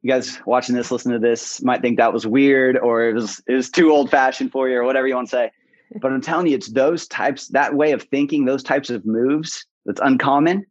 you 0.05 0.11
guys 0.11 0.39
watching 0.45 0.75
this, 0.75 0.91
listening 0.91 1.19
to 1.19 1.27
this, 1.27 1.63
might 1.63 1.81
think 1.81 1.97
that 1.97 2.13
was 2.13 2.27
weird 2.27 2.77
or 2.77 3.09
it 3.09 3.15
was 3.15 3.41
it 3.47 3.55
was 3.55 3.71
too 3.71 3.89
old 3.89 4.11
fashioned 4.11 4.51
for 4.51 4.69
you 4.69 4.77
or 4.77 4.83
whatever 4.83 5.07
you 5.07 5.15
want 5.15 5.27
to 5.29 5.31
say. 5.31 5.51
but 5.99 6.11
I'm 6.11 6.21
telling 6.21 6.45
you, 6.45 6.55
it's 6.55 6.69
those 6.69 7.07
types, 7.07 7.47
that 7.49 7.73
way 7.73 7.91
of 7.91 8.03
thinking, 8.03 8.45
those 8.45 8.61
types 8.61 8.91
of 8.91 9.03
moves 9.03 9.65
that's 9.83 9.99
uncommon. 10.03 10.63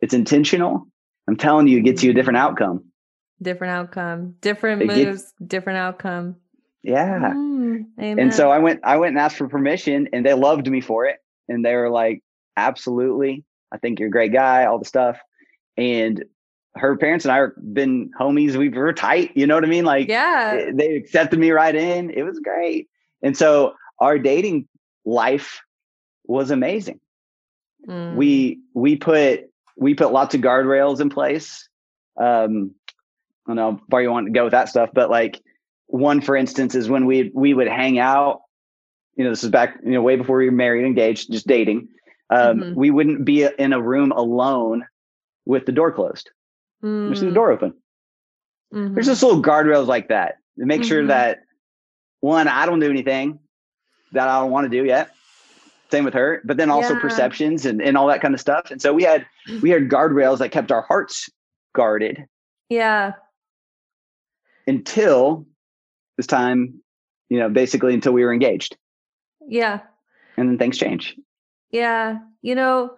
It's 0.00 0.14
intentional. 0.14 0.86
I'm 1.28 1.36
telling 1.36 1.68
you, 1.68 1.78
it 1.78 1.82
gets 1.82 2.02
you 2.02 2.12
a 2.12 2.14
different 2.14 2.38
outcome. 2.38 2.82
Different 3.42 3.72
outcome, 3.72 4.36
different 4.40 4.82
it 4.82 4.86
moves, 4.86 5.22
gets, 5.22 5.34
different 5.46 5.78
outcome. 5.78 6.36
Yeah. 6.82 7.32
Mm, 7.34 7.84
and 7.98 8.32
so 8.32 8.50
I 8.50 8.58
went, 8.58 8.80
I 8.84 8.96
went 8.96 9.10
and 9.10 9.18
asked 9.18 9.36
for 9.36 9.48
permission 9.48 10.08
and 10.14 10.24
they 10.24 10.32
loved 10.32 10.66
me 10.66 10.80
for 10.80 11.04
it. 11.04 11.16
And 11.46 11.62
they 11.62 11.74
were 11.74 11.90
like, 11.90 12.22
absolutely. 12.56 13.44
I 13.70 13.76
think 13.76 13.98
you're 13.98 14.08
a 14.08 14.10
great 14.10 14.32
guy, 14.32 14.64
all 14.64 14.78
the 14.78 14.86
stuff. 14.86 15.18
And 15.76 16.24
her 16.76 16.96
parents 16.96 17.24
and 17.24 17.32
I 17.32 17.38
have 17.38 17.50
been 17.74 18.10
homies. 18.18 18.56
We 18.56 18.68
were 18.68 18.92
tight. 18.92 19.32
You 19.34 19.46
know 19.46 19.54
what 19.54 19.64
I 19.64 19.68
mean? 19.68 19.84
Like, 19.84 20.08
yeah, 20.08 20.70
they 20.72 20.94
accepted 20.94 21.38
me 21.38 21.50
right 21.50 21.74
in. 21.74 22.10
It 22.10 22.22
was 22.22 22.38
great. 22.40 22.88
And 23.22 23.36
so 23.36 23.74
our 23.98 24.18
dating 24.18 24.68
life 25.04 25.60
was 26.24 26.50
amazing. 26.50 27.00
Mm. 27.88 28.14
We, 28.14 28.60
we 28.74 28.96
put, 28.96 29.44
we 29.76 29.94
put 29.94 30.12
lots 30.12 30.34
of 30.34 30.40
guardrails 30.40 31.00
in 31.00 31.10
place. 31.10 31.68
Um, 32.16 32.74
I 33.46 33.50
don't 33.50 33.56
know 33.56 33.72
how 33.72 33.80
far 33.90 34.02
you 34.02 34.10
want 34.10 34.26
to 34.26 34.32
go 34.32 34.44
with 34.44 34.52
that 34.52 34.68
stuff, 34.68 34.90
but 34.92 35.10
like 35.10 35.40
one, 35.86 36.20
for 36.20 36.36
instance, 36.36 36.74
is 36.74 36.88
when 36.88 37.06
we, 37.06 37.30
we 37.34 37.52
would 37.52 37.68
hang 37.68 37.98
out, 37.98 38.42
you 39.16 39.24
know, 39.24 39.30
this 39.30 39.42
is 39.42 39.50
back, 39.50 39.78
you 39.82 39.92
know, 39.92 40.02
way 40.02 40.16
before 40.16 40.38
we 40.38 40.46
were 40.46 40.52
married, 40.52 40.86
engaged, 40.86 41.32
just 41.32 41.46
dating. 41.46 41.88
Um, 42.30 42.60
mm-hmm. 42.60 42.74
we 42.78 42.90
wouldn't 42.90 43.24
be 43.24 43.48
in 43.58 43.72
a 43.72 43.82
room 43.82 44.12
alone 44.12 44.86
with 45.46 45.66
the 45.66 45.72
door 45.72 45.90
closed 45.90 46.30
mm. 46.82 47.10
just 47.10 47.22
the 47.22 47.30
door 47.30 47.52
open. 47.52 47.74
Mm-hmm. 48.72 48.94
There's 48.94 49.06
just 49.06 49.22
little 49.22 49.42
guardrails 49.42 49.86
like 49.86 50.08
that 50.08 50.36
to 50.58 50.66
make 50.66 50.82
mm-hmm. 50.82 50.88
sure 50.88 51.06
that 51.06 51.40
one, 52.20 52.48
I 52.48 52.66
don't 52.66 52.80
do 52.80 52.90
anything 52.90 53.38
that 54.12 54.28
I 54.28 54.40
don't 54.40 54.50
want 54.50 54.70
to 54.70 54.70
do 54.70 54.84
yet. 54.84 55.14
Same 55.90 56.04
with 56.04 56.14
her, 56.14 56.40
but 56.44 56.56
then 56.56 56.70
also 56.70 56.94
yeah. 56.94 57.00
perceptions 57.00 57.66
and, 57.66 57.82
and 57.82 57.96
all 57.96 58.06
that 58.06 58.20
kind 58.20 58.32
of 58.32 58.40
stuff. 58.40 58.70
And 58.70 58.80
so 58.80 58.92
we 58.92 59.02
had 59.02 59.26
we 59.60 59.70
had 59.70 59.88
guardrails 59.88 60.38
that 60.38 60.50
kept 60.50 60.70
our 60.70 60.82
hearts 60.82 61.28
guarded. 61.74 62.26
Yeah. 62.68 63.14
Until 64.68 65.46
this 66.16 66.28
time, 66.28 66.80
you 67.28 67.40
know, 67.40 67.48
basically 67.48 67.92
until 67.92 68.12
we 68.12 68.24
were 68.24 68.32
engaged. 68.32 68.76
Yeah. 69.48 69.80
And 70.36 70.48
then 70.48 70.58
things 70.58 70.78
change. 70.78 71.16
Yeah. 71.72 72.18
You 72.42 72.54
know, 72.54 72.92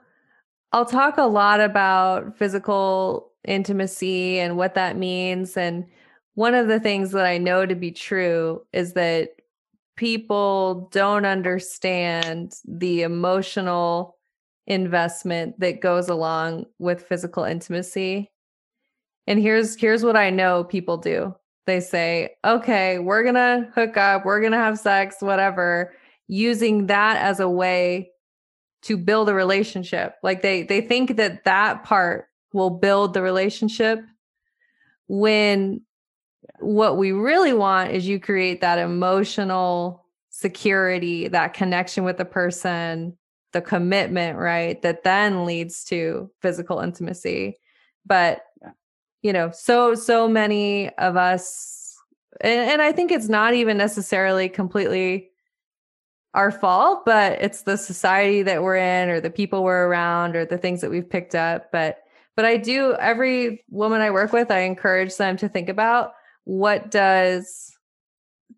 I'll 0.73 0.85
talk 0.85 1.17
a 1.17 1.23
lot 1.23 1.61
about 1.61 2.37
physical 2.37 3.32
intimacy 3.45 4.39
and 4.39 4.57
what 4.57 4.75
that 4.75 4.97
means. 4.97 5.57
And 5.57 5.87
one 6.35 6.55
of 6.55 6.69
the 6.69 6.81
things 6.81 7.11
that 7.13 7.27
I 7.27 7.39
know 7.39 7.67
to 7.67 7.75
be 7.75 7.91
true 7.91 8.63
is 8.73 8.95
that 8.95 9.31
people 9.97 10.89
don't 10.93 11.27
understand 11.27 12.55
the 12.67 13.03
emotional 13.03 14.17
investment 14.67 15.59
that 15.61 15.81
goes 15.81 16.09
along 16.09 16.67
with 16.79 17.07
physical 17.07 17.45
intimacy. 17.45 18.31
And 19.27 19.41
here's 19.41 19.77
here's 19.77 20.05
what 20.05 20.17
I 20.17 20.31
know 20.31 20.65
people 20.65 20.97
do. 20.97 21.35
They 21.67 21.81
say, 21.81 22.37
"Okay, 22.45 22.99
we're 22.99 23.23
going 23.23 23.35
to 23.37 23.71
hook 23.75 23.97
up, 23.97 24.25
we're 24.25 24.41
going 24.41 24.53
to 24.53 24.59
have 24.59 24.79
sex, 24.79 25.17
whatever." 25.21 25.93
Using 26.29 26.87
that 26.87 27.19
as 27.19 27.41
a 27.41 27.49
way 27.49 28.11
to 28.83 28.97
build 28.97 29.29
a 29.29 29.35
relationship. 29.35 30.17
Like 30.23 30.43
they 30.43 30.63
they 30.63 30.81
think 30.81 31.17
that 31.17 31.45
that 31.45 31.85
part 31.85 32.29
will 32.53 32.71
build 32.71 33.15
the 33.15 33.23
relationship 33.23 34.01
when 35.09 35.83
what 36.61 36.97
we 36.97 37.13
really 37.13 37.53
want 37.53 37.93
is 37.93 38.07
you 38.07 38.21
create 38.21 38.61
that 38.61 38.79
emotional 38.79 40.07
security, 40.31 41.29
that 41.29 41.55
connection 41.55 42.05
with 42.05 42.17
the 42.17 42.25
person, 42.25 43.17
the 43.53 43.61
commitment, 43.61 44.39
right? 44.39 44.81
That 44.83 45.05
then 45.05 45.45
leads 45.45 45.85
to 45.85 46.31
physical 46.41 46.81
intimacy. 46.81 47.59
But 48.07 48.43
you 49.23 49.33
know, 49.33 49.51
so 49.53 49.95
so 49.95 50.27
many 50.27 50.91
of 50.97 51.17
us 51.17 51.83
and, 52.41 52.71
and 52.71 52.83
I 52.83 52.93
think 52.93 53.13
it's 53.13 53.29
not 53.29 53.55
even 53.55 53.77
necessarily 53.77 54.49
completely 54.49 55.31
our 56.35 56.51
fault, 56.51 57.05
but 57.05 57.43
it's 57.43 57.63
the 57.63 57.77
society 57.77 58.43
that 58.43 58.63
we're 58.63 58.77
in 58.77 59.11
or 59.11 59.21
the 59.21 59.31
people 59.31 59.63
we're 59.63 59.87
around 59.87 60.35
or 60.35 60.45
the 60.45 60.59
things 60.59 60.81
that 60.81 60.91
we've 60.91 61.09
picked 61.09 61.35
up. 61.35 61.71
But 61.71 61.99
but 62.37 62.45
I 62.45 62.57
do 62.57 62.95
every 62.95 63.65
woman 63.69 64.01
I 64.01 64.11
work 64.11 64.33
with, 64.33 64.51
I 64.51 64.61
encourage 64.61 65.17
them 65.17 65.37
to 65.39 65.49
think 65.49 65.69
about 65.69 66.13
what 66.45 66.91
does, 66.91 67.77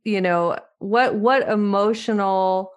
you 0.04 0.20
know, 0.20 0.58
what 0.78 1.16
what 1.16 1.48
emotional 1.48 2.70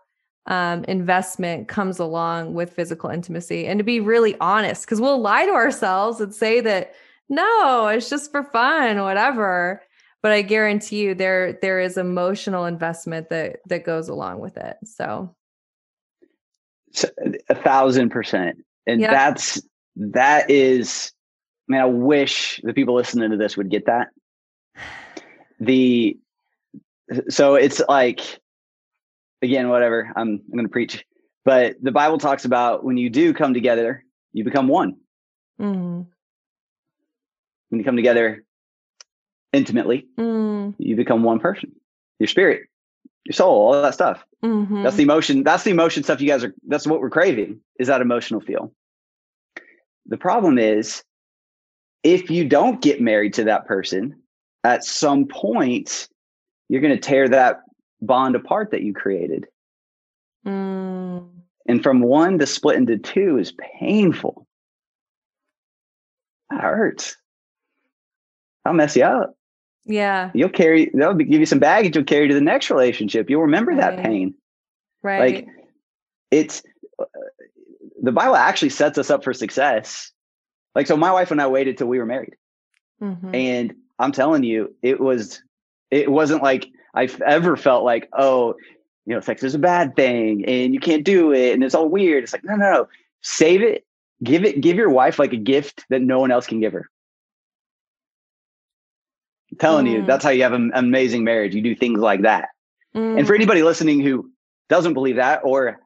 um, 0.47 0.85
investment 0.85 1.67
comes 1.67 1.99
along 1.99 2.53
with 2.53 2.73
physical 2.73 3.09
intimacy. 3.09 3.67
And 3.67 3.79
to 3.79 3.83
be 3.83 3.99
really 3.99 4.35
honest 4.39 4.85
because 4.85 5.01
we'll 5.01 5.19
lie 5.19 5.45
to 5.45 5.51
ourselves 5.51 6.21
and 6.21 6.33
say 6.33 6.61
that 6.61 6.93
no 7.29 7.87
it's 7.87 8.09
just 8.09 8.31
for 8.31 8.43
fun 8.43 9.01
whatever. 9.01 9.81
But 10.23 10.31
i 10.31 10.41
guarantee 10.41 11.01
you 11.01 11.13
there 11.13 11.59
there 11.61 11.79
is 11.79 11.97
emotional 11.97 12.65
investment 12.65 13.29
that 13.29 13.57
that 13.67 13.83
goes 13.83 14.09
along 14.09 14.39
with 14.39 14.57
it. 14.57 14.77
So, 14.83 15.35
so 16.91 17.09
a 17.49 17.55
thousand 17.55 18.09
percent. 18.09 18.57
And 18.87 19.01
yep. 19.01 19.11
that's 19.11 19.61
that 19.97 20.49
is, 20.49 21.11
I 21.69 21.73
mean, 21.73 21.81
I 21.81 21.85
wish 21.85 22.61
the 22.63 22.73
people 22.73 22.95
listening 22.95 23.31
to 23.31 23.37
this 23.37 23.57
would 23.57 23.69
get 23.69 23.87
that. 23.87 24.09
The 25.59 26.17
so 27.29 27.55
it's 27.55 27.81
like 27.89 28.39
again, 29.41 29.69
whatever. 29.69 30.11
I'm 30.15 30.41
I'm 30.45 30.51
going 30.51 30.65
to 30.65 30.71
preach, 30.71 31.03
but 31.45 31.75
the 31.81 31.91
Bible 31.91 32.19
talks 32.19 32.45
about 32.45 32.83
when 32.83 32.97
you 32.97 33.09
do 33.09 33.33
come 33.33 33.53
together, 33.53 34.03
you 34.33 34.43
become 34.43 34.67
one. 34.67 34.97
Mm-hmm. 35.59 36.01
When 37.69 37.79
you 37.79 37.83
come 37.83 37.95
together 37.95 38.43
intimately, 39.51 40.05
mm. 40.17 40.75
you 40.77 40.95
become 40.95 41.23
one 41.23 41.39
person. 41.39 41.71
Your 42.19 42.27
spirit, 42.27 42.63
your 43.25 43.33
soul, 43.33 43.73
all 43.73 43.81
that 43.81 43.93
stuff. 43.93 44.23
Mm-hmm. 44.43 44.83
That's 44.83 44.95
the 44.95 45.03
emotion. 45.03 45.43
That's 45.43 45.63
the 45.63 45.71
emotion 45.71 46.03
stuff. 46.03 46.21
You 46.21 46.27
guys 46.27 46.43
are. 46.43 46.53
That's 46.67 46.85
what 46.85 47.01
we're 47.01 47.09
craving. 47.09 47.61
Is 47.79 47.87
that 47.87 48.01
emotional 48.01 48.41
feel? 48.41 48.71
The 50.07 50.17
problem 50.17 50.57
is, 50.57 51.03
if 52.03 52.29
you 52.29 52.47
don't 52.47 52.81
get 52.81 53.01
married 53.01 53.33
to 53.33 53.43
that 53.45 53.65
person, 53.65 54.15
at 54.63 54.83
some 54.83 55.25
point, 55.25 56.07
you're 56.69 56.81
going 56.81 56.93
to 56.93 56.99
tear 56.99 57.27
that 57.29 57.61
bond 58.01 58.35
apart 58.35 58.71
that 58.71 58.83
you 58.83 58.93
created. 58.93 59.47
Mm. 60.45 61.27
And 61.67 61.83
from 61.83 62.01
one 62.01 62.39
to 62.39 62.45
split 62.45 62.77
into 62.77 62.97
two 62.97 63.37
is 63.37 63.53
painful. 63.79 64.47
That 66.49 66.61
hurts. 66.61 67.17
I'll 68.63 68.73
mess 68.73 68.95
you 68.95 69.03
up. 69.03 69.35
Yeah. 69.85 70.31
You'll 70.33 70.49
carry, 70.49 70.91
that'll 70.93 71.15
give 71.15 71.39
you 71.39 71.45
some 71.45 71.59
baggage 71.59 71.95
you'll 71.95 72.05
carry 72.05 72.27
to 72.27 72.33
the 72.33 72.41
next 72.41 72.69
relationship. 72.69 73.29
You'll 73.29 73.41
remember 73.41 73.71
right. 73.71 73.95
that 73.95 74.03
pain. 74.03 74.33
Right. 75.01 75.19
Like 75.19 75.47
it's, 76.31 76.63
the 78.01 78.11
Bible 78.11 78.35
actually 78.35 78.69
sets 78.69 78.97
us 78.97 79.09
up 79.09 79.23
for 79.23 79.33
success. 79.33 80.11
Like, 80.75 80.87
so 80.87 80.97
my 80.97 81.11
wife 81.11 81.31
and 81.31 81.41
I 81.41 81.47
waited 81.47 81.77
till 81.77 81.87
we 81.87 81.99
were 81.99 82.05
married. 82.05 82.35
Mm-hmm. 83.01 83.33
And 83.33 83.75
I'm 83.99 84.11
telling 84.11 84.43
you, 84.43 84.75
it 84.81 84.99
was, 84.99 85.41
it 85.89 86.11
wasn't 86.11 86.43
like 86.43 86.67
I've 86.93 87.19
ever 87.21 87.55
felt 87.55 87.83
like, 87.83 88.09
oh, 88.17 88.55
you 89.05 89.13
know, 89.13 89.21
sex 89.21 89.43
is 89.43 89.55
a 89.55 89.59
bad 89.59 89.95
thing 89.95 90.45
and 90.45 90.73
you 90.73 90.79
can't 90.79 91.03
do 91.03 91.31
it 91.31 91.53
and 91.53 91.63
it's 91.63 91.75
all 91.75 91.89
weird. 91.89 92.23
It's 92.23 92.33
like, 92.33 92.43
no, 92.43 92.55
no, 92.55 92.71
no. 92.71 92.87
Save 93.21 93.61
it, 93.61 93.85
give 94.23 94.43
it, 94.43 94.61
give 94.61 94.77
your 94.77 94.89
wife 94.89 95.17
like 95.17 95.33
a 95.33 95.37
gift 95.37 95.85
that 95.89 96.01
no 96.01 96.19
one 96.19 96.31
else 96.31 96.45
can 96.45 96.59
give 96.59 96.73
her. 96.73 96.89
I'm 99.51 99.57
telling 99.57 99.85
mm. 99.85 99.91
you, 99.91 100.05
that's 100.05 100.23
how 100.23 100.29
you 100.31 100.43
have 100.43 100.53
an 100.53 100.71
amazing 100.73 101.23
marriage. 101.23 101.55
You 101.55 101.61
do 101.61 101.75
things 101.75 101.99
like 101.99 102.23
that. 102.23 102.49
Mm. 102.95 103.19
And 103.19 103.27
for 103.27 103.33
mm. 103.33 103.37
anybody 103.37 103.63
listening 103.63 104.01
who 104.01 104.29
doesn't 104.69 104.93
believe 104.93 105.15
that 105.15 105.41
or 105.43 105.79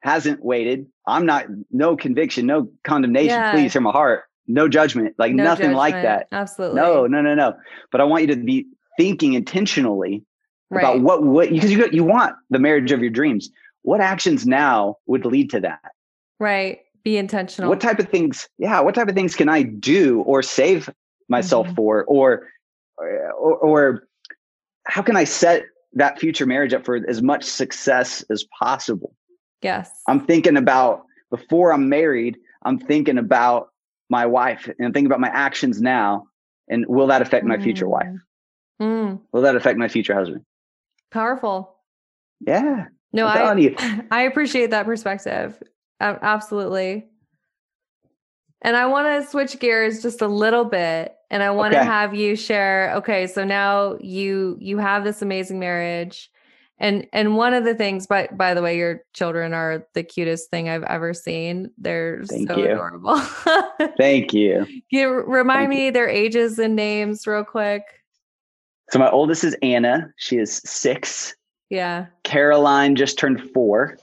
hasn't 0.00 0.44
waited. 0.44 0.86
I'm 1.06 1.26
not 1.26 1.46
no 1.70 1.96
conviction, 1.96 2.46
no 2.46 2.68
condemnation. 2.84 3.28
Yeah. 3.28 3.52
Please 3.52 3.72
hear 3.72 3.82
my 3.82 3.92
heart. 3.92 4.24
No 4.46 4.68
judgment. 4.68 5.14
Like 5.18 5.32
no 5.32 5.44
nothing 5.44 5.70
judgment. 5.70 5.78
like 5.78 5.94
that. 5.94 6.28
Absolutely. 6.32 6.80
No, 6.80 7.06
no, 7.06 7.20
no, 7.20 7.34
no. 7.34 7.54
But 7.90 8.00
I 8.00 8.04
want 8.04 8.22
you 8.22 8.34
to 8.34 8.36
be 8.36 8.66
thinking 8.96 9.34
intentionally 9.34 10.24
right. 10.70 10.80
about 10.80 11.02
what 11.02 11.22
what 11.22 11.50
because 11.50 11.72
you 11.72 11.88
you 11.92 12.04
want 12.04 12.34
the 12.50 12.58
marriage 12.58 12.92
of 12.92 13.00
your 13.00 13.10
dreams. 13.10 13.50
What 13.82 14.00
actions 14.00 14.46
now 14.46 14.96
would 15.06 15.24
lead 15.24 15.50
to 15.50 15.60
that? 15.60 15.80
Right. 16.40 16.80
Be 17.04 17.16
intentional. 17.16 17.70
What 17.70 17.80
type 17.80 18.00
of 18.00 18.08
things? 18.08 18.48
Yeah. 18.58 18.80
What 18.80 18.94
type 18.94 19.08
of 19.08 19.14
things 19.14 19.36
can 19.36 19.48
I 19.48 19.62
do 19.62 20.22
or 20.22 20.42
save 20.42 20.90
myself 21.28 21.66
mm-hmm. 21.66 21.76
for, 21.76 22.04
or, 22.04 22.48
or 22.98 23.58
or 23.58 24.08
how 24.84 25.02
can 25.02 25.16
I 25.16 25.24
set 25.24 25.64
that 25.94 26.18
future 26.18 26.46
marriage 26.46 26.74
up 26.74 26.84
for 26.84 27.00
as 27.08 27.22
much 27.22 27.44
success 27.44 28.24
as 28.30 28.44
possible? 28.58 29.14
Yes. 29.62 29.90
I'm 30.06 30.26
thinking 30.26 30.56
about 30.56 31.04
before 31.30 31.72
I'm 31.72 31.88
married, 31.88 32.38
I'm 32.62 32.78
thinking 32.78 33.18
about 33.18 33.70
my 34.08 34.26
wife 34.26 34.66
and 34.66 34.86
I'm 34.86 34.92
thinking 34.92 35.06
about 35.06 35.20
my 35.20 35.28
actions 35.28 35.80
now. 35.80 36.26
And 36.68 36.84
will 36.88 37.06
that 37.08 37.22
affect 37.22 37.44
my 37.44 37.58
future 37.58 37.88
wife? 37.88 38.06
Mm. 38.80 38.86
mm. 38.86 39.20
Will 39.32 39.42
that 39.42 39.56
affect 39.56 39.78
my 39.78 39.88
future 39.88 40.14
husband? 40.14 40.44
Powerful. 41.10 41.76
Yeah. 42.40 42.86
No, 43.12 43.26
I 43.26 43.74
I 44.10 44.22
appreciate 44.22 44.70
that 44.70 44.84
perspective. 44.84 45.62
absolutely. 46.00 47.06
And 48.62 48.76
I 48.76 48.86
want 48.86 49.06
to 49.06 49.30
switch 49.30 49.58
gears 49.60 50.02
just 50.02 50.22
a 50.22 50.26
little 50.26 50.64
bit 50.64 51.14
and 51.30 51.42
I 51.42 51.50
want 51.50 51.72
to 51.72 51.80
okay. 51.80 51.86
have 51.86 52.14
you 52.14 52.36
share 52.36 52.92
okay, 52.96 53.26
so 53.26 53.44
now 53.44 53.96
you 54.00 54.56
you 54.60 54.78
have 54.78 55.04
this 55.04 55.22
amazing 55.22 55.58
marriage 55.58 56.30
and 56.78 57.06
and 57.12 57.36
one 57.36 57.54
of 57.54 57.64
the 57.64 57.74
things 57.74 58.06
by 58.06 58.28
by 58.32 58.54
the 58.54 58.62
way 58.62 58.76
your 58.76 59.02
children 59.14 59.54
are 59.54 59.86
the 59.94 60.02
cutest 60.02 60.50
thing 60.50 60.68
I've 60.68 60.82
ever 60.84 61.14
seen. 61.14 61.70
They're 61.78 62.22
Thank 62.24 62.50
so 62.50 62.58
you. 62.58 62.64
adorable. 62.66 63.18
Thank 63.98 64.34
you. 64.34 64.66
you 64.90 65.08
remind 65.08 65.68
Thank 65.68 65.70
me 65.70 65.84
you. 65.86 65.92
their 65.92 66.08
ages 66.08 66.58
and 66.58 66.76
names 66.76 67.26
real 67.26 67.44
quick. 67.44 67.82
So 68.90 68.98
my 68.98 69.10
oldest 69.10 69.42
is 69.42 69.56
Anna. 69.62 70.12
She 70.16 70.36
is 70.38 70.60
6. 70.64 71.34
Yeah. 71.70 72.06
Caroline 72.22 72.94
just 72.94 73.18
turned 73.18 73.50
4. 73.52 73.98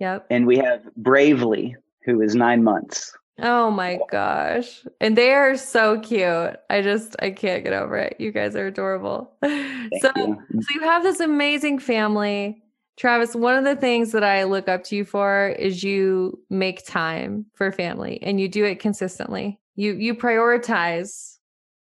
Yep. 0.00 0.26
And 0.30 0.46
we 0.46 0.58
have 0.58 0.82
Bravely 0.96 1.76
who 2.04 2.20
is 2.20 2.34
9 2.34 2.62
months. 2.62 3.16
Oh 3.40 3.70
my 3.70 4.00
gosh. 4.10 4.84
And 5.00 5.16
they 5.16 5.32
are 5.32 5.56
so 5.56 6.00
cute. 6.00 6.56
I 6.70 6.82
just 6.82 7.14
I 7.20 7.30
can't 7.30 7.62
get 7.62 7.72
over 7.72 7.96
it. 7.96 8.16
You 8.18 8.32
guys 8.32 8.56
are 8.56 8.66
adorable. 8.66 9.32
Thank 9.40 10.02
so 10.02 10.10
you. 10.16 10.42
so 10.60 10.66
you 10.74 10.80
have 10.80 11.02
this 11.02 11.20
amazing 11.20 11.78
family. 11.78 12.62
Travis, 12.96 13.36
one 13.36 13.54
of 13.54 13.62
the 13.62 13.76
things 13.76 14.10
that 14.10 14.24
I 14.24 14.42
look 14.42 14.68
up 14.68 14.82
to 14.84 14.96
you 14.96 15.04
for 15.04 15.50
is 15.50 15.84
you 15.84 16.40
make 16.50 16.84
time 16.84 17.46
for 17.54 17.70
family 17.70 18.20
and 18.22 18.40
you 18.40 18.48
do 18.48 18.64
it 18.64 18.80
consistently. 18.80 19.60
You 19.76 19.94
you 19.94 20.16
prioritize 20.16 21.36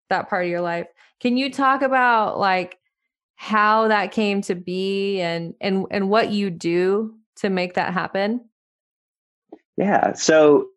that 0.09 0.29
part 0.29 0.45
of 0.45 0.51
your 0.51 0.61
life. 0.61 0.87
Can 1.19 1.37
you 1.37 1.51
talk 1.51 1.81
about 1.81 2.39
like 2.39 2.77
how 3.35 3.87
that 3.87 4.11
came 4.11 4.41
to 4.43 4.53
be 4.53 5.21
and 5.21 5.55
and 5.59 5.87
and 5.89 6.09
what 6.09 6.29
you 6.29 6.51
do 6.51 7.15
to 7.37 7.49
make 7.49 7.73
that 7.73 7.93
happen? 7.93 8.41
Yeah. 9.75 10.13
So 10.13 10.69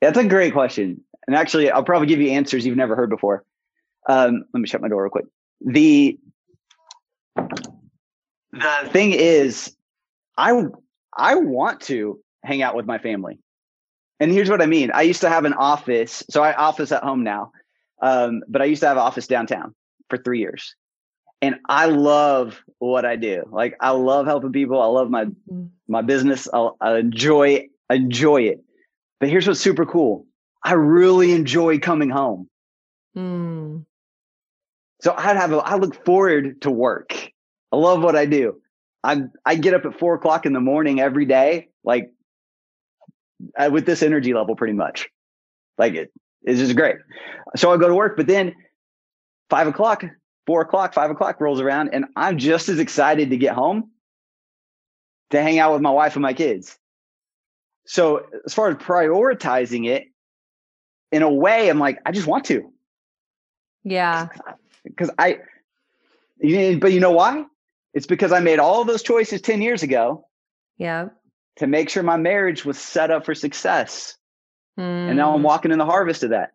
that's 0.00 0.18
a 0.18 0.24
great 0.24 0.52
question. 0.52 1.02
And 1.26 1.36
actually, 1.36 1.70
I'll 1.70 1.84
probably 1.84 2.08
give 2.08 2.20
you 2.20 2.30
answers 2.30 2.66
you've 2.66 2.76
never 2.76 2.96
heard 2.96 3.10
before. 3.10 3.44
Um, 4.08 4.44
let 4.52 4.60
me 4.60 4.66
shut 4.66 4.80
my 4.80 4.88
door 4.88 5.02
real 5.02 5.10
quick. 5.10 5.26
The 5.60 6.18
the 8.52 8.88
thing 8.90 9.12
is, 9.12 9.74
I 10.36 10.64
I 11.16 11.36
want 11.36 11.82
to 11.82 12.20
hang 12.42 12.62
out 12.62 12.74
with 12.74 12.86
my 12.86 12.98
family. 12.98 13.38
And 14.18 14.30
here's 14.30 14.50
what 14.50 14.60
I 14.60 14.66
mean. 14.66 14.90
I 14.92 15.02
used 15.02 15.22
to 15.22 15.28
have 15.28 15.44
an 15.44 15.54
office. 15.54 16.22
So 16.30 16.42
I 16.42 16.52
office 16.54 16.92
at 16.92 17.02
home 17.02 17.24
now. 17.24 17.52
Um, 18.02 18.42
but 18.48 18.62
I 18.62 18.66
used 18.66 18.80
to 18.82 18.88
have 18.88 18.96
an 18.96 19.02
office 19.02 19.26
downtown 19.26 19.74
for 20.08 20.18
three 20.18 20.40
years. 20.40 20.74
And 21.42 21.56
I 21.68 21.86
love 21.86 22.62
what 22.78 23.06
I 23.06 23.16
do. 23.16 23.44
Like 23.50 23.76
I 23.80 23.90
love 23.90 24.26
helping 24.26 24.52
people. 24.52 24.80
I 24.80 24.86
love 24.86 25.10
my 25.10 25.24
mm-hmm. 25.24 25.66
my 25.88 26.02
business. 26.02 26.48
I'll, 26.52 26.76
I 26.80 26.98
enjoy 26.98 27.68
enjoy 27.88 28.42
it. 28.42 28.62
But 29.20 29.28
here's 29.28 29.46
what's 29.46 29.60
super 29.60 29.86
cool. 29.86 30.26
I 30.64 30.72
really 30.72 31.32
enjoy 31.32 31.78
coming 31.78 32.10
home. 32.10 32.48
Mm. 33.16 33.84
So 35.02 35.14
I 35.16 35.34
have 35.34 35.52
a, 35.52 35.58
I 35.58 35.76
look 35.76 36.04
forward 36.04 36.60
to 36.62 36.70
work. 36.70 37.30
I 37.72 37.76
love 37.76 38.02
what 38.02 38.16
I 38.16 38.26
do. 38.26 38.60
I 39.02 39.22
I 39.46 39.54
get 39.54 39.74
up 39.74 39.84
at 39.86 39.98
four 39.98 40.14
o'clock 40.14 40.44
in 40.44 40.52
the 40.52 40.60
morning 40.60 41.00
every 41.00 41.24
day, 41.24 41.68
like 41.84 42.10
uh, 43.58 43.70
with 43.72 43.86
this 43.86 44.02
energy 44.02 44.34
level, 44.34 44.56
pretty 44.56 44.74
much. 44.74 45.08
Like 45.78 45.94
it 45.94 46.12
is 46.44 46.58
just 46.58 46.76
great. 46.76 46.96
So 47.56 47.72
I 47.72 47.76
go 47.78 47.88
to 47.88 47.94
work, 47.94 48.16
but 48.16 48.26
then 48.26 48.54
five 49.48 49.66
o'clock, 49.66 50.04
four 50.46 50.60
o'clock, 50.60 50.92
five 50.92 51.10
o'clock 51.10 51.40
rolls 51.40 51.60
around, 51.60 51.90
and 51.94 52.06
I'm 52.16 52.36
just 52.36 52.68
as 52.68 52.78
excited 52.78 53.30
to 53.30 53.36
get 53.38 53.54
home 53.54 53.90
to 55.30 55.40
hang 55.40 55.58
out 55.58 55.72
with 55.72 55.80
my 55.80 55.90
wife 55.90 56.16
and 56.16 56.22
my 56.22 56.34
kids. 56.34 56.76
So 57.90 58.24
as 58.46 58.54
far 58.54 58.68
as 58.68 58.76
prioritizing 58.76 59.88
it, 59.88 60.04
in 61.10 61.22
a 61.22 61.28
way, 61.28 61.68
I'm 61.68 61.80
like, 61.80 61.98
I 62.06 62.12
just 62.12 62.28
want 62.28 62.44
to. 62.44 62.72
Yeah. 63.82 64.28
Because 64.84 65.10
I, 65.18 65.38
but 66.40 66.92
you 66.92 67.00
know 67.00 67.10
why? 67.10 67.46
It's 67.92 68.06
because 68.06 68.30
I 68.30 68.38
made 68.38 68.60
all 68.60 68.84
those 68.84 69.02
choices 69.02 69.40
10 69.40 69.60
years 69.60 69.82
ago. 69.82 70.24
Yeah. 70.78 71.08
To 71.56 71.66
make 71.66 71.90
sure 71.90 72.04
my 72.04 72.16
marriage 72.16 72.64
was 72.64 72.78
set 72.78 73.10
up 73.10 73.24
for 73.24 73.34
success. 73.34 74.16
Mm. 74.78 75.08
And 75.08 75.16
now 75.16 75.32
I'm 75.32 75.40
hmm. 75.40 75.46
walking 75.46 75.72
in 75.72 75.78
the 75.78 75.84
harvest 75.84 76.22
of 76.22 76.30
that. 76.30 76.52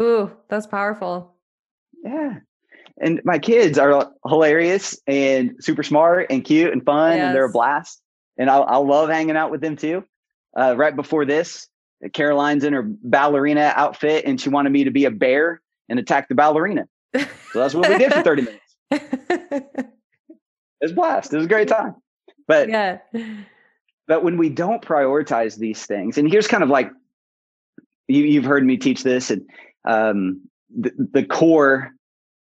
Ooh, 0.00 0.30
that's 0.48 0.68
powerful. 0.68 1.34
Yeah. 2.04 2.34
And 3.00 3.22
my 3.24 3.40
kids 3.40 3.76
are 3.76 4.12
hilarious 4.24 5.00
and 5.08 5.56
super 5.58 5.82
smart 5.82 6.28
and 6.30 6.44
cute 6.44 6.72
and 6.72 6.84
fun 6.84 7.16
yes. 7.16 7.26
and 7.26 7.34
they're 7.34 7.46
a 7.46 7.50
blast 7.50 8.00
and 8.38 8.50
I, 8.50 8.58
I 8.58 8.76
love 8.76 9.08
hanging 9.08 9.36
out 9.36 9.50
with 9.50 9.60
them 9.60 9.76
too. 9.76 10.04
Uh, 10.58 10.74
right 10.76 10.94
before 10.94 11.24
this, 11.24 11.68
Caroline's 12.12 12.64
in 12.64 12.72
her 12.72 12.82
ballerina 12.84 13.72
outfit, 13.74 14.24
and 14.24 14.40
she 14.40 14.48
wanted 14.48 14.70
me 14.70 14.84
to 14.84 14.90
be 14.90 15.04
a 15.04 15.10
bear 15.10 15.60
and 15.88 15.98
attack 15.98 16.28
the 16.28 16.34
ballerina. 16.34 16.86
So 17.14 17.60
that's 17.60 17.74
what 17.74 17.88
we 17.88 17.98
did 17.98 18.12
for 18.12 18.22
thirty 18.22 18.42
minutes. 18.90 19.56
It 20.80 20.84
was 20.90 20.92
blast. 20.92 21.32
It 21.32 21.36
was 21.36 21.46
a 21.46 21.48
great 21.48 21.68
time. 21.68 21.94
But 22.46 22.68
yeah. 22.68 22.98
But 24.08 24.22
when 24.22 24.38
we 24.38 24.50
don't 24.50 24.82
prioritize 24.82 25.56
these 25.56 25.84
things, 25.84 26.18
and 26.18 26.30
here's 26.30 26.46
kind 26.46 26.62
of 26.62 26.68
like 26.68 26.90
you, 28.08 28.22
you've 28.22 28.44
heard 28.44 28.64
me 28.64 28.76
teach 28.76 29.02
this, 29.02 29.30
and 29.30 29.42
um, 29.84 30.42
the, 30.76 30.92
the 31.12 31.24
core 31.24 31.92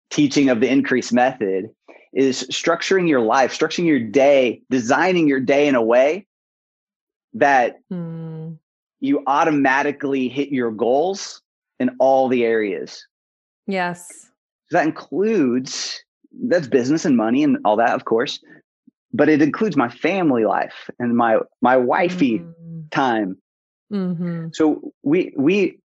teaching 0.09 0.49
of 0.49 0.59
the 0.59 0.69
increase 0.69 1.11
method 1.11 1.69
is 2.13 2.43
structuring 2.51 3.07
your 3.07 3.21
life, 3.21 3.57
structuring 3.57 3.85
your 3.85 3.99
day, 3.99 4.61
designing 4.69 5.27
your 5.27 5.39
day 5.39 5.67
in 5.67 5.75
a 5.75 5.81
way 5.81 6.27
that 7.33 7.79
mm. 7.91 8.57
you 8.99 9.23
automatically 9.27 10.27
hit 10.27 10.49
your 10.49 10.71
goals 10.71 11.41
in 11.79 11.89
all 11.99 12.27
the 12.27 12.43
areas. 12.43 13.05
Yes. 13.67 14.29
That 14.71 14.85
includes 14.85 16.03
that's 16.47 16.67
business 16.67 17.05
and 17.05 17.17
money 17.17 17.43
and 17.43 17.57
all 17.65 17.75
that, 17.77 17.93
of 17.93 18.05
course, 18.05 18.39
but 19.13 19.29
it 19.29 19.41
includes 19.41 19.75
my 19.75 19.89
family 19.89 20.45
life 20.45 20.89
and 20.99 21.15
my 21.15 21.39
my 21.61 21.77
wifey 21.77 22.39
mm. 22.39 22.91
time. 22.91 23.37
Mm-hmm. 23.91 24.47
So 24.53 24.93
we 25.03 25.33
we 25.37 25.79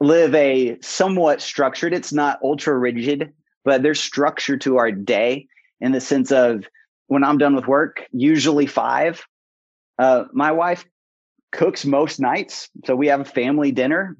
live 0.00 0.34
a 0.34 0.78
somewhat 0.80 1.40
structured. 1.40 1.94
It's 1.94 2.12
not 2.12 2.40
ultra 2.42 2.76
rigid, 2.76 3.32
but 3.64 3.82
there's 3.82 4.00
structure 4.00 4.56
to 4.58 4.78
our 4.78 4.90
day 4.90 5.46
in 5.82 5.92
the 5.92 6.00
sense 6.00 6.32
of 6.32 6.64
when 7.08 7.24
I'm 7.24 7.36
done 7.36 7.54
with 7.54 7.66
work, 7.66 8.04
usually 8.12 8.66
five. 8.66 9.26
Uh, 9.98 10.24
my 10.32 10.52
wife 10.52 10.86
cooks 11.50 11.84
most 11.84 12.20
nights. 12.20 12.70
So 12.86 12.96
we 12.96 13.08
have 13.08 13.20
a 13.20 13.24
family 13.26 13.72
dinner. 13.72 14.16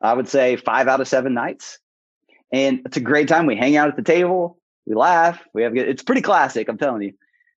I 0.00 0.12
would 0.12 0.28
say 0.28 0.56
five 0.56 0.86
out 0.86 1.00
of 1.00 1.08
seven 1.08 1.34
nights. 1.34 1.78
And 2.52 2.82
it's 2.84 2.98
a 2.98 3.00
great 3.00 3.26
time. 3.26 3.46
We 3.46 3.56
hang 3.56 3.76
out 3.76 3.88
at 3.88 3.96
the 3.96 4.02
table, 4.02 4.58
we 4.86 4.94
laugh, 4.94 5.40
we 5.54 5.62
have 5.62 5.76
it's 5.76 6.02
pretty 6.02 6.20
classic, 6.20 6.68
I'm 6.68 6.78
telling 6.78 7.02
you. 7.02 7.12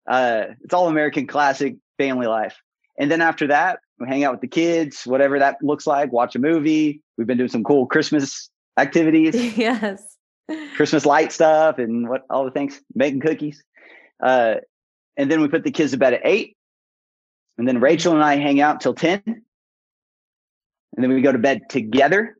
Uh, 0.09 0.45
it's 0.63 0.73
all 0.73 0.87
American 0.87 1.27
classic 1.27 1.75
family 1.97 2.25
life. 2.25 2.55
And 2.97 3.11
then 3.11 3.21
after 3.21 3.47
that, 3.47 3.79
we 3.99 4.07
hang 4.07 4.23
out 4.23 4.31
with 4.31 4.41
the 4.41 4.47
kids, 4.47 5.05
whatever 5.05 5.37
that 5.39 5.57
looks 5.61 5.85
like, 5.85 6.11
watch 6.11 6.35
a 6.35 6.39
movie. 6.39 7.01
We've 7.17 7.27
been 7.27 7.37
doing 7.37 7.49
some 7.49 7.63
cool 7.63 7.85
Christmas 7.85 8.49
activities. 8.77 9.35
Yes. 9.57 10.16
Christmas 10.75 11.05
light 11.05 11.31
stuff 11.31 11.77
and 11.79 12.07
what 12.07 12.23
all 12.29 12.45
the 12.45 12.51
things, 12.51 12.79
making 12.95 13.19
cookies. 13.19 13.63
Uh, 14.21 14.55
and 15.15 15.31
then 15.31 15.41
we 15.41 15.47
put 15.47 15.63
the 15.63 15.71
kids 15.71 15.91
to 15.91 15.97
bed 15.97 16.13
at 16.13 16.21
eight. 16.23 16.55
And 17.57 17.67
then 17.67 17.79
Rachel 17.79 18.13
and 18.13 18.23
I 18.23 18.37
hang 18.37 18.61
out 18.61 18.81
till 18.81 18.93
10. 18.93 19.21
And 19.25 19.43
then 20.97 21.11
we 21.11 21.21
go 21.21 21.31
to 21.31 21.37
bed 21.37 21.69
together 21.69 22.37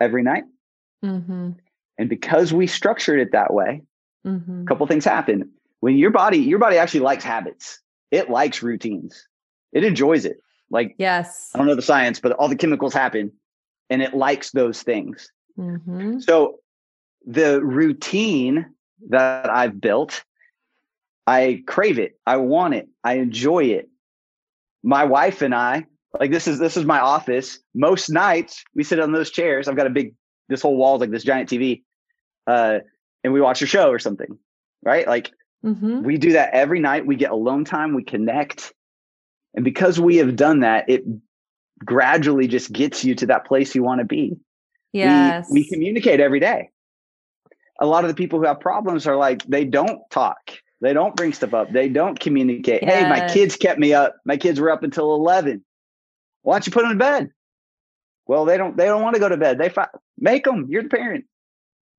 every 0.00 0.22
night. 0.22 0.44
Mm-hmm. 1.04 1.52
And 1.98 2.08
because 2.08 2.52
we 2.52 2.66
structured 2.66 3.20
it 3.20 3.32
that 3.32 3.52
way, 3.52 3.82
mm-hmm. 4.26 4.62
a 4.62 4.64
couple 4.66 4.86
things 4.86 5.04
happen. 5.04 5.50
When 5.80 5.96
your 5.96 6.10
body, 6.10 6.38
your 6.38 6.58
body 6.58 6.78
actually 6.78 7.00
likes 7.00 7.24
habits, 7.24 7.80
it 8.10 8.30
likes 8.30 8.62
routines, 8.62 9.26
it 9.72 9.84
enjoys 9.84 10.24
it. 10.24 10.38
Like, 10.70 10.94
yes, 10.98 11.50
I 11.54 11.58
don't 11.58 11.66
know 11.66 11.74
the 11.74 11.82
science, 11.82 12.18
but 12.18 12.32
all 12.32 12.48
the 12.48 12.56
chemicals 12.56 12.92
happen 12.92 13.32
and 13.88 14.02
it 14.02 14.14
likes 14.14 14.50
those 14.50 14.82
things. 14.82 15.30
Mm-hmm. 15.58 16.20
So 16.20 16.58
the 17.26 17.60
routine 17.62 18.66
that 19.08 19.50
I've 19.50 19.80
built, 19.80 20.24
I 21.26 21.62
crave 21.66 21.98
it. 21.98 22.18
I 22.24 22.36
want 22.36 22.74
it. 22.74 22.88
I 23.02 23.14
enjoy 23.14 23.64
it. 23.64 23.88
My 24.82 25.04
wife 25.04 25.42
and 25.42 25.54
I, 25.54 25.86
like 26.18 26.30
this 26.30 26.46
is 26.46 26.58
this 26.58 26.76
is 26.76 26.84
my 26.84 27.00
office. 27.00 27.58
Most 27.74 28.08
nights 28.08 28.64
we 28.74 28.84
sit 28.84 29.00
on 29.00 29.12
those 29.12 29.30
chairs. 29.30 29.66
I've 29.66 29.76
got 29.76 29.88
a 29.88 29.90
big 29.90 30.14
this 30.48 30.62
whole 30.62 30.76
wall 30.76 30.94
is 30.94 31.00
like 31.00 31.10
this 31.10 31.24
giant 31.24 31.50
TV. 31.50 31.82
Uh, 32.46 32.78
and 33.24 33.32
we 33.32 33.40
watch 33.40 33.60
a 33.60 33.66
show 33.66 33.90
or 33.90 33.98
something. 33.98 34.38
Right? 34.84 35.06
Like 35.06 35.32
mm-hmm. 35.64 36.04
we 36.04 36.16
do 36.16 36.32
that 36.32 36.50
every 36.54 36.78
night. 36.78 37.06
We 37.06 37.16
get 37.16 37.32
alone 37.32 37.64
time, 37.64 37.94
we 37.94 38.04
connect. 38.04 38.72
And 39.54 39.64
because 39.64 39.98
we 39.98 40.16
have 40.18 40.36
done 40.36 40.60
that, 40.60 40.88
it 40.88 41.02
gradually 41.84 42.46
just 42.46 42.72
gets 42.72 43.04
you 43.04 43.14
to 43.16 43.26
that 43.26 43.46
place 43.46 43.74
you 43.74 43.82
want 43.82 43.98
to 43.98 44.04
be. 44.04 44.36
Yes. 44.92 45.48
We, 45.50 45.62
we 45.62 45.68
communicate 45.68 46.20
every 46.20 46.40
day 46.40 46.70
a 47.80 47.86
lot 47.86 48.04
of 48.04 48.08
the 48.08 48.14
people 48.14 48.38
who 48.38 48.46
have 48.46 48.60
problems 48.60 49.06
are 49.06 49.16
like 49.16 49.44
they 49.44 49.64
don't 49.64 50.00
talk 50.10 50.52
They 50.80 50.92
don't 50.92 51.16
bring 51.16 51.32
stuff 51.32 51.54
up. 51.54 51.72
They 51.72 51.88
don't 51.88 52.18
communicate. 52.18 52.82
Yes. 52.82 52.92
Hey, 52.92 53.08
my 53.08 53.32
kids 53.32 53.56
kept 53.56 53.78
me 53.78 53.94
up. 53.94 54.16
My 54.24 54.36
kids 54.36 54.60
were 54.60 54.70
up 54.70 54.82
until 54.82 55.14
11. 55.14 55.64
Why 56.42 56.54
don't 56.54 56.66
you 56.66 56.72
put 56.72 56.82
them 56.82 56.92
to 56.92 56.98
bed? 56.98 57.30
Well, 58.26 58.44
they 58.44 58.56
don't. 58.56 58.76
They 58.76 58.86
don't 58.86 59.02
want 59.02 59.14
to 59.14 59.20
go 59.20 59.28
to 59.28 59.36
bed. 59.36 59.58
They 59.58 59.68
fi- 59.68 59.88
make 60.18 60.44
them. 60.44 60.66
You're 60.68 60.82
the 60.82 60.88
parent. 60.88 61.24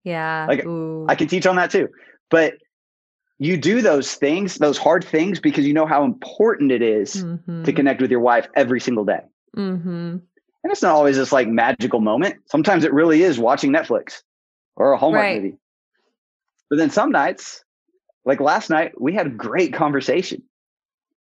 Yeah. 0.03 0.45
Like 0.47 0.65
Ooh. 0.65 1.05
I 1.09 1.15
can 1.15 1.27
teach 1.27 1.45
on 1.47 1.55
that 1.55 1.71
too. 1.71 1.89
But 2.29 2.55
you 3.39 3.57
do 3.57 3.81
those 3.81 4.15
things, 4.15 4.55
those 4.55 4.77
hard 4.77 5.03
things, 5.03 5.39
because 5.39 5.65
you 5.65 5.73
know 5.73 5.85
how 5.85 6.03
important 6.03 6.71
it 6.71 6.81
is 6.81 7.23
mm-hmm. 7.23 7.63
to 7.63 7.73
connect 7.73 8.01
with 8.01 8.11
your 8.11 8.19
wife 8.19 8.47
every 8.55 8.79
single 8.79 9.05
day. 9.05 9.21
Mm-hmm. 9.55 10.17
And 10.63 10.71
it's 10.71 10.81
not 10.81 10.95
always 10.95 11.17
this 11.17 11.31
like 11.31 11.47
magical 11.47 12.01
moment. 12.01 12.35
Sometimes 12.45 12.83
it 12.83 12.93
really 12.93 13.23
is 13.23 13.39
watching 13.39 13.71
Netflix 13.71 14.21
or 14.75 14.91
a 14.91 14.97
Hallmark 14.97 15.23
right. 15.23 15.41
movie. 15.41 15.57
But 16.69 16.77
then 16.77 16.89
some 16.89 17.11
nights, 17.11 17.63
like 18.25 18.39
last 18.39 18.69
night, 18.69 18.99
we 18.99 19.13
had 19.13 19.27
a 19.27 19.31
great 19.31 19.73
conversation. 19.73 20.43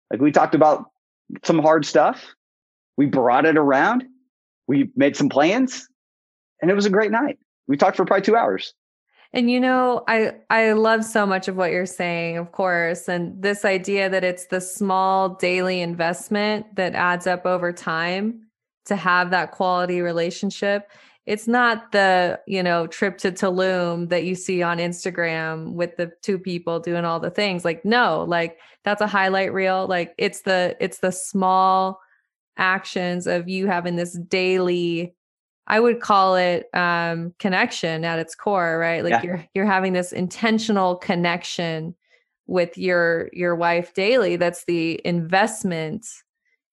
Like 0.09 0.21
we 0.21 0.31
talked 0.31 0.55
about 0.55 0.85
some 1.43 1.59
hard 1.59 1.85
stuff. 1.85 2.25
We 2.97 3.07
brought 3.07 3.45
it 3.45 3.57
around. 3.57 4.05
We 4.67 4.89
made 4.95 5.17
some 5.17 5.29
plans, 5.29 5.87
and 6.61 6.71
it 6.71 6.73
was 6.73 6.85
a 6.85 6.89
great 6.89 7.11
night. 7.11 7.37
We 7.67 7.75
talked 7.75 7.97
for 7.97 8.05
probably 8.05 8.23
two 8.23 8.35
hours. 8.35 8.73
And 9.33 9.49
you 9.49 9.59
know, 9.59 10.03
I 10.07 10.35
I 10.49 10.73
love 10.73 11.03
so 11.03 11.25
much 11.25 11.47
of 11.47 11.55
what 11.57 11.71
you're 11.71 11.87
saying, 11.87 12.37
of 12.37 12.51
course, 12.51 13.09
and 13.09 13.41
this 13.41 13.65
idea 13.65 14.09
that 14.09 14.23
it's 14.23 14.45
the 14.45 14.61
small 14.61 15.29
daily 15.29 15.81
investment 15.81 16.75
that 16.75 16.93
adds 16.93 17.25
up 17.25 17.45
over 17.45 17.73
time 17.73 18.43
to 18.85 18.95
have 18.95 19.31
that 19.31 19.51
quality 19.51 20.01
relationship. 20.01 20.89
It's 21.25 21.47
not 21.47 21.91
the, 21.93 22.39
you 22.47 22.61
know, 22.61 22.85
trip 22.87 23.17
to 23.19 23.31
Tulum 23.31 24.09
that 24.09 24.25
you 24.25 24.35
see 24.35 24.61
on 24.61 24.77
Instagram 24.77 25.73
with 25.73 25.95
the 25.95 26.11
two 26.21 26.37
people 26.37 26.79
doing 26.79 27.05
all 27.05 27.19
the 27.19 27.29
things. 27.29 27.63
Like 27.63 27.85
no, 27.85 28.25
like 28.27 28.57
that's 28.83 29.01
a 29.01 29.07
highlight 29.07 29.53
reel. 29.53 29.87
Like 29.87 30.13
it's 30.17 30.41
the 30.41 30.75
it's 30.79 30.99
the 30.99 31.11
small 31.11 31.99
actions 32.57 33.25
of 33.25 33.47
you 33.47 33.67
having 33.67 33.95
this 33.95 34.17
daily 34.27 35.15
I 35.67 35.79
would 35.79 36.01
call 36.01 36.35
it 36.35 36.69
um, 36.73 37.33
connection 37.39 38.03
at 38.03 38.19
its 38.19 38.35
core, 38.35 38.77
right? 38.77 39.03
Like 39.03 39.11
yeah. 39.11 39.23
you're 39.23 39.45
you're 39.53 39.65
having 39.65 39.93
this 39.93 40.11
intentional 40.11 40.97
connection 40.97 41.95
with 42.47 42.77
your 42.77 43.29
your 43.31 43.55
wife 43.55 43.93
daily. 43.93 44.35
That's 44.35 44.65
the 44.65 44.99
investment 45.05 46.05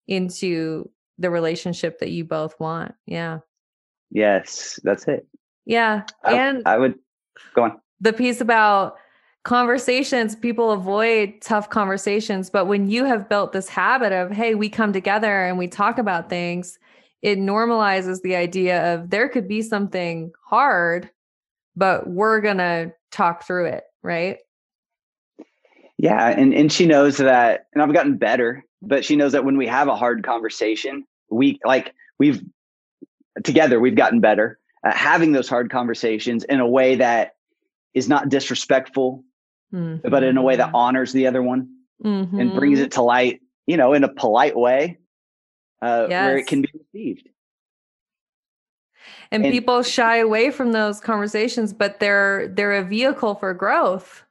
into 0.09 0.90
the 1.18 1.30
relationship 1.30 2.01
that 2.01 2.11
you 2.11 2.24
both 2.24 2.59
want. 2.59 2.94
Yeah. 3.07 3.38
Yes, 4.11 4.80
that's 4.82 5.06
it. 5.08 5.26
Yeah, 5.66 6.02
I, 6.24 6.34
and 6.34 6.62
I 6.66 6.78
would 6.78 6.98
go 7.54 7.64
on 7.64 7.80
the 8.00 8.12
piece 8.12 8.40
about 8.40 8.96
conversations 9.42 10.36
people 10.36 10.70
avoid 10.70 11.32
tough 11.40 11.70
conversations 11.70 12.50
but 12.50 12.66
when 12.66 12.90
you 12.90 13.06
have 13.06 13.26
built 13.26 13.52
this 13.52 13.70
habit 13.70 14.12
of 14.12 14.30
hey 14.30 14.54
we 14.54 14.68
come 14.68 14.92
together 14.92 15.46
and 15.46 15.56
we 15.56 15.66
talk 15.66 15.96
about 15.96 16.28
things 16.28 16.78
it 17.22 17.38
normalizes 17.38 18.22
the 18.22 18.36
idea 18.36 18.94
of 18.94 19.11
there 19.11 19.28
could 19.28 19.46
be 19.46 19.62
something 19.62 20.32
hard, 20.46 21.11
but 21.76 22.08
we're 22.08 22.40
going 22.40 22.58
to 22.58 22.92
talk 23.11 23.46
through 23.46 23.66
it, 23.66 23.84
right? 24.02 24.38
Yeah, 25.98 26.28
and 26.28 26.54
and 26.54 26.72
she 26.72 26.86
knows 26.86 27.18
that 27.18 27.66
and 27.74 27.82
I've 27.82 27.92
gotten 27.92 28.16
better, 28.16 28.64
but 28.80 29.04
she 29.04 29.16
knows 29.16 29.32
that 29.32 29.44
when 29.44 29.58
we 29.58 29.66
have 29.66 29.86
a 29.86 29.94
hard 29.94 30.24
conversation, 30.24 31.04
we 31.30 31.58
like 31.62 31.92
we've 32.18 32.42
together 33.45 33.80
we've 33.80 33.97
gotten 33.97 34.20
better 34.20 34.59
at 34.84 34.97
having 34.97 35.32
those 35.32 35.49
hard 35.49 35.70
conversations 35.70 36.45
in 36.45 36.61
a 36.61 36.66
way 36.66 36.97
that 36.97 37.34
is 37.95 38.09
not 38.09 38.28
disrespectful, 38.28 39.24
mm-hmm. 39.72 40.09
but 40.09 40.22
in 40.22 40.36
a 40.36 40.43
way 40.43 40.57
that 40.57 40.68
mm-hmm. 40.68 40.76
honors 40.76 41.12
the 41.12 41.26
other 41.26 41.43
one 41.43 41.68
mm-hmm. 42.05 42.38
and 42.38 42.55
brings 42.55 42.78
it 42.78 42.93
to 42.93 43.03
light, 43.03 43.41
you 43.66 43.76
know, 43.76 43.93
in 43.93 44.05
a 44.05 44.09
polite 44.09 44.57
way 44.57 44.99
uh, 45.82 46.07
yes. 46.09 46.26
where 46.26 46.38
it 46.38 46.47
can 46.47 46.62
be 46.62 46.68
received. 46.72 47.28
And, 49.32 49.45
and 49.45 49.53
people 49.53 49.82
shy 49.82 50.16
away 50.16 50.51
from 50.51 50.72
those 50.72 51.01
conversations, 51.01 51.72
but 51.72 52.01
they're 52.01 52.49
they're 52.49 52.72
a 52.72 52.84
vehicle 52.84 53.36
for 53.36 53.55
growth. 53.55 54.24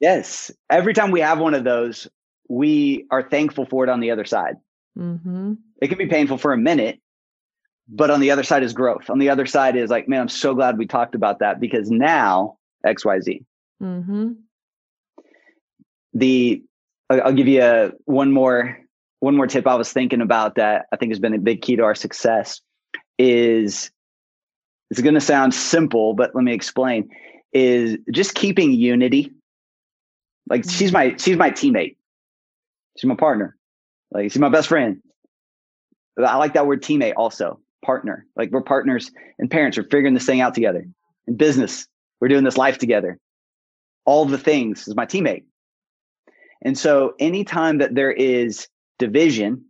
Yes, 0.00 0.50
every 0.68 0.92
time 0.92 1.10
we 1.10 1.20
have 1.20 1.38
one 1.38 1.54
of 1.54 1.64
those, 1.64 2.06
we 2.48 3.06
are 3.10 3.22
thankful 3.22 3.64
for 3.64 3.84
it 3.84 3.90
on 3.90 4.00
the 4.00 4.10
other 4.10 4.24
side. 4.24 4.56
Mm-hmm. 4.98 5.54
It 5.80 5.88
can 5.88 5.98
be 5.98 6.06
painful 6.06 6.38
for 6.38 6.52
a 6.52 6.58
minute, 6.58 7.00
but 7.88 8.10
on 8.10 8.20
the 8.20 8.30
other 8.30 8.42
side 8.42 8.62
is 8.62 8.72
growth. 8.72 9.10
On 9.10 9.18
the 9.18 9.28
other 9.28 9.46
side 9.46 9.76
is 9.76 9.90
like, 9.90 10.08
man, 10.08 10.22
I'm 10.22 10.28
so 10.28 10.54
glad 10.54 10.78
we 10.78 10.86
talked 10.86 11.14
about 11.14 11.40
that 11.40 11.60
because 11.60 11.90
now 11.90 12.56
X, 12.84 13.04
Y, 13.04 13.20
Z. 13.20 13.44
Mm-hmm. 13.82 14.32
The 16.14 16.62
I'll 17.10 17.32
give 17.32 17.48
you 17.48 17.62
a 17.62 17.92
one 18.04 18.32
more 18.32 18.78
one 19.20 19.36
more 19.36 19.46
tip 19.46 19.66
I 19.66 19.74
was 19.74 19.92
thinking 19.92 20.20
about 20.20 20.54
that 20.56 20.86
I 20.92 20.96
think 20.96 21.10
has 21.10 21.18
been 21.18 21.34
a 21.34 21.38
big 21.38 21.62
key 21.62 21.76
to 21.76 21.82
our 21.82 21.94
success 21.94 22.60
is 23.18 23.90
it's 24.90 25.00
going 25.00 25.14
to 25.14 25.20
sound 25.20 25.54
simple, 25.54 26.14
but 26.14 26.34
let 26.34 26.44
me 26.44 26.52
explain 26.52 27.08
is 27.52 27.96
just 28.12 28.34
keeping 28.34 28.72
unity. 28.72 29.30
Like 30.48 30.62
mm-hmm. 30.62 30.70
she's 30.70 30.92
my, 30.92 31.14
she's 31.16 31.36
my 31.36 31.50
teammate. 31.50 31.96
She's 32.98 33.08
my 33.08 33.16
partner. 33.16 33.56
Like 34.10 34.30
she's 34.30 34.40
my 34.40 34.48
best 34.48 34.68
friend. 34.68 35.00
I 36.18 36.36
like 36.36 36.54
that 36.54 36.66
word 36.66 36.82
teammate 36.82 37.14
also 37.16 37.60
partner. 37.84 38.26
Like 38.36 38.50
we're 38.50 38.62
partners 38.62 39.10
and 39.38 39.50
parents 39.50 39.76
we're 39.76 39.84
figuring 39.84 40.14
this 40.14 40.26
thing 40.26 40.40
out 40.40 40.54
together 40.54 40.86
in 41.26 41.36
business. 41.36 41.86
We're 42.20 42.28
doing 42.28 42.44
this 42.44 42.56
life 42.56 42.78
together. 42.78 43.18
All 44.04 44.24
the 44.24 44.38
things 44.38 44.88
is 44.88 44.96
my 44.96 45.06
teammate. 45.06 45.44
And 46.62 46.76
so 46.76 47.14
anytime 47.18 47.78
that 47.78 47.94
there 47.94 48.12
is 48.12 48.68
division, 48.98 49.64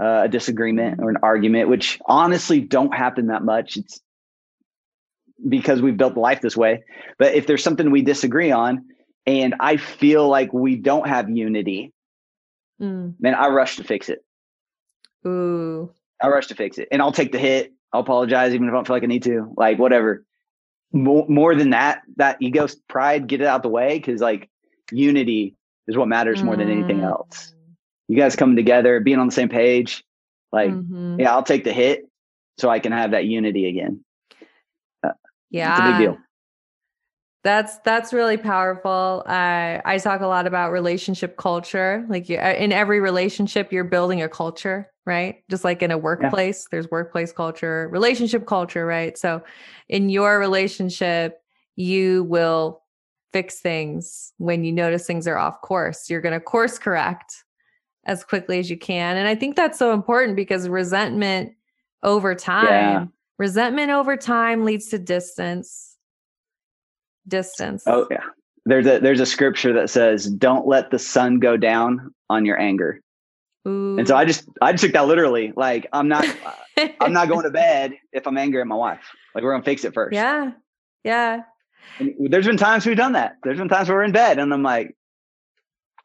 uh, 0.00 0.22
a 0.24 0.28
disagreement 0.28 1.00
or 1.00 1.10
an 1.10 1.18
argument, 1.22 1.68
which 1.68 1.98
honestly 2.06 2.60
don't 2.60 2.94
happen 2.94 3.28
that 3.28 3.42
much. 3.42 3.76
It's 3.76 4.00
because 5.48 5.80
we've 5.80 5.96
built 5.96 6.16
life 6.16 6.40
this 6.40 6.56
way. 6.56 6.82
But 7.18 7.34
if 7.34 7.46
there's 7.46 7.62
something 7.62 7.90
we 7.90 8.02
disagree 8.02 8.50
on 8.50 8.84
and 9.26 9.54
I 9.60 9.76
feel 9.76 10.28
like 10.28 10.52
we 10.52 10.76
don't 10.76 11.08
have 11.08 11.30
unity, 11.30 11.92
mm. 12.80 13.14
man, 13.18 13.34
I 13.34 13.48
rush 13.48 13.76
to 13.76 13.84
fix 13.84 14.08
it. 14.08 14.24
Ooh. 15.26 15.92
I 16.22 16.28
rush 16.28 16.48
to 16.48 16.54
fix 16.54 16.78
it. 16.78 16.88
And 16.90 17.00
I'll 17.00 17.12
take 17.12 17.32
the 17.32 17.38
hit. 17.38 17.72
I'll 17.92 18.00
apologize 18.00 18.54
even 18.54 18.68
if 18.68 18.72
I 18.72 18.74
don't 18.74 18.86
feel 18.86 18.96
like 18.96 19.02
I 19.02 19.06
need 19.06 19.24
to. 19.24 19.52
Like 19.56 19.78
whatever. 19.78 20.24
More, 20.92 21.26
more 21.28 21.54
than 21.54 21.70
that, 21.70 22.02
that 22.16 22.38
ego 22.40 22.66
pride, 22.88 23.26
get 23.26 23.40
it 23.40 23.46
out 23.46 23.62
the 23.62 23.68
way 23.68 23.98
because 23.98 24.20
like 24.20 24.50
unity 24.90 25.56
is 25.86 25.96
what 25.96 26.08
matters 26.08 26.42
more 26.42 26.56
than 26.56 26.70
anything 26.70 27.00
mm. 27.00 27.04
else 27.04 27.54
you 28.10 28.16
guys 28.16 28.34
coming 28.34 28.56
together, 28.56 28.98
being 28.98 29.20
on 29.20 29.28
the 29.28 29.32
same 29.32 29.48
page. 29.48 30.02
Like, 30.50 30.72
mm-hmm. 30.72 31.20
yeah, 31.20 31.32
I'll 31.32 31.44
take 31.44 31.62
the 31.62 31.72
hit 31.72 32.08
so 32.58 32.68
I 32.68 32.80
can 32.80 32.90
have 32.90 33.12
that 33.12 33.24
unity 33.24 33.68
again. 33.68 34.04
Uh, 35.04 35.12
yeah. 35.48 35.70
It's 35.70 35.80
a 35.80 35.92
big 35.92 35.98
deal. 35.98 36.18
That's 37.42 37.78
that's 37.78 38.12
really 38.12 38.36
powerful. 38.36 39.22
I 39.26 39.80
I 39.84 39.98
talk 39.98 40.20
a 40.20 40.26
lot 40.26 40.46
about 40.46 40.72
relationship 40.72 41.36
culture. 41.38 42.04
Like 42.08 42.28
you, 42.28 42.36
uh, 42.36 42.54
in 42.58 42.70
every 42.70 43.00
relationship, 43.00 43.72
you're 43.72 43.84
building 43.84 44.20
a 44.20 44.28
culture, 44.28 44.90
right? 45.06 45.42
Just 45.48 45.64
like 45.64 45.82
in 45.82 45.90
a 45.90 45.96
workplace, 45.96 46.64
yeah. 46.64 46.68
there's 46.70 46.90
workplace 46.90 47.32
culture, 47.32 47.88
relationship 47.90 48.46
culture, 48.46 48.84
right? 48.84 49.16
So, 49.16 49.42
in 49.88 50.10
your 50.10 50.38
relationship, 50.38 51.40
you 51.76 52.24
will 52.24 52.82
fix 53.32 53.60
things 53.60 54.32
when 54.38 54.64
you 54.64 54.72
notice 54.72 55.06
things 55.06 55.26
are 55.26 55.38
off 55.38 55.60
course. 55.62 56.10
You're 56.10 56.20
going 56.20 56.34
to 56.34 56.40
course 56.40 56.78
correct 56.78 57.44
as 58.04 58.24
quickly 58.24 58.58
as 58.58 58.70
you 58.70 58.78
can. 58.78 59.16
And 59.16 59.28
I 59.28 59.34
think 59.34 59.56
that's 59.56 59.78
so 59.78 59.92
important 59.92 60.36
because 60.36 60.68
resentment 60.68 61.52
over 62.02 62.34
time, 62.34 62.66
yeah. 62.66 63.04
resentment 63.38 63.90
over 63.90 64.16
time 64.16 64.64
leads 64.64 64.88
to 64.88 64.98
distance. 64.98 65.89
Distance. 67.28 67.84
Oh 67.86 68.06
yeah. 68.10 68.24
There's 68.66 68.86
a 68.86 68.98
there's 68.98 69.20
a 69.20 69.26
scripture 69.26 69.72
that 69.74 69.90
says, 69.90 70.26
"Don't 70.26 70.66
let 70.66 70.90
the 70.90 70.98
sun 70.98 71.38
go 71.38 71.56
down 71.56 72.14
on 72.28 72.44
your 72.44 72.58
anger." 72.60 73.00
Ooh. 73.66 73.98
And 73.98 74.06
so 74.06 74.16
I 74.16 74.24
just 74.24 74.48
I 74.62 74.72
just 74.72 74.84
took 74.84 74.92
that 74.92 75.06
literally. 75.06 75.52
Like 75.56 75.86
I'm 75.92 76.08
not 76.08 76.24
I'm 77.00 77.12
not 77.12 77.28
going 77.28 77.44
to 77.44 77.50
bed 77.50 77.94
if 78.12 78.26
I'm 78.26 78.38
angry 78.38 78.60
at 78.60 78.66
my 78.66 78.76
wife. 78.76 79.04
Like 79.34 79.44
we're 79.44 79.52
gonna 79.52 79.64
fix 79.64 79.84
it 79.84 79.94
first. 79.94 80.14
Yeah. 80.14 80.52
Yeah. 81.04 81.42
And 81.98 82.14
there's 82.18 82.46
been 82.46 82.56
times 82.56 82.86
we've 82.86 82.96
done 82.96 83.12
that. 83.12 83.36
There's 83.42 83.58
been 83.58 83.68
times 83.68 83.88
where 83.88 83.98
we're 83.98 84.04
in 84.04 84.12
bed 84.12 84.38
and 84.38 84.52
I'm 84.52 84.62
like, 84.62 84.94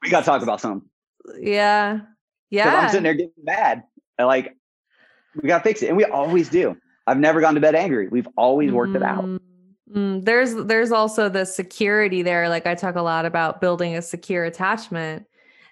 we 0.01 0.09
gotta 0.09 0.25
talk 0.25 0.41
about 0.41 0.61
something. 0.61 0.87
Yeah. 1.39 1.99
Yeah. 2.49 2.81
I'm 2.81 2.89
sitting 2.89 3.03
there 3.03 3.13
getting 3.13 3.31
mad. 3.43 3.83
And 4.17 4.27
like, 4.27 4.55
we 5.41 5.47
got 5.47 5.59
to 5.59 5.63
fix 5.63 5.81
it. 5.81 5.87
And 5.87 5.97
we 5.97 6.05
always 6.05 6.49
do. 6.49 6.77
I've 7.07 7.17
never 7.17 7.41
gone 7.41 7.55
to 7.55 7.61
bed 7.61 7.75
angry. 7.75 8.07
We've 8.07 8.27
always 8.37 8.71
worked 8.71 8.93
mm-hmm. 8.93 9.03
it 9.03 9.35
out. 9.35 9.41
Mm-hmm. 9.93 10.21
There's 10.21 10.55
there's 10.55 10.91
also 10.91 11.29
the 11.29 11.45
security 11.45 12.21
there. 12.21 12.49
Like 12.49 12.65
I 12.65 12.75
talk 12.75 12.95
a 12.95 13.01
lot 13.01 13.25
about 13.25 13.61
building 13.61 13.95
a 13.95 14.01
secure 14.01 14.43
attachment. 14.45 15.25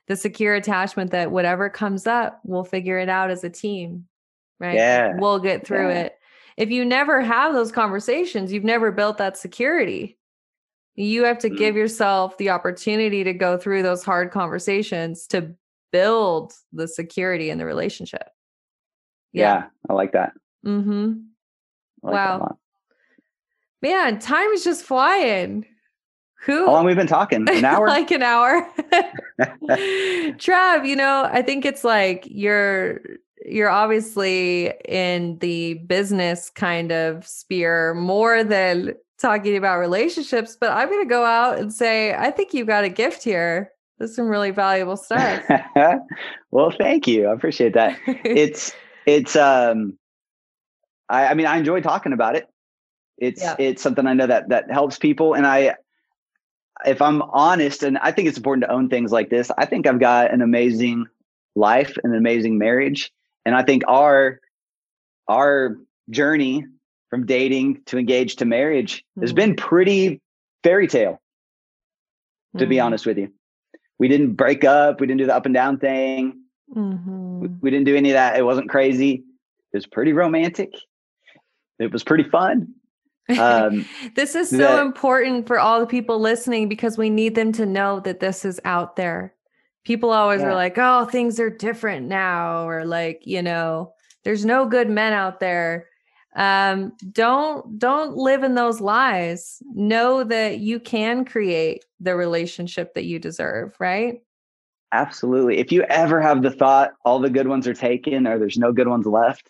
The 0.08 0.16
secure 0.16 0.54
attachment 0.56 1.12
that 1.12 1.32
whatever 1.32 1.70
comes 1.70 2.06
up, 2.06 2.42
we'll 2.44 2.66
figure 2.66 3.00
it 3.00 3.10
out 3.10 3.32
as 3.32 3.44
a 3.44 3.50
team. 3.50 4.06
Right. 4.60 4.76
Yeah. 4.76 5.14
We'll 5.18 5.40
get 5.40 5.66
through 5.66 5.90
yeah. 5.90 6.02
it. 6.02 6.16
If 6.58 6.70
you 6.70 6.86
never 6.86 7.22
have 7.22 7.54
those 7.54 7.72
conversations, 7.72 8.54
you've 8.54 8.64
never 8.64 8.92
built 8.92 9.18
that 9.18 9.38
security. 9.38 10.18
You 10.96 11.24
have 11.24 11.40
to 11.40 11.48
mm-hmm. 11.48 11.58
give 11.58 11.76
yourself 11.76 12.38
the 12.38 12.52
opportunity 12.52 13.24
to 13.24 13.34
go 13.34 13.58
through 13.58 13.82
those 13.82 14.04
hard 14.04 14.30
conversations 14.32 15.26
to 15.28 15.56
build 15.92 16.54
the 16.72 16.88
security 16.88 17.50
in 17.50 17.58
the 17.58 17.66
relationship. 17.66 18.28
Yeah, 19.32 19.56
yeah 19.56 19.64
I 19.90 19.94
like 19.94 20.12
that. 20.12 20.34
Mm-hmm. 20.66 21.14
Like 22.04 22.14
wow. 22.14 22.58
Man, 23.84 24.18
time 24.18 24.48
is 24.52 24.64
just 24.64 24.86
flying. 24.86 25.66
Who? 26.46 26.66
How 26.66 26.72
long 26.72 26.86
we've 26.86 26.96
been 26.96 27.06
talking? 27.06 27.46
An 27.50 27.66
hour? 27.66 27.86
like 27.86 28.12
an 28.12 28.24
hour. 28.24 28.66
Trav, 29.70 30.88
you 30.88 30.96
know, 30.96 31.30
I 31.30 31.42
think 31.42 31.66
it's 31.66 31.84
like 31.84 32.26
you're 32.30 33.02
you're 33.46 33.70
obviously 33.70 34.74
in 34.86 35.38
the 35.40 35.74
business 35.74 36.50
kind 36.50 36.94
of 36.94 37.28
sphere 37.28 37.94
more 37.94 38.42
than 38.42 38.94
talking 39.22 39.58
about 39.58 39.80
relationships, 39.80 40.56
but 40.58 40.72
I'm 40.72 40.88
going 40.88 41.04
to 41.04 41.10
go 41.10 41.26
out 41.26 41.60
and 41.60 41.74
say 41.74 42.16
I 42.16 42.32
think 42.32 42.54
you've 42.54 42.68
got 42.68 42.86
a 42.86 42.90
gift 42.90 43.22
here. 43.22 43.70
There's 43.98 44.16
some 44.16 44.30
really 44.30 44.52
valuable 44.52 44.96
stuff. 44.98 45.44
well, 46.52 46.72
thank 46.72 47.06
you. 47.06 47.28
I 47.28 47.34
appreciate 47.34 47.74
that. 47.74 48.00
it's 48.08 48.72
it's 49.06 49.36
um 49.36 49.98
I 51.10 51.28
I 51.28 51.34
mean 51.34 51.48
I 51.48 51.58
enjoy 51.58 51.82
talking 51.82 52.14
about 52.14 52.38
it. 52.38 52.48
It's 53.24 53.42
yeah. 53.42 53.56
it's 53.58 53.82
something 53.82 54.06
I 54.06 54.14
know 54.14 54.28
that 54.28 54.50
that 54.50 54.72
helps 54.72 54.98
people 54.98 55.34
and 55.34 55.48
I 55.48 55.76
if 56.86 57.02
I'm 57.02 57.22
honest, 57.22 57.84
and 57.84 57.98
I 58.00 58.12
think 58.12 58.28
it's 58.28 58.38
important 58.38 58.66
to 58.66 58.72
own 58.72 58.90
things 58.90 59.12
like 59.12 59.30
this, 59.30 59.52
I 59.58 59.66
think 59.66 59.88
I've 59.88 60.00
got 60.00 60.34
an 60.34 60.42
amazing 60.42 61.06
life 61.56 61.98
and 62.04 62.14
an 62.14 62.20
amazing 62.20 62.58
marriage. 62.58 63.12
And 63.46 63.56
I 63.56 63.64
think 63.64 63.84
our 63.88 64.40
our 65.28 65.78
journey 66.10 66.66
from 67.10 67.26
dating 67.26 67.82
to 67.86 67.98
engaged 67.98 68.40
to 68.40 68.46
marriage 68.46 69.00
mm-hmm. 69.00 69.22
has 69.22 69.34
been 69.34 69.56
pretty 69.56 70.22
fairy 70.64 70.88
tale, 70.88 71.22
to 72.58 72.64
mm-hmm. 72.64 72.70
be 72.70 72.80
honest 72.80 73.06
with 73.06 73.18
you. 73.18 73.32
We 74.00 74.08
didn't 74.08 74.34
break 74.34 74.64
up, 74.64 75.00
we 75.00 75.08
didn't 75.08 75.20
do 75.20 75.28
the 75.28 75.36
up 75.36 75.46
and 75.46 75.54
down 75.54 75.78
thing. 75.78 76.42
Mm-hmm. 76.76 77.40
We, 77.40 77.48
we 77.62 77.72
didn't 77.72 77.86
do 77.86 77.96
any 77.96 78.10
of 78.10 78.16
that. 78.16 78.38
It 78.38 78.44
wasn't 78.44 78.70
crazy. 78.70 79.24
It 79.72 79.78
was 79.78 79.86
pretty 79.86 80.14
romantic. 80.14 80.74
It 81.80 81.92
was 81.92 82.04
pretty 82.04 82.24
fun. 82.30 82.74
Um, 83.30 83.86
this 84.16 84.36
is 84.36 84.50
so 84.50 84.58
that, 84.58 84.82
important 84.82 85.48
for 85.48 85.60
all 85.60 85.80
the 85.80 85.88
people 85.88 86.20
listening 86.20 86.70
because 86.70 86.98
we 86.98 87.10
need 87.10 87.36
them 87.36 87.52
to 87.54 87.66
know 87.66 88.00
that 88.02 88.20
this 88.20 88.46
is 88.46 88.60
out 88.66 88.96
there. 88.96 89.34
People 89.84 90.12
always 90.12 90.42
yeah. 90.42 90.48
are 90.48 90.56
like, 90.56 90.78
oh, 90.78 91.06
things 91.06 91.40
are 91.40 91.50
different 91.50 92.08
now, 92.08 92.68
or 92.68 92.86
like, 92.86 93.22
you 93.26 93.42
know, 93.42 93.94
there's 94.24 94.46
no 94.46 94.66
good 94.66 94.90
men 94.90 95.14
out 95.14 95.40
there. 95.40 95.88
Um, 96.36 96.94
don't 97.12 97.78
don't 97.78 98.16
live 98.16 98.44
in 98.44 98.56
those 98.56 98.82
lies. 98.82 99.62
Know 99.74 100.24
that 100.24 100.60
you 100.60 100.80
can 100.80 101.26
create 101.26 101.86
the 102.00 102.16
relationship 102.16 102.94
that 102.96 103.06
you 103.06 103.20
deserve, 103.20 103.76
right? 103.80 104.22
Absolutely. 104.94 105.58
If 105.58 105.72
you 105.72 105.84
ever 105.84 106.22
have 106.22 106.42
the 106.42 106.52
thought 106.52 106.94
all 107.04 107.20
the 107.20 107.30
good 107.30 107.48
ones 107.48 107.68
are 107.68 107.74
taken 107.74 108.28
or 108.28 108.38
there's 108.38 108.58
no 108.58 108.72
good 108.72 108.88
ones 108.88 109.06
left, 109.06 109.50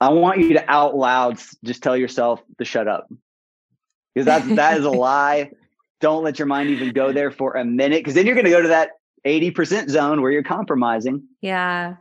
I 0.00 0.08
want 0.08 0.40
you 0.40 0.54
to 0.54 0.70
out 0.70 0.96
loud 0.96 1.38
just 1.64 1.82
tell 1.82 1.96
yourself 1.96 2.42
to 2.58 2.64
shut 2.64 2.88
up. 2.88 3.08
Because 4.14 4.26
that's 4.26 4.46
that 4.56 4.78
is 4.78 4.84
a 4.84 4.90
lie. 4.90 5.50
Don't 6.00 6.24
let 6.24 6.38
your 6.38 6.46
mind 6.46 6.70
even 6.70 6.92
go 6.92 7.12
there 7.12 7.30
for 7.30 7.54
a 7.54 7.64
minute 7.64 7.98
because 7.98 8.14
then 8.14 8.26
you're 8.26 8.34
going 8.34 8.46
to 8.46 8.50
go 8.50 8.62
to 8.62 8.68
that 8.68 8.92
80% 9.26 9.90
zone 9.90 10.22
where 10.22 10.30
you're 10.30 10.42
compromising. 10.42 11.24
Yeah. 11.42 11.96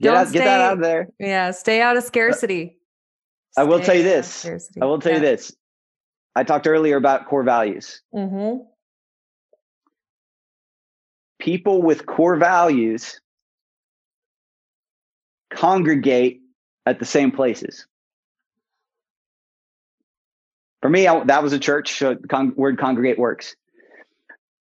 Get, 0.00 0.08
Don't 0.08 0.16
out, 0.16 0.28
stay, 0.28 0.38
get 0.38 0.44
that 0.46 0.60
out 0.60 0.72
of 0.74 0.80
there. 0.80 1.08
Yeah. 1.20 1.50
Stay 1.50 1.82
out 1.82 1.96
of 1.96 2.02
scarcity. 2.04 2.78
I 3.56 3.64
will 3.64 3.80
tell 3.80 3.94
you 3.94 4.02
this. 4.02 4.46
I 4.80 4.86
will 4.86 4.98
tell 4.98 5.12
yeah. 5.12 5.18
you 5.18 5.24
this. 5.24 5.54
I 6.34 6.44
talked 6.44 6.66
earlier 6.66 6.96
about 6.96 7.26
core 7.26 7.42
values. 7.42 8.00
Mm-hmm. 8.14 8.62
People 11.38 11.82
with 11.82 12.06
core 12.06 12.36
values 12.36 13.20
congregate 15.50 16.41
at 16.86 16.98
the 16.98 17.04
same 17.04 17.30
places. 17.30 17.86
For 20.80 20.88
me, 20.88 21.06
I, 21.06 21.24
that 21.24 21.42
was 21.42 21.52
a 21.52 21.58
church. 21.58 21.98
So 21.98 22.16
con- 22.16 22.54
word 22.56 22.78
congregate 22.78 23.18
works. 23.18 23.54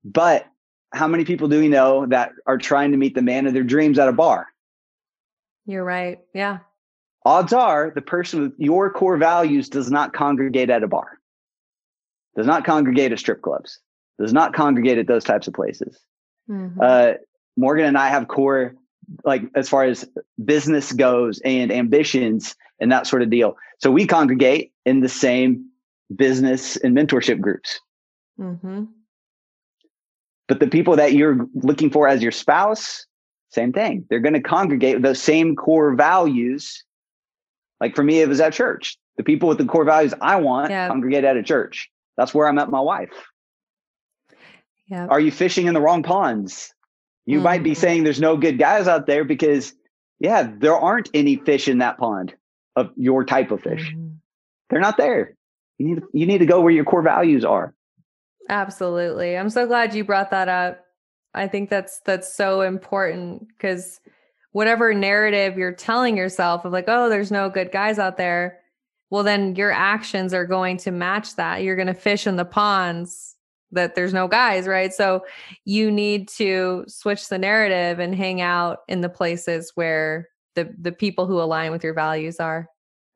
But 0.04 0.46
how 0.94 1.08
many 1.08 1.26
people 1.26 1.48
do 1.48 1.60
we 1.60 1.68
know 1.68 2.06
that 2.08 2.32
are 2.46 2.58
trying 2.58 2.92
to 2.92 2.98
meet 2.98 3.16
the 3.16 3.22
man 3.22 3.48
of 3.48 3.54
their 3.54 3.64
dreams 3.64 3.98
at 3.98 4.08
a 4.08 4.14
bar? 4.14 4.48
You're 5.66 5.84
right. 5.84 6.20
Yeah. 6.34 6.60
Odds 7.26 7.54
are 7.54 7.92
the 7.94 8.02
person 8.02 8.42
with 8.42 8.54
your 8.58 8.92
core 8.92 9.18
values 9.18 9.70
does 9.70 9.92
not 9.92 10.14
congregate 10.14 10.70
at 10.70 10.84
a 10.84 10.88
bar, 10.88 11.20
does 12.36 12.48
not 12.48 12.66
congregate 12.66 13.12
at 13.12 13.20
strip 13.20 13.42
clubs, 13.44 13.80
does 14.20 14.34
not 14.34 14.54
congregate 14.54 14.98
at 14.98 15.08
those 15.08 15.24
types 15.24 15.48
of 15.48 15.54
places. 15.54 16.00
Mm-hmm. 16.50 16.80
Uh, 16.82 17.14
Morgan 17.58 17.86
and 17.86 17.98
I 17.98 18.10
have 18.10 18.28
core 18.28 18.76
like 19.24 19.44
as 19.56 19.70
far 19.70 19.84
as 19.84 20.08
business 20.44 20.92
goes 20.92 21.40
and 21.44 21.72
ambitions 21.72 22.56
and 22.80 22.92
that 22.92 23.08
sort 23.08 23.22
of 23.22 23.30
deal. 23.30 23.56
So 23.80 23.92
we 23.92 24.06
congregate 24.06 24.72
in 24.86 25.02
the 25.02 25.10
same 25.10 25.66
business 26.16 26.78
and 26.78 26.96
mentorship 26.96 27.40
groups. 27.40 27.80
Mm-hmm. 28.40 28.86
But 30.48 30.60
the 30.60 30.68
people 30.68 30.96
that 30.98 31.14
you're 31.14 31.48
looking 31.56 31.90
for 31.90 32.08
as 32.08 32.22
your 32.22 32.32
spouse, 32.32 33.06
same 33.50 33.72
thing. 33.72 34.06
They're 34.10 34.20
going 34.20 34.34
to 34.34 34.42
congregate 34.42 34.96
with 34.96 35.04
those 35.04 35.22
same 35.22 35.56
core 35.56 35.96
values. 35.96 36.84
Like 37.80 37.96
for 37.96 38.04
me, 38.04 38.22
it 38.22 38.30
was 38.30 38.42
at 38.42 38.54
church. 38.54 38.98
The 39.18 39.24
people 39.24 39.50
with 39.50 39.58
the 39.58 39.66
core 39.66 39.86
values 39.86 40.14
I 40.22 40.38
want 40.38 40.72
yeah. 40.72 40.88
congregate 40.88 41.24
at 41.24 41.38
a 41.38 41.44
church. 41.44 41.90
That's 42.18 42.34
where 42.34 42.48
I 42.48 42.52
met 42.52 42.70
my 42.70 42.80
wife. 42.80 43.12
Yeah. 44.88 45.08
Are 45.08 45.20
you 45.20 45.32
fishing 45.32 45.68
in 45.68 45.74
the 45.74 45.82
wrong 45.82 46.04
ponds? 46.04 46.74
You 47.26 47.38
mm-hmm. 47.38 47.44
might 47.44 47.64
be 47.64 47.76
saying 47.76 48.04
there's 48.04 48.22
no 48.22 48.38
good 48.38 48.58
guys 48.58 48.88
out 48.88 49.06
there 49.06 49.24
because, 49.24 49.74
yeah, 50.20 50.52
there 50.58 50.76
aren't 50.76 51.10
any 51.14 51.38
fish 51.38 51.68
in 51.68 51.80
that 51.80 51.98
pond 51.98 52.34
of 52.76 52.92
your 52.96 53.24
type 53.24 53.52
of 53.52 53.62
fish. 53.62 53.92
Mm-hmm. 53.92 54.08
They're 54.70 54.80
not 54.80 54.98
there. 54.98 55.36
You 55.78 55.88
need 55.88 55.96
to, 55.96 56.08
you 56.14 56.26
need 56.26 56.40
to 56.40 56.46
go 56.46 56.62
where 56.62 56.72
your 56.72 56.86
core 56.86 57.02
values 57.02 57.44
are. 57.44 57.74
Absolutely. 58.50 59.38
I'm 59.38 59.50
so 59.50 59.68
glad 59.68 59.94
you 59.94 60.04
brought 60.04 60.32
that 60.32 60.50
up. 60.50 60.84
I 61.34 61.48
think 61.48 61.70
that's 61.70 62.02
that's 62.06 62.36
so 62.36 62.62
important 62.62 63.48
because 63.48 64.00
whatever 64.52 64.94
narrative 64.94 65.58
you're 65.58 65.72
telling 65.72 66.18
yourself 66.18 66.66
of 66.66 66.74
like, 66.74 66.86
oh, 66.88 67.10
there's 67.10 67.32
no 67.32 67.50
good 67.50 67.72
guys 67.72 68.00
out 68.00 68.18
there, 68.18 68.60
well, 69.10 69.24
then 69.24 69.56
your 69.56 69.72
actions 69.72 70.34
are 70.34 70.46
going 70.46 70.78
to 70.78 70.92
match 70.92 71.36
that. 71.36 71.64
You're 71.64 71.76
going 71.76 71.88
to 71.88 71.94
fish 71.94 72.28
in 72.28 72.36
the 72.36 72.46
ponds 72.46 73.36
that 73.72 73.96
there's 73.96 74.14
no 74.14 74.28
guys, 74.28 74.68
right? 74.68 74.94
So 74.94 75.26
you 75.66 75.92
need 75.92 76.28
to 76.30 76.86
switch 76.88 77.30
the 77.30 77.38
narrative 77.38 78.00
and 78.00 78.16
hang 78.16 78.42
out 78.42 78.80
in 78.88 79.02
the 79.02 79.10
places 79.10 79.72
where 79.76 80.28
the 80.56 80.74
the 80.80 80.92
people 80.92 81.26
who 81.26 81.42
align 81.42 81.72
with 81.72 81.84
your 81.84 81.94
values 81.94 82.40
are. 82.40 82.68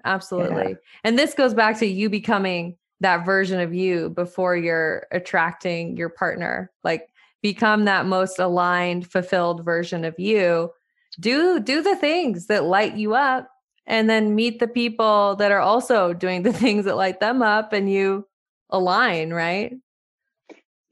Absolutely. 0.03 0.69
Yeah. 0.69 0.75
And 1.03 1.19
this 1.19 1.33
goes 1.33 1.53
back 1.53 1.79
to 1.79 1.85
you 1.85 2.09
becoming 2.09 2.77
that 3.01 3.25
version 3.25 3.59
of 3.59 3.73
you 3.73 4.09
before 4.11 4.55
you're 4.55 5.07
attracting 5.11 5.97
your 5.97 6.09
partner. 6.09 6.71
Like 6.83 7.09
become 7.41 7.85
that 7.85 8.05
most 8.05 8.39
aligned, 8.39 9.11
fulfilled 9.11 9.63
version 9.65 10.05
of 10.05 10.17
you. 10.17 10.71
Do 11.19 11.59
do 11.59 11.81
the 11.81 11.95
things 11.95 12.47
that 12.47 12.63
light 12.63 12.95
you 12.95 13.15
up 13.15 13.49
and 13.87 14.09
then 14.09 14.35
meet 14.35 14.59
the 14.59 14.67
people 14.67 15.35
that 15.35 15.51
are 15.51 15.59
also 15.59 16.13
doing 16.13 16.43
the 16.43 16.53
things 16.63 16.85
that 16.85 16.97
light 16.97 17.19
them 17.19 17.41
up 17.41 17.73
and 17.73 17.91
you 17.91 18.27
align, 18.69 19.31
right? 19.31 19.73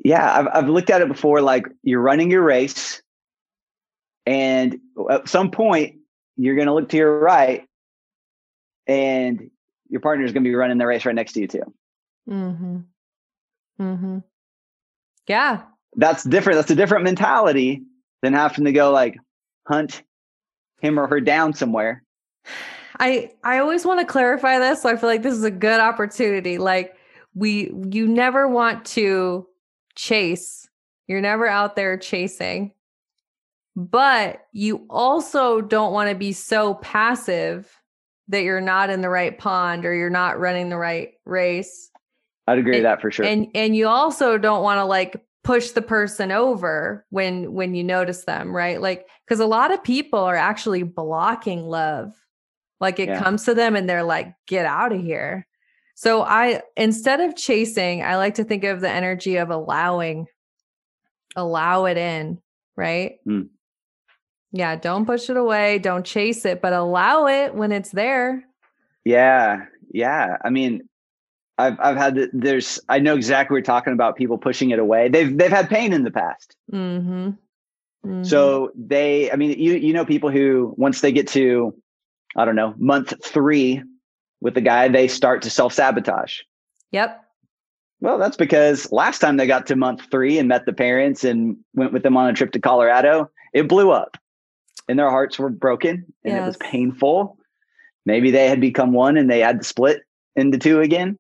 Yeah, 0.04 0.40
I've, 0.40 0.48
I've 0.54 0.70
looked 0.70 0.90
at 0.90 1.02
it 1.02 1.08
before. 1.08 1.42
Like 1.42 1.66
you're 1.82 2.02
running 2.02 2.30
your 2.30 2.44
race, 2.44 3.02
and 4.26 4.78
at 5.10 5.30
some 5.30 5.50
point 5.50 5.96
you're 6.36 6.56
going 6.56 6.68
to 6.68 6.74
look 6.74 6.90
to 6.90 6.98
your 6.98 7.20
right, 7.20 7.66
and 8.86 9.50
your 9.90 10.02
partner 10.02 10.26
is 10.26 10.34
going 10.34 10.44
to 10.44 10.50
be 10.50 10.56
running 10.56 10.78
the 10.78 10.86
race 10.86 11.06
right 11.06 11.16
next 11.16 11.34
to 11.34 11.42
you 11.42 11.48
too. 11.48 11.74
Hmm. 12.28 12.78
Hmm. 13.78 14.20
Yeah. 15.28 15.64
That's 15.96 16.24
different. 16.24 16.58
That's 16.58 16.72
a 16.72 16.76
different 16.76 17.04
mentality 17.04 17.84
than 18.22 18.34
having 18.34 18.66
to 18.66 18.72
go 18.72 18.92
like 18.92 19.18
hunt 19.68 20.04
him 20.82 21.00
or 21.00 21.08
her 21.08 21.22
down 21.22 21.54
somewhere. 21.54 22.04
I 23.00 23.32
I 23.44 23.60
always 23.60 23.86
want 23.86 24.00
to 24.00 24.06
clarify 24.06 24.60
this. 24.60 24.82
So 24.82 24.90
I 24.90 24.96
feel 24.96 25.10
like 25.10 25.24
this 25.24 25.34
is 25.34 25.44
a 25.44 25.52
good 25.52 25.80
opportunity. 25.80 26.58
Like 26.58 26.96
we 27.36 27.72
you 27.90 28.08
never 28.08 28.48
want 28.48 28.86
to 28.86 29.48
chase. 29.96 30.68
You're 31.08 31.22
never 31.22 31.48
out 31.48 31.76
there 31.76 31.98
chasing. 31.98 32.74
But 33.76 34.42
you 34.52 34.86
also 34.90 35.62
don't 35.62 35.94
want 35.94 36.10
to 36.10 36.16
be 36.16 36.32
so 36.32 36.76
passive 36.76 37.72
that 38.28 38.44
you're 38.44 38.62
not 38.62 38.90
in 38.90 39.02
the 39.02 39.10
right 39.10 39.38
pond 39.38 39.86
or 39.86 39.94
you're 39.94 40.10
not 40.10 40.40
running 40.40 40.70
the 40.70 40.78
right 40.78 41.14
race. 41.26 41.90
I'd 42.48 42.60
agree 42.60 42.78
and, 42.78 42.84
with 42.84 42.92
that 42.92 43.02
for 43.02 43.10
sure. 43.10 43.26
And 43.26 43.48
and 43.56 43.76
you 43.76 43.88
also 43.88 44.38
don't 44.38 44.64
want 44.64 44.80
to 44.80 44.86
like 44.86 45.24
push 45.44 45.72
the 45.72 45.82
person 45.82 46.32
over 46.32 47.06
when 47.10 47.54
when 47.54 47.74
you 47.74 47.84
notice 47.84 48.26
them, 48.26 48.56
right? 48.56 48.80
Like 48.82 49.08
cuz 49.28 49.40
a 49.40 49.46
lot 49.46 49.74
of 49.74 49.84
people 49.84 50.20
are 50.20 50.36
actually 50.36 50.84
blocking 50.84 51.68
love. 51.68 52.14
Like 52.80 53.00
it 53.00 53.10
yeah. 53.10 53.22
comes 53.22 53.46
to 53.46 53.54
them 53.54 53.76
and 53.76 53.90
they're 53.90 54.04
like 54.04 54.34
get 54.46 54.66
out 54.66 54.92
of 54.92 55.02
here. 55.02 55.48
So 55.96 56.24
I 56.24 56.62
instead 56.76 57.22
of 57.22 57.36
chasing, 57.36 58.04
I 58.04 58.18
like 58.18 58.36
to 58.36 58.44
think 58.44 58.64
of 58.64 58.82
the 58.82 58.90
energy 58.90 59.38
of 59.38 59.50
allowing. 59.50 60.28
Allow 61.36 61.86
it 61.86 61.98
in, 61.98 62.40
right? 62.76 63.16
Mm. 63.28 63.50
Yeah, 64.52 64.76
don't 64.76 65.06
push 65.06 65.30
it 65.30 65.38
away, 65.38 65.80
don't 65.80 66.06
chase 66.06 66.46
it, 66.46 66.62
but 66.62 66.74
allow 66.74 67.26
it 67.26 67.56
when 67.56 67.72
it's 67.72 67.90
there. 67.90 68.44
Yeah. 69.04 69.66
Yeah. 69.92 70.38
I 70.44 70.52
mean, 70.52 70.88
I've 71.58 71.80
I've 71.80 71.98
had 71.98 72.16
the, 72.16 72.30
there's 72.34 72.80
I 72.88 73.00
know 73.00 73.16
exactly 73.16 73.56
what 73.56 73.58
you're 73.60 73.64
talking 73.64 73.94
about 73.94 74.16
people 74.16 74.38
pushing 74.38 74.72
it 74.72 74.80
away. 74.80 75.10
They've 75.10 75.36
they've 75.36 75.52
had 75.52 75.70
pain 75.70 75.94
in 75.94 76.04
the 76.04 76.12
past. 76.12 76.56
Mm-hmm. 76.72 77.30
Mm-hmm. 78.06 78.24
So 78.24 78.72
they 78.76 79.32
I 79.32 79.36
mean 79.36 79.58
you 79.60 79.74
you 79.74 79.94
know 79.94 80.06
people 80.06 80.30
who 80.30 80.74
once 80.78 81.02
they 81.02 81.12
get 81.12 81.28
to 81.30 81.76
I 82.36 82.46
don't 82.46 82.56
know, 82.56 82.74
month 82.78 83.14
3 83.24 83.84
with 84.44 84.54
the 84.54 84.62
guy 84.62 84.90
they 84.90 85.08
start 85.08 85.42
to 85.42 85.50
self-sabotage. 85.50 86.42
Yep. 86.92 87.24
Well, 88.02 88.18
that's 88.18 88.36
because 88.36 88.92
last 88.92 89.20
time 89.20 89.38
they 89.38 89.48
got 89.48 89.66
to 89.68 89.78
month 89.78 90.02
3 90.12 90.38
and 90.38 90.50
met 90.50 90.66
the 90.66 90.74
parents 90.74 91.24
and 91.24 91.56
went 91.74 91.94
with 91.94 92.04
them 92.04 92.18
on 92.18 92.30
a 92.30 92.34
trip 92.34 92.52
to 92.52 92.60
Colorado, 92.60 93.32
it 93.54 93.70
blew 93.70 93.92
up. 93.92 94.18
And 94.90 95.00
their 95.00 95.10
hearts 95.10 95.40
were 95.40 95.50
broken 95.50 96.06
and 96.26 96.34
yes. 96.34 96.44
it 96.44 96.46
was 96.46 96.58
painful. 96.58 97.38
Maybe 98.06 98.32
they 98.32 98.50
had 98.50 98.60
become 98.60 98.92
one 98.92 99.16
and 99.16 99.32
they 99.32 99.40
had 99.40 99.60
to 99.60 99.64
split 99.64 100.02
into 100.36 100.58
two 100.58 100.82
again 100.82 101.18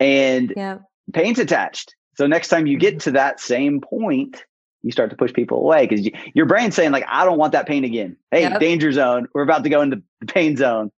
and 0.00 0.54
yeah. 0.56 0.78
pain's 1.12 1.38
attached. 1.38 1.94
So 2.16 2.26
next 2.26 2.48
time 2.48 2.66
you 2.66 2.78
get 2.78 2.94
mm-hmm. 2.94 3.00
to 3.00 3.10
that 3.12 3.38
same 3.38 3.82
point, 3.82 4.42
you 4.82 4.92
start 4.92 5.10
to 5.10 5.16
push 5.16 5.34
people 5.34 5.58
away 5.58 5.86
because 5.86 6.06
you, 6.06 6.12
your 6.32 6.46
brain's 6.46 6.74
saying 6.74 6.92
like, 6.92 7.04
I 7.06 7.26
don't 7.26 7.36
want 7.36 7.52
that 7.52 7.66
pain 7.66 7.84
again. 7.84 8.16
Hey, 8.30 8.42
yep. 8.42 8.58
danger 8.60 8.90
zone. 8.92 9.28
We're 9.34 9.42
about 9.42 9.64
to 9.64 9.68
go 9.68 9.82
into 9.82 10.02
the 10.20 10.26
pain 10.26 10.56
zone. 10.56 10.90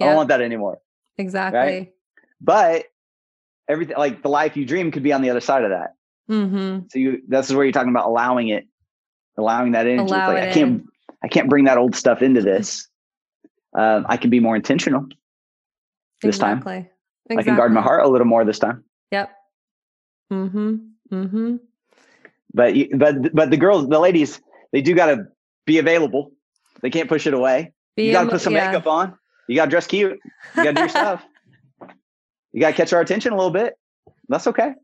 Yep. 0.00 0.06
I 0.06 0.10
don't 0.10 0.16
want 0.16 0.28
that 0.30 0.40
anymore. 0.40 0.78
Exactly. 1.18 1.60
Right? 1.60 1.92
But 2.40 2.84
everything 3.68 3.96
like 3.96 4.22
the 4.22 4.28
life 4.28 4.56
you 4.56 4.64
dream 4.64 4.90
could 4.90 5.02
be 5.02 5.12
on 5.12 5.22
the 5.22 5.30
other 5.30 5.40
side 5.40 5.64
of 5.64 5.70
that. 5.70 5.94
Mm-hmm. 6.30 6.86
So 6.90 6.98
you, 6.98 7.22
this 7.28 7.48
is 7.48 7.54
where 7.54 7.64
you're 7.64 7.72
talking 7.72 7.90
about 7.90 8.06
allowing 8.06 8.48
it, 8.48 8.66
allowing 9.36 9.72
that 9.72 9.86
energy. 9.86 10.02
Allow 10.02 10.32
like, 10.32 10.42
I 10.42 10.52
can't, 10.52 10.80
in. 10.80 10.88
I 11.22 11.28
can't 11.28 11.48
bring 11.48 11.64
that 11.64 11.78
old 11.78 11.94
stuff 11.94 12.22
into 12.22 12.40
this. 12.40 12.88
Um, 13.76 14.06
I 14.08 14.16
can 14.16 14.30
be 14.30 14.40
more 14.40 14.56
intentional 14.56 15.06
this 16.20 16.36
exactly. 16.36 16.72
time. 16.72 16.88
Exactly. 17.26 17.38
I 17.38 17.42
can 17.42 17.56
guard 17.56 17.72
my 17.72 17.80
heart 17.80 18.04
a 18.04 18.08
little 18.08 18.26
more 18.26 18.44
this 18.44 18.58
time. 18.58 18.84
Yep. 19.10 19.30
Mm-hmm. 20.32 20.76
Mm-hmm. 21.12 21.56
But 22.54 22.74
but 22.94 23.34
but 23.34 23.50
the 23.50 23.56
girls, 23.56 23.88
the 23.88 23.98
ladies, 23.98 24.40
they 24.72 24.82
do 24.82 24.94
got 24.94 25.06
to 25.06 25.26
be 25.66 25.78
available. 25.78 26.32
They 26.82 26.90
can't 26.90 27.08
push 27.08 27.26
it 27.26 27.34
away. 27.34 27.72
Be 27.96 28.06
you 28.06 28.12
got 28.12 28.24
to 28.24 28.30
put 28.30 28.40
some 28.40 28.54
yeah. 28.54 28.68
makeup 28.70 28.86
on. 28.86 29.18
You 29.48 29.56
got 29.56 29.66
to 29.66 29.70
dress 29.70 29.86
cute. 29.86 30.18
You 30.56 30.64
got 30.64 30.70
to 30.70 30.72
do 30.74 30.80
your 30.80 30.88
stuff. 30.88 31.24
You 32.52 32.60
got 32.60 32.68
to 32.68 32.74
catch 32.74 32.92
our 32.92 33.00
attention 33.00 33.32
a 33.32 33.36
little 33.36 33.50
bit. 33.50 33.74
That's 34.28 34.46
okay. 34.46 34.74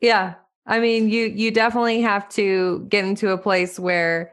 Yeah. 0.00 0.34
I 0.66 0.80
mean, 0.80 1.08
you 1.08 1.24
you 1.24 1.50
definitely 1.50 2.02
have 2.02 2.28
to 2.30 2.86
get 2.88 3.04
into 3.04 3.30
a 3.30 3.38
place 3.38 3.78
where 3.78 4.32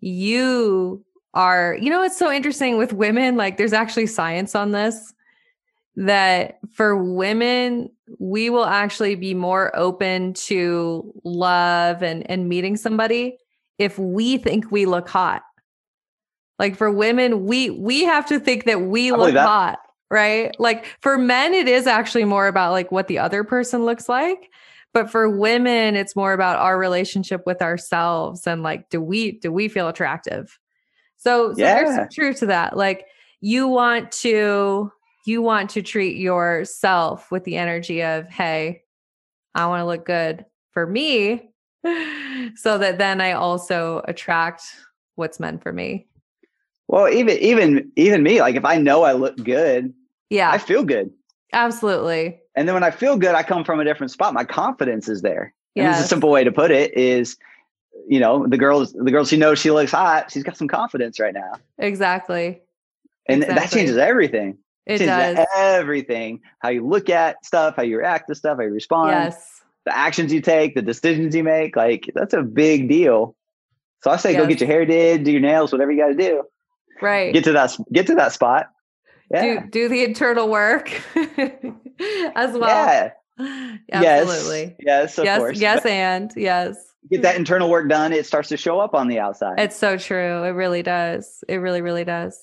you 0.00 1.04
are, 1.34 1.76
you 1.80 1.90
know, 1.90 2.02
it's 2.02 2.16
so 2.16 2.30
interesting 2.30 2.76
with 2.78 2.92
women, 2.92 3.36
like 3.36 3.56
there's 3.56 3.72
actually 3.72 4.06
science 4.06 4.54
on 4.54 4.70
this 4.70 5.12
that 5.96 6.58
for 6.72 6.96
women, 6.96 7.90
we 8.18 8.48
will 8.48 8.64
actually 8.64 9.14
be 9.14 9.34
more 9.34 9.74
open 9.76 10.32
to 10.34 11.12
love 11.24 12.02
and, 12.02 12.28
and 12.30 12.48
meeting 12.48 12.76
somebody 12.76 13.36
if 13.78 13.98
we 13.98 14.38
think 14.38 14.70
we 14.70 14.86
look 14.86 15.08
hot. 15.08 15.42
Like 16.58 16.76
for 16.76 16.90
women, 16.90 17.46
we 17.46 17.70
we 17.70 18.04
have 18.04 18.26
to 18.26 18.38
think 18.38 18.64
that 18.64 18.82
we 18.82 19.10
I 19.10 19.16
look 19.16 19.34
hot, 19.34 19.78
right? 20.10 20.54
Like 20.58 20.86
for 21.00 21.18
men, 21.18 21.54
it 21.54 21.68
is 21.68 21.86
actually 21.86 22.24
more 22.24 22.46
about 22.46 22.72
like 22.72 22.92
what 22.92 23.08
the 23.08 23.18
other 23.18 23.44
person 23.44 23.84
looks 23.84 24.08
like. 24.08 24.50
But 24.94 25.10
for 25.10 25.28
women, 25.30 25.96
it's 25.96 26.14
more 26.14 26.34
about 26.34 26.58
our 26.58 26.78
relationship 26.78 27.46
with 27.46 27.62
ourselves 27.62 28.46
and 28.46 28.62
like, 28.62 28.90
do 28.90 29.00
we 29.00 29.32
do 29.32 29.50
we 29.50 29.68
feel 29.68 29.88
attractive? 29.88 30.58
So, 31.16 31.52
so 31.52 31.60
yeah. 31.60 31.74
there's 31.74 31.96
some 31.96 32.08
truth 32.10 32.40
to 32.40 32.46
that. 32.46 32.76
Like 32.76 33.06
you 33.40 33.68
want 33.68 34.12
to 34.12 34.92
you 35.24 35.40
want 35.40 35.70
to 35.70 35.82
treat 35.82 36.16
yourself 36.16 37.30
with 37.30 37.44
the 37.44 37.56
energy 37.56 38.02
of, 38.02 38.28
hey, 38.28 38.82
I 39.54 39.66
want 39.66 39.80
to 39.80 39.86
look 39.86 40.04
good 40.04 40.44
for 40.72 40.86
me 40.86 41.50
so 42.56 42.78
that 42.78 42.98
then 42.98 43.20
I 43.20 43.32
also 43.32 44.02
attract 44.06 44.62
what's 45.14 45.38
meant 45.38 45.62
for 45.62 45.72
me. 45.72 46.06
Well, 46.88 47.08
even 47.08 47.38
even 47.38 47.92
even 47.96 48.22
me, 48.22 48.40
like 48.40 48.56
if 48.56 48.64
I 48.64 48.78
know 48.78 49.02
I 49.02 49.12
look 49.12 49.36
good, 49.36 49.92
yeah, 50.30 50.50
I 50.50 50.58
feel 50.58 50.84
good. 50.84 51.10
Absolutely. 51.52 52.40
And 52.54 52.68
then 52.68 52.74
when 52.74 52.84
I 52.84 52.90
feel 52.90 53.16
good, 53.16 53.34
I 53.34 53.42
come 53.42 53.64
from 53.64 53.80
a 53.80 53.84
different 53.84 54.10
spot. 54.10 54.34
My 54.34 54.44
confidence 54.44 55.08
is 55.08 55.22
there. 55.22 55.54
Yeah. 55.74 55.98
A 55.98 56.02
simple 56.02 56.30
way 56.30 56.44
to 56.44 56.52
put 56.52 56.70
it 56.70 56.96
is, 56.96 57.36
you 58.08 58.20
know, 58.20 58.46
the 58.46 58.58
girls, 58.58 58.92
the 58.92 59.10
girls 59.10 59.28
she 59.28 59.36
knows 59.36 59.58
she 59.58 59.70
looks 59.70 59.92
hot, 59.92 60.30
she's 60.30 60.42
got 60.42 60.56
some 60.56 60.68
confidence 60.68 61.18
right 61.18 61.32
now. 61.32 61.52
Exactly. 61.78 62.60
And 63.26 63.42
exactly. 63.42 63.60
that 63.60 63.70
changes 63.70 63.96
everything. 63.96 64.58
It 64.84 64.98
does 64.98 65.46
everything. 65.56 66.40
How 66.58 66.70
you 66.70 66.86
look 66.86 67.08
at 67.08 67.44
stuff, 67.44 67.76
how 67.76 67.82
you 67.82 67.98
react 67.98 68.28
to 68.28 68.34
stuff, 68.34 68.58
how 68.58 68.64
you 68.64 68.70
respond. 68.70 69.10
Yes. 69.10 69.62
The 69.84 69.96
actions 69.96 70.32
you 70.32 70.40
take, 70.40 70.74
the 70.74 70.82
decisions 70.82 71.34
you 71.34 71.44
make, 71.44 71.76
like 71.76 72.10
that's 72.14 72.34
a 72.34 72.42
big 72.42 72.88
deal. 72.88 73.34
So 74.02 74.10
I 74.10 74.16
say 74.16 74.32
yes. 74.32 74.40
go 74.40 74.46
get 74.46 74.60
your 74.60 74.68
hair 74.68 74.84
did, 74.84 75.24
do 75.24 75.30
your 75.30 75.40
nails, 75.40 75.72
whatever 75.72 75.92
you 75.92 75.98
got 75.98 76.08
to 76.08 76.14
do. 76.14 76.44
Right. 77.02 77.32
Get 77.32 77.44
to 77.44 77.52
that 77.52 77.76
get 77.92 78.06
to 78.06 78.14
that 78.14 78.32
spot. 78.32 78.70
Yeah. 79.30 79.60
Do 79.62 79.70
do 79.70 79.88
the 79.88 80.04
internal 80.04 80.48
work 80.48 80.90
as 81.16 82.52
well. 82.56 82.68
Yeah. 82.68 83.10
Absolutely. 83.92 84.76
Yes. 84.78 85.16
Yes. 85.16 85.18
Of 85.18 85.24
yes. 85.24 85.38
Course. 85.38 85.58
Yes. 85.58 85.82
But 85.82 85.92
and 85.92 86.32
yes. 86.36 86.76
Get 87.10 87.22
that 87.22 87.36
internal 87.36 87.68
work 87.68 87.88
done. 87.88 88.12
It 88.12 88.26
starts 88.26 88.48
to 88.50 88.56
show 88.56 88.78
up 88.78 88.94
on 88.94 89.08
the 89.08 89.18
outside. 89.18 89.58
It's 89.58 89.76
so 89.76 89.96
true. 89.96 90.44
It 90.44 90.50
really 90.50 90.82
does. 90.82 91.42
It 91.48 91.56
really, 91.56 91.82
really 91.82 92.04
does. 92.04 92.38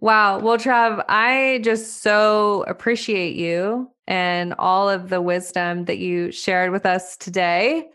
Wow. 0.00 0.38
Well, 0.38 0.56
Trav, 0.56 1.04
I 1.08 1.60
just 1.62 2.02
so 2.02 2.64
appreciate 2.66 3.36
you 3.36 3.90
and 4.06 4.54
all 4.58 4.88
of 4.88 5.08
the 5.08 5.20
wisdom 5.20 5.84
that 5.86 5.98
you 5.98 6.30
shared 6.32 6.70
with 6.70 6.86
us 6.86 7.16
today. 7.16 7.88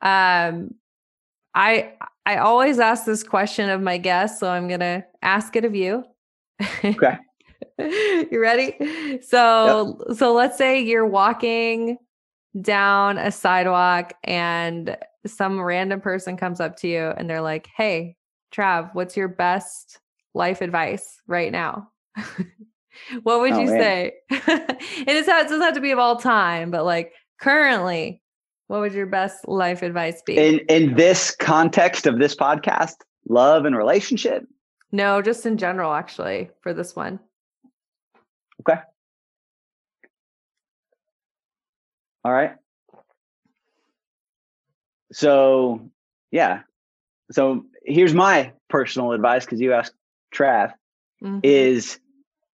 Um, 0.00 0.74
I 1.58 1.92
I 2.24 2.36
always 2.36 2.78
ask 2.78 3.04
this 3.04 3.24
question 3.24 3.68
of 3.68 3.82
my 3.82 3.98
guests, 3.98 4.38
so 4.38 4.48
I'm 4.48 4.68
gonna 4.68 5.04
ask 5.22 5.56
it 5.56 5.64
of 5.64 5.74
you. 5.74 6.04
Okay. 6.84 7.16
you 8.30 8.40
ready? 8.40 8.76
So 9.22 9.98
yep. 10.08 10.16
so 10.16 10.32
let's 10.32 10.56
say 10.56 10.80
you're 10.80 11.06
walking 11.06 11.98
down 12.62 13.18
a 13.18 13.32
sidewalk 13.32 14.14
and 14.22 14.96
some 15.26 15.60
random 15.60 16.00
person 16.00 16.36
comes 16.36 16.60
up 16.60 16.76
to 16.76 16.88
you 16.88 17.12
and 17.16 17.28
they're 17.28 17.42
like, 17.42 17.68
"Hey, 17.76 18.16
Trav, 18.54 18.94
what's 18.94 19.16
your 19.16 19.28
best 19.28 19.98
life 20.34 20.60
advice 20.60 21.20
right 21.26 21.50
now? 21.50 21.88
what 23.24 23.40
would 23.40 23.52
oh, 23.52 23.60
you 23.60 23.66
man. 23.66 23.80
say? 23.80 24.12
it 24.30 25.26
doesn't 25.26 25.60
have 25.60 25.74
to 25.74 25.80
be 25.80 25.90
of 25.90 25.98
all 25.98 26.16
time, 26.16 26.70
but 26.70 26.84
like 26.84 27.12
currently, 27.40 28.22
what 28.68 28.80
would 28.80 28.92
your 28.92 29.06
best 29.06 29.48
life 29.48 29.82
advice 29.82 30.22
be? 30.22 30.36
In 30.36 30.60
in 30.68 30.94
this 30.94 31.34
context 31.34 32.06
of 32.06 32.18
this 32.18 32.36
podcast, 32.36 32.96
love 33.28 33.64
and 33.64 33.76
relationship? 33.76 34.46
No, 34.92 35.20
just 35.20 35.44
in 35.44 35.58
general, 35.58 35.92
actually, 35.92 36.50
for 36.62 36.72
this 36.72 36.94
one. 36.94 37.18
Okay. 38.60 38.80
All 42.24 42.32
right. 42.32 42.52
So, 45.12 45.90
yeah. 46.30 46.60
So 47.30 47.64
here's 47.84 48.14
my 48.14 48.52
personal 48.68 49.12
advice 49.12 49.44
because 49.44 49.60
you 49.60 49.72
asked 49.72 49.94
Trav, 50.34 50.72
mm-hmm. 51.22 51.40
is 51.42 51.98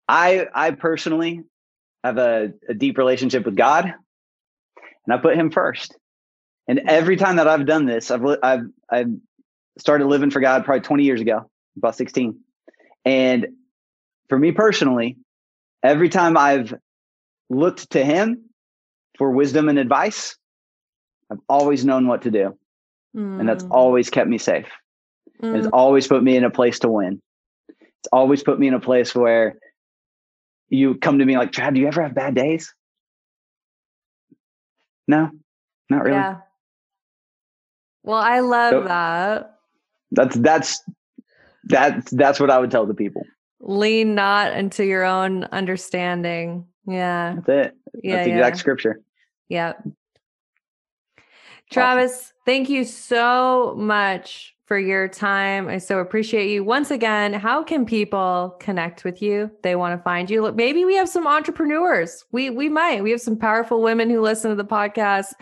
I 0.09 0.47
I 0.55 0.73
personally 0.73 1.43
have 2.05 2.19
a, 2.19 2.53
a 2.69 2.75
deep 2.75 2.99
relationship 2.99 3.45
with 3.47 3.57
God, 3.57 3.85
and 3.87 5.15
I 5.15 5.17
put 5.19 5.37
Him 5.37 5.51
first. 5.51 5.97
And 6.69 6.81
every 6.89 7.17
time 7.17 7.37
that 7.37 7.49
I've 7.49 7.67
done 7.67 7.87
this, 7.87 8.11
I've 8.11 8.25
I've 8.43 8.67
I've 8.91 9.11
started 9.79 10.07
living 10.07 10.31
for 10.31 10.41
God 10.41 10.65
probably 10.65 10.83
20 10.83 11.05
years 11.05 11.21
ago, 11.21 11.51
about 11.77 11.97
16. 11.97 12.39
And 13.05 13.49
for 14.29 14.39
me 14.39 14.53
personally, 14.53 15.17
every 15.83 16.09
time 16.09 16.37
I've 16.37 16.75
looked 17.51 17.91
to 17.91 18.05
Him 18.05 18.51
for 19.19 19.31
wisdom 19.31 19.69
and 19.69 19.79
advice, 19.79 20.37
I've 21.31 21.41
always 21.49 21.85
known 21.85 22.07
what 22.07 22.23
to 22.23 22.31
do. 22.31 22.57
Mm. 23.17 23.41
And 23.41 23.49
that's 23.49 23.65
mm. 23.65 23.71
always 23.71 24.09
kept 24.09 24.29
me 24.29 24.39
safe. 24.39 24.69
Mm. 25.43 25.57
It's 25.57 25.69
always 25.73 26.07
put 26.07 26.23
me 26.23 26.37
in 26.37 26.45
a 26.45 26.51
place 26.51 26.79
to 26.81 26.89
win 26.89 27.21
it's 28.03 28.09
always 28.13 28.43
put 28.43 28.59
me 28.59 28.67
in 28.67 28.75
a 28.75 28.81
place 28.81 29.15
where 29.15 29.55
you 30.69 30.97
come 30.97 31.21
to 31.21 31.25
me 31.25 31.37
like, 31.39 31.53
Chad, 31.53 31.75
do 31.75 31.81
you 31.81 31.87
ever 31.87 32.03
have 32.03 32.17
bad 32.17 32.35
days? 32.35 32.75
No, 35.07 35.31
not 35.89 36.03
really. 36.03 36.17
Yeah. 36.17 36.39
Well, 38.03 38.21
I 38.21 38.41
love 38.41 38.73
so 38.73 38.85
that. 38.85 39.59
That's 40.11 40.37
that's 40.37 40.83
that's 41.65 42.11
that's 42.11 42.41
what 42.41 42.51
I 42.51 42.59
would 42.59 42.71
tell 42.71 42.87
the 42.87 42.95
people. 42.95 43.23
Lean 43.61 44.15
not 44.15 44.53
into 44.55 44.85
your 44.85 45.05
own 45.05 45.45
understanding. 45.45 46.67
Yeah. 46.87 47.37
That's 47.37 47.49
it. 47.49 47.77
Yeah, 48.03 48.17
That's 48.17 48.25
the 48.25 48.31
yeah. 48.31 48.37
exact 48.37 48.57
scripture. 48.59 49.01
Yep. 49.49 49.89
Travis, 51.71 52.13
awesome. 52.13 52.35
thank 52.45 52.69
you 52.69 52.85
so 52.85 53.75
much 53.79 54.55
for 54.73 54.79
your 54.79 55.07
time. 55.07 55.69
I 55.69 55.77
so 55.77 55.99
appreciate 55.99 56.51
you. 56.51 56.65
Once 56.65 56.91
again, 56.91 57.35
how 57.35 57.63
can 57.63 57.85
people 57.85 58.57
connect 58.59 59.05
with 59.05 59.21
you? 59.21 59.51
They 59.63 59.77
want 59.77 59.95
to 59.99 60.03
find 60.03 60.31
you. 60.31 60.51
Maybe 60.53 60.87
we 60.87 60.95
have 60.95 61.11
some 61.11 61.27
entrepreneurs. 61.27 62.25
We 62.33 62.49
we 62.49 62.71
might. 62.71 63.03
We 63.03 63.11
have 63.11 63.21
some 63.21 63.37
powerful 63.37 63.83
women 63.83 64.09
who 64.09 64.23
listen 64.23 64.49
to 64.49 64.57
the 64.57 64.65
podcast, 64.65 65.35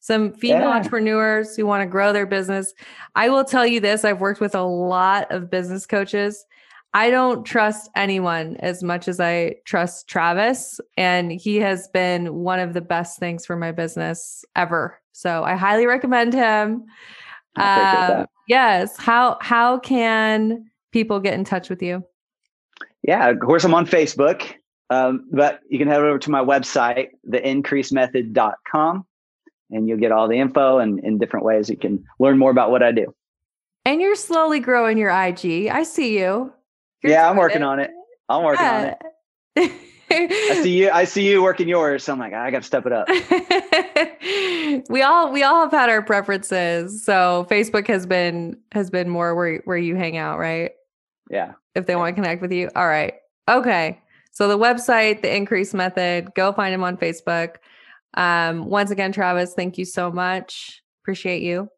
some 0.00 0.32
female 0.32 0.70
yeah. 0.70 0.76
entrepreneurs 0.76 1.54
who 1.54 1.66
want 1.66 1.82
to 1.82 1.86
grow 1.86 2.14
their 2.14 2.24
business. 2.24 2.72
I 3.14 3.28
will 3.28 3.44
tell 3.44 3.66
you 3.66 3.78
this, 3.78 4.06
I've 4.06 4.22
worked 4.22 4.40
with 4.40 4.54
a 4.54 4.62
lot 4.62 5.30
of 5.30 5.50
business 5.50 5.84
coaches. 5.84 6.46
I 6.94 7.10
don't 7.10 7.44
trust 7.44 7.90
anyone 7.94 8.56
as 8.60 8.82
much 8.82 9.06
as 9.06 9.20
I 9.20 9.56
trust 9.66 10.08
Travis, 10.08 10.80
and 10.96 11.30
he 11.30 11.56
has 11.56 11.88
been 11.88 12.36
one 12.36 12.58
of 12.58 12.72
the 12.72 12.80
best 12.80 13.18
things 13.18 13.44
for 13.44 13.54
my 13.54 13.70
business 13.70 14.46
ever. 14.56 14.98
So 15.12 15.44
I 15.44 15.56
highly 15.56 15.84
recommend 15.84 16.32
him. 16.32 16.86
Uh, 17.58 18.26
yes. 18.48 18.96
How 18.96 19.38
how 19.40 19.78
can 19.78 20.70
people 20.92 21.20
get 21.20 21.34
in 21.34 21.44
touch 21.44 21.68
with 21.68 21.82
you? 21.82 22.04
Yeah, 23.02 23.28
of 23.28 23.38
course 23.40 23.64
I'm 23.64 23.74
on 23.74 23.86
Facebook. 23.86 24.54
Um, 24.90 25.28
but 25.30 25.60
you 25.68 25.78
can 25.78 25.88
head 25.88 26.00
over 26.00 26.18
to 26.18 26.30
my 26.30 26.42
website, 26.42 27.08
theincreasemethod.com, 27.28 29.06
and 29.70 29.88
you'll 29.88 29.98
get 29.98 30.12
all 30.12 30.28
the 30.28 30.38
info 30.38 30.78
and 30.78 30.98
in 31.00 31.18
different 31.18 31.44
ways 31.44 31.68
you 31.68 31.76
can 31.76 32.02
learn 32.18 32.38
more 32.38 32.50
about 32.50 32.70
what 32.70 32.82
I 32.82 32.92
do. 32.92 33.14
And 33.84 34.00
you're 34.00 34.16
slowly 34.16 34.60
growing 34.60 34.98
your 34.98 35.10
IG. 35.10 35.68
I 35.68 35.82
see 35.82 36.18
you. 36.18 36.52
You're 37.02 37.12
yeah, 37.12 37.28
I'm 37.28 37.36
working 37.36 37.62
it. 37.62 37.64
on 37.64 37.80
it. 37.80 37.90
I'm 38.28 38.42
working 38.42 38.64
yeah. 38.64 38.94
on 39.56 39.62
it. 39.64 39.72
I 40.10 40.60
see 40.62 40.78
you. 40.78 40.90
I 40.90 41.04
see 41.04 41.28
you 41.30 41.42
working 41.42 41.68
yours. 41.68 42.04
So 42.04 42.12
I'm 42.12 42.18
like, 42.18 42.32
I 42.32 42.50
got 42.50 42.62
to 42.62 42.66
step 42.66 42.86
it 42.86 42.92
up. 42.92 43.08
we 44.88 45.02
all 45.02 45.32
we 45.32 45.42
all 45.42 45.62
have 45.62 45.70
had 45.70 45.90
our 45.90 46.02
preferences. 46.02 47.04
So 47.04 47.46
Facebook 47.50 47.86
has 47.88 48.06
been 48.06 48.58
has 48.72 48.90
been 48.90 49.08
more 49.08 49.34
where 49.34 49.58
where 49.64 49.76
you 49.76 49.96
hang 49.96 50.16
out, 50.16 50.38
right? 50.38 50.72
Yeah. 51.30 51.52
If 51.74 51.86
they 51.86 51.96
want 51.96 52.14
to 52.14 52.22
connect 52.22 52.42
with 52.42 52.52
you, 52.52 52.70
all 52.74 52.86
right. 52.86 53.14
Okay. 53.48 54.00
So 54.32 54.48
the 54.48 54.58
website, 54.58 55.22
the 55.22 55.34
increase 55.34 55.74
method, 55.74 56.34
go 56.34 56.52
find 56.52 56.74
him 56.74 56.84
on 56.84 56.96
Facebook. 56.96 57.56
Um, 58.14 58.66
once 58.66 58.90
again, 58.90 59.12
Travis, 59.12 59.54
thank 59.54 59.78
you 59.78 59.84
so 59.84 60.10
much. 60.10 60.82
Appreciate 61.02 61.42
you. 61.42 61.68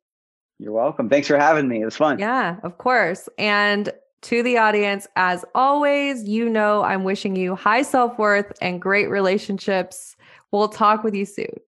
You're 0.59 0.73
welcome. 0.73 1.09
Thanks 1.09 1.27
for 1.27 1.39
having 1.39 1.69
me. 1.69 1.81
It 1.81 1.87
was 1.87 1.97
fun. 1.97 2.19
Yeah, 2.19 2.57
of 2.63 2.77
course. 2.77 3.29
And 3.39 3.91
to 4.23 4.43
the 4.43 4.59
audience, 4.59 5.07
as 5.17 5.45
always, 5.55 6.25
you 6.25 6.49
know 6.49 6.83
I'm 6.83 7.05
wishing 7.05 7.37
you 7.37 7.55
high 7.55 7.83
self 7.83 8.19
worth 8.19 8.53
and 8.61 8.81
great 8.81 9.09
relationships. 9.09 10.17
We'll 10.51 10.69
talk 10.69 11.05
with 11.05 11.15
you 11.15 11.25
soon. 11.25 11.59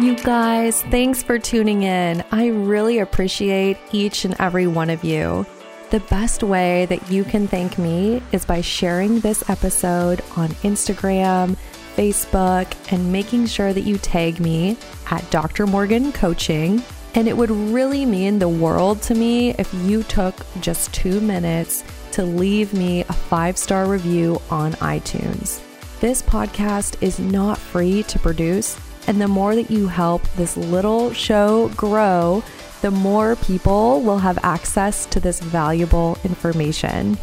You 0.00 0.16
guys, 0.16 0.82
thanks 0.82 1.22
for 1.22 1.38
tuning 1.38 1.84
in. 1.84 2.24
I 2.32 2.48
really 2.48 2.98
appreciate 2.98 3.78
each 3.92 4.24
and 4.24 4.34
every 4.40 4.66
one 4.66 4.90
of 4.90 5.04
you. 5.04 5.46
The 5.90 6.00
best 6.00 6.42
way 6.42 6.86
that 6.86 7.12
you 7.12 7.22
can 7.22 7.46
thank 7.46 7.78
me 7.78 8.20
is 8.32 8.44
by 8.44 8.60
sharing 8.60 9.20
this 9.20 9.48
episode 9.48 10.20
on 10.36 10.48
Instagram 10.64 11.56
Facebook, 11.96 12.72
and 12.92 13.12
making 13.12 13.46
sure 13.46 13.72
that 13.72 13.82
you 13.82 13.98
tag 13.98 14.40
me 14.40 14.76
at 15.10 15.28
Dr. 15.30 15.66
Morgan 15.66 16.12
Coaching. 16.12 16.82
And 17.14 17.28
it 17.28 17.36
would 17.36 17.50
really 17.50 18.04
mean 18.04 18.38
the 18.38 18.48
world 18.48 19.00
to 19.02 19.14
me 19.14 19.50
if 19.52 19.72
you 19.72 20.02
took 20.02 20.34
just 20.60 20.92
two 20.92 21.20
minutes 21.20 21.84
to 22.12 22.24
leave 22.24 22.74
me 22.74 23.02
a 23.02 23.12
five 23.12 23.56
star 23.56 23.86
review 23.86 24.40
on 24.50 24.72
iTunes. 24.74 25.60
This 26.00 26.22
podcast 26.22 27.00
is 27.00 27.18
not 27.18 27.56
free 27.56 28.02
to 28.04 28.18
produce, 28.18 28.78
and 29.06 29.20
the 29.20 29.28
more 29.28 29.54
that 29.54 29.70
you 29.70 29.86
help 29.86 30.22
this 30.36 30.56
little 30.56 31.12
show 31.12 31.68
grow, 31.76 32.42
the 32.82 32.90
more 32.90 33.36
people 33.36 34.02
will 34.02 34.18
have 34.18 34.38
access 34.42 35.06
to 35.06 35.20
this 35.20 35.40
valuable 35.40 36.18
information. 36.24 37.16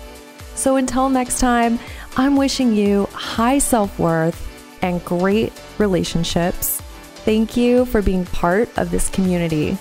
So 0.56 0.78
until 0.78 1.10
next 1.10 1.40
time, 1.40 1.80
I'm 2.18 2.36
wishing 2.36 2.74
you 2.74 3.08
high 3.14 3.60
self 3.60 4.00
worth 4.00 4.51
and 4.82 5.04
great 5.06 5.54
relationships. 5.78 6.82
Thank 7.24 7.56
you 7.56 7.86
for 7.86 8.02
being 8.02 8.26
part 8.26 8.76
of 8.78 8.92
this 8.92 9.10
community. 9.10 9.78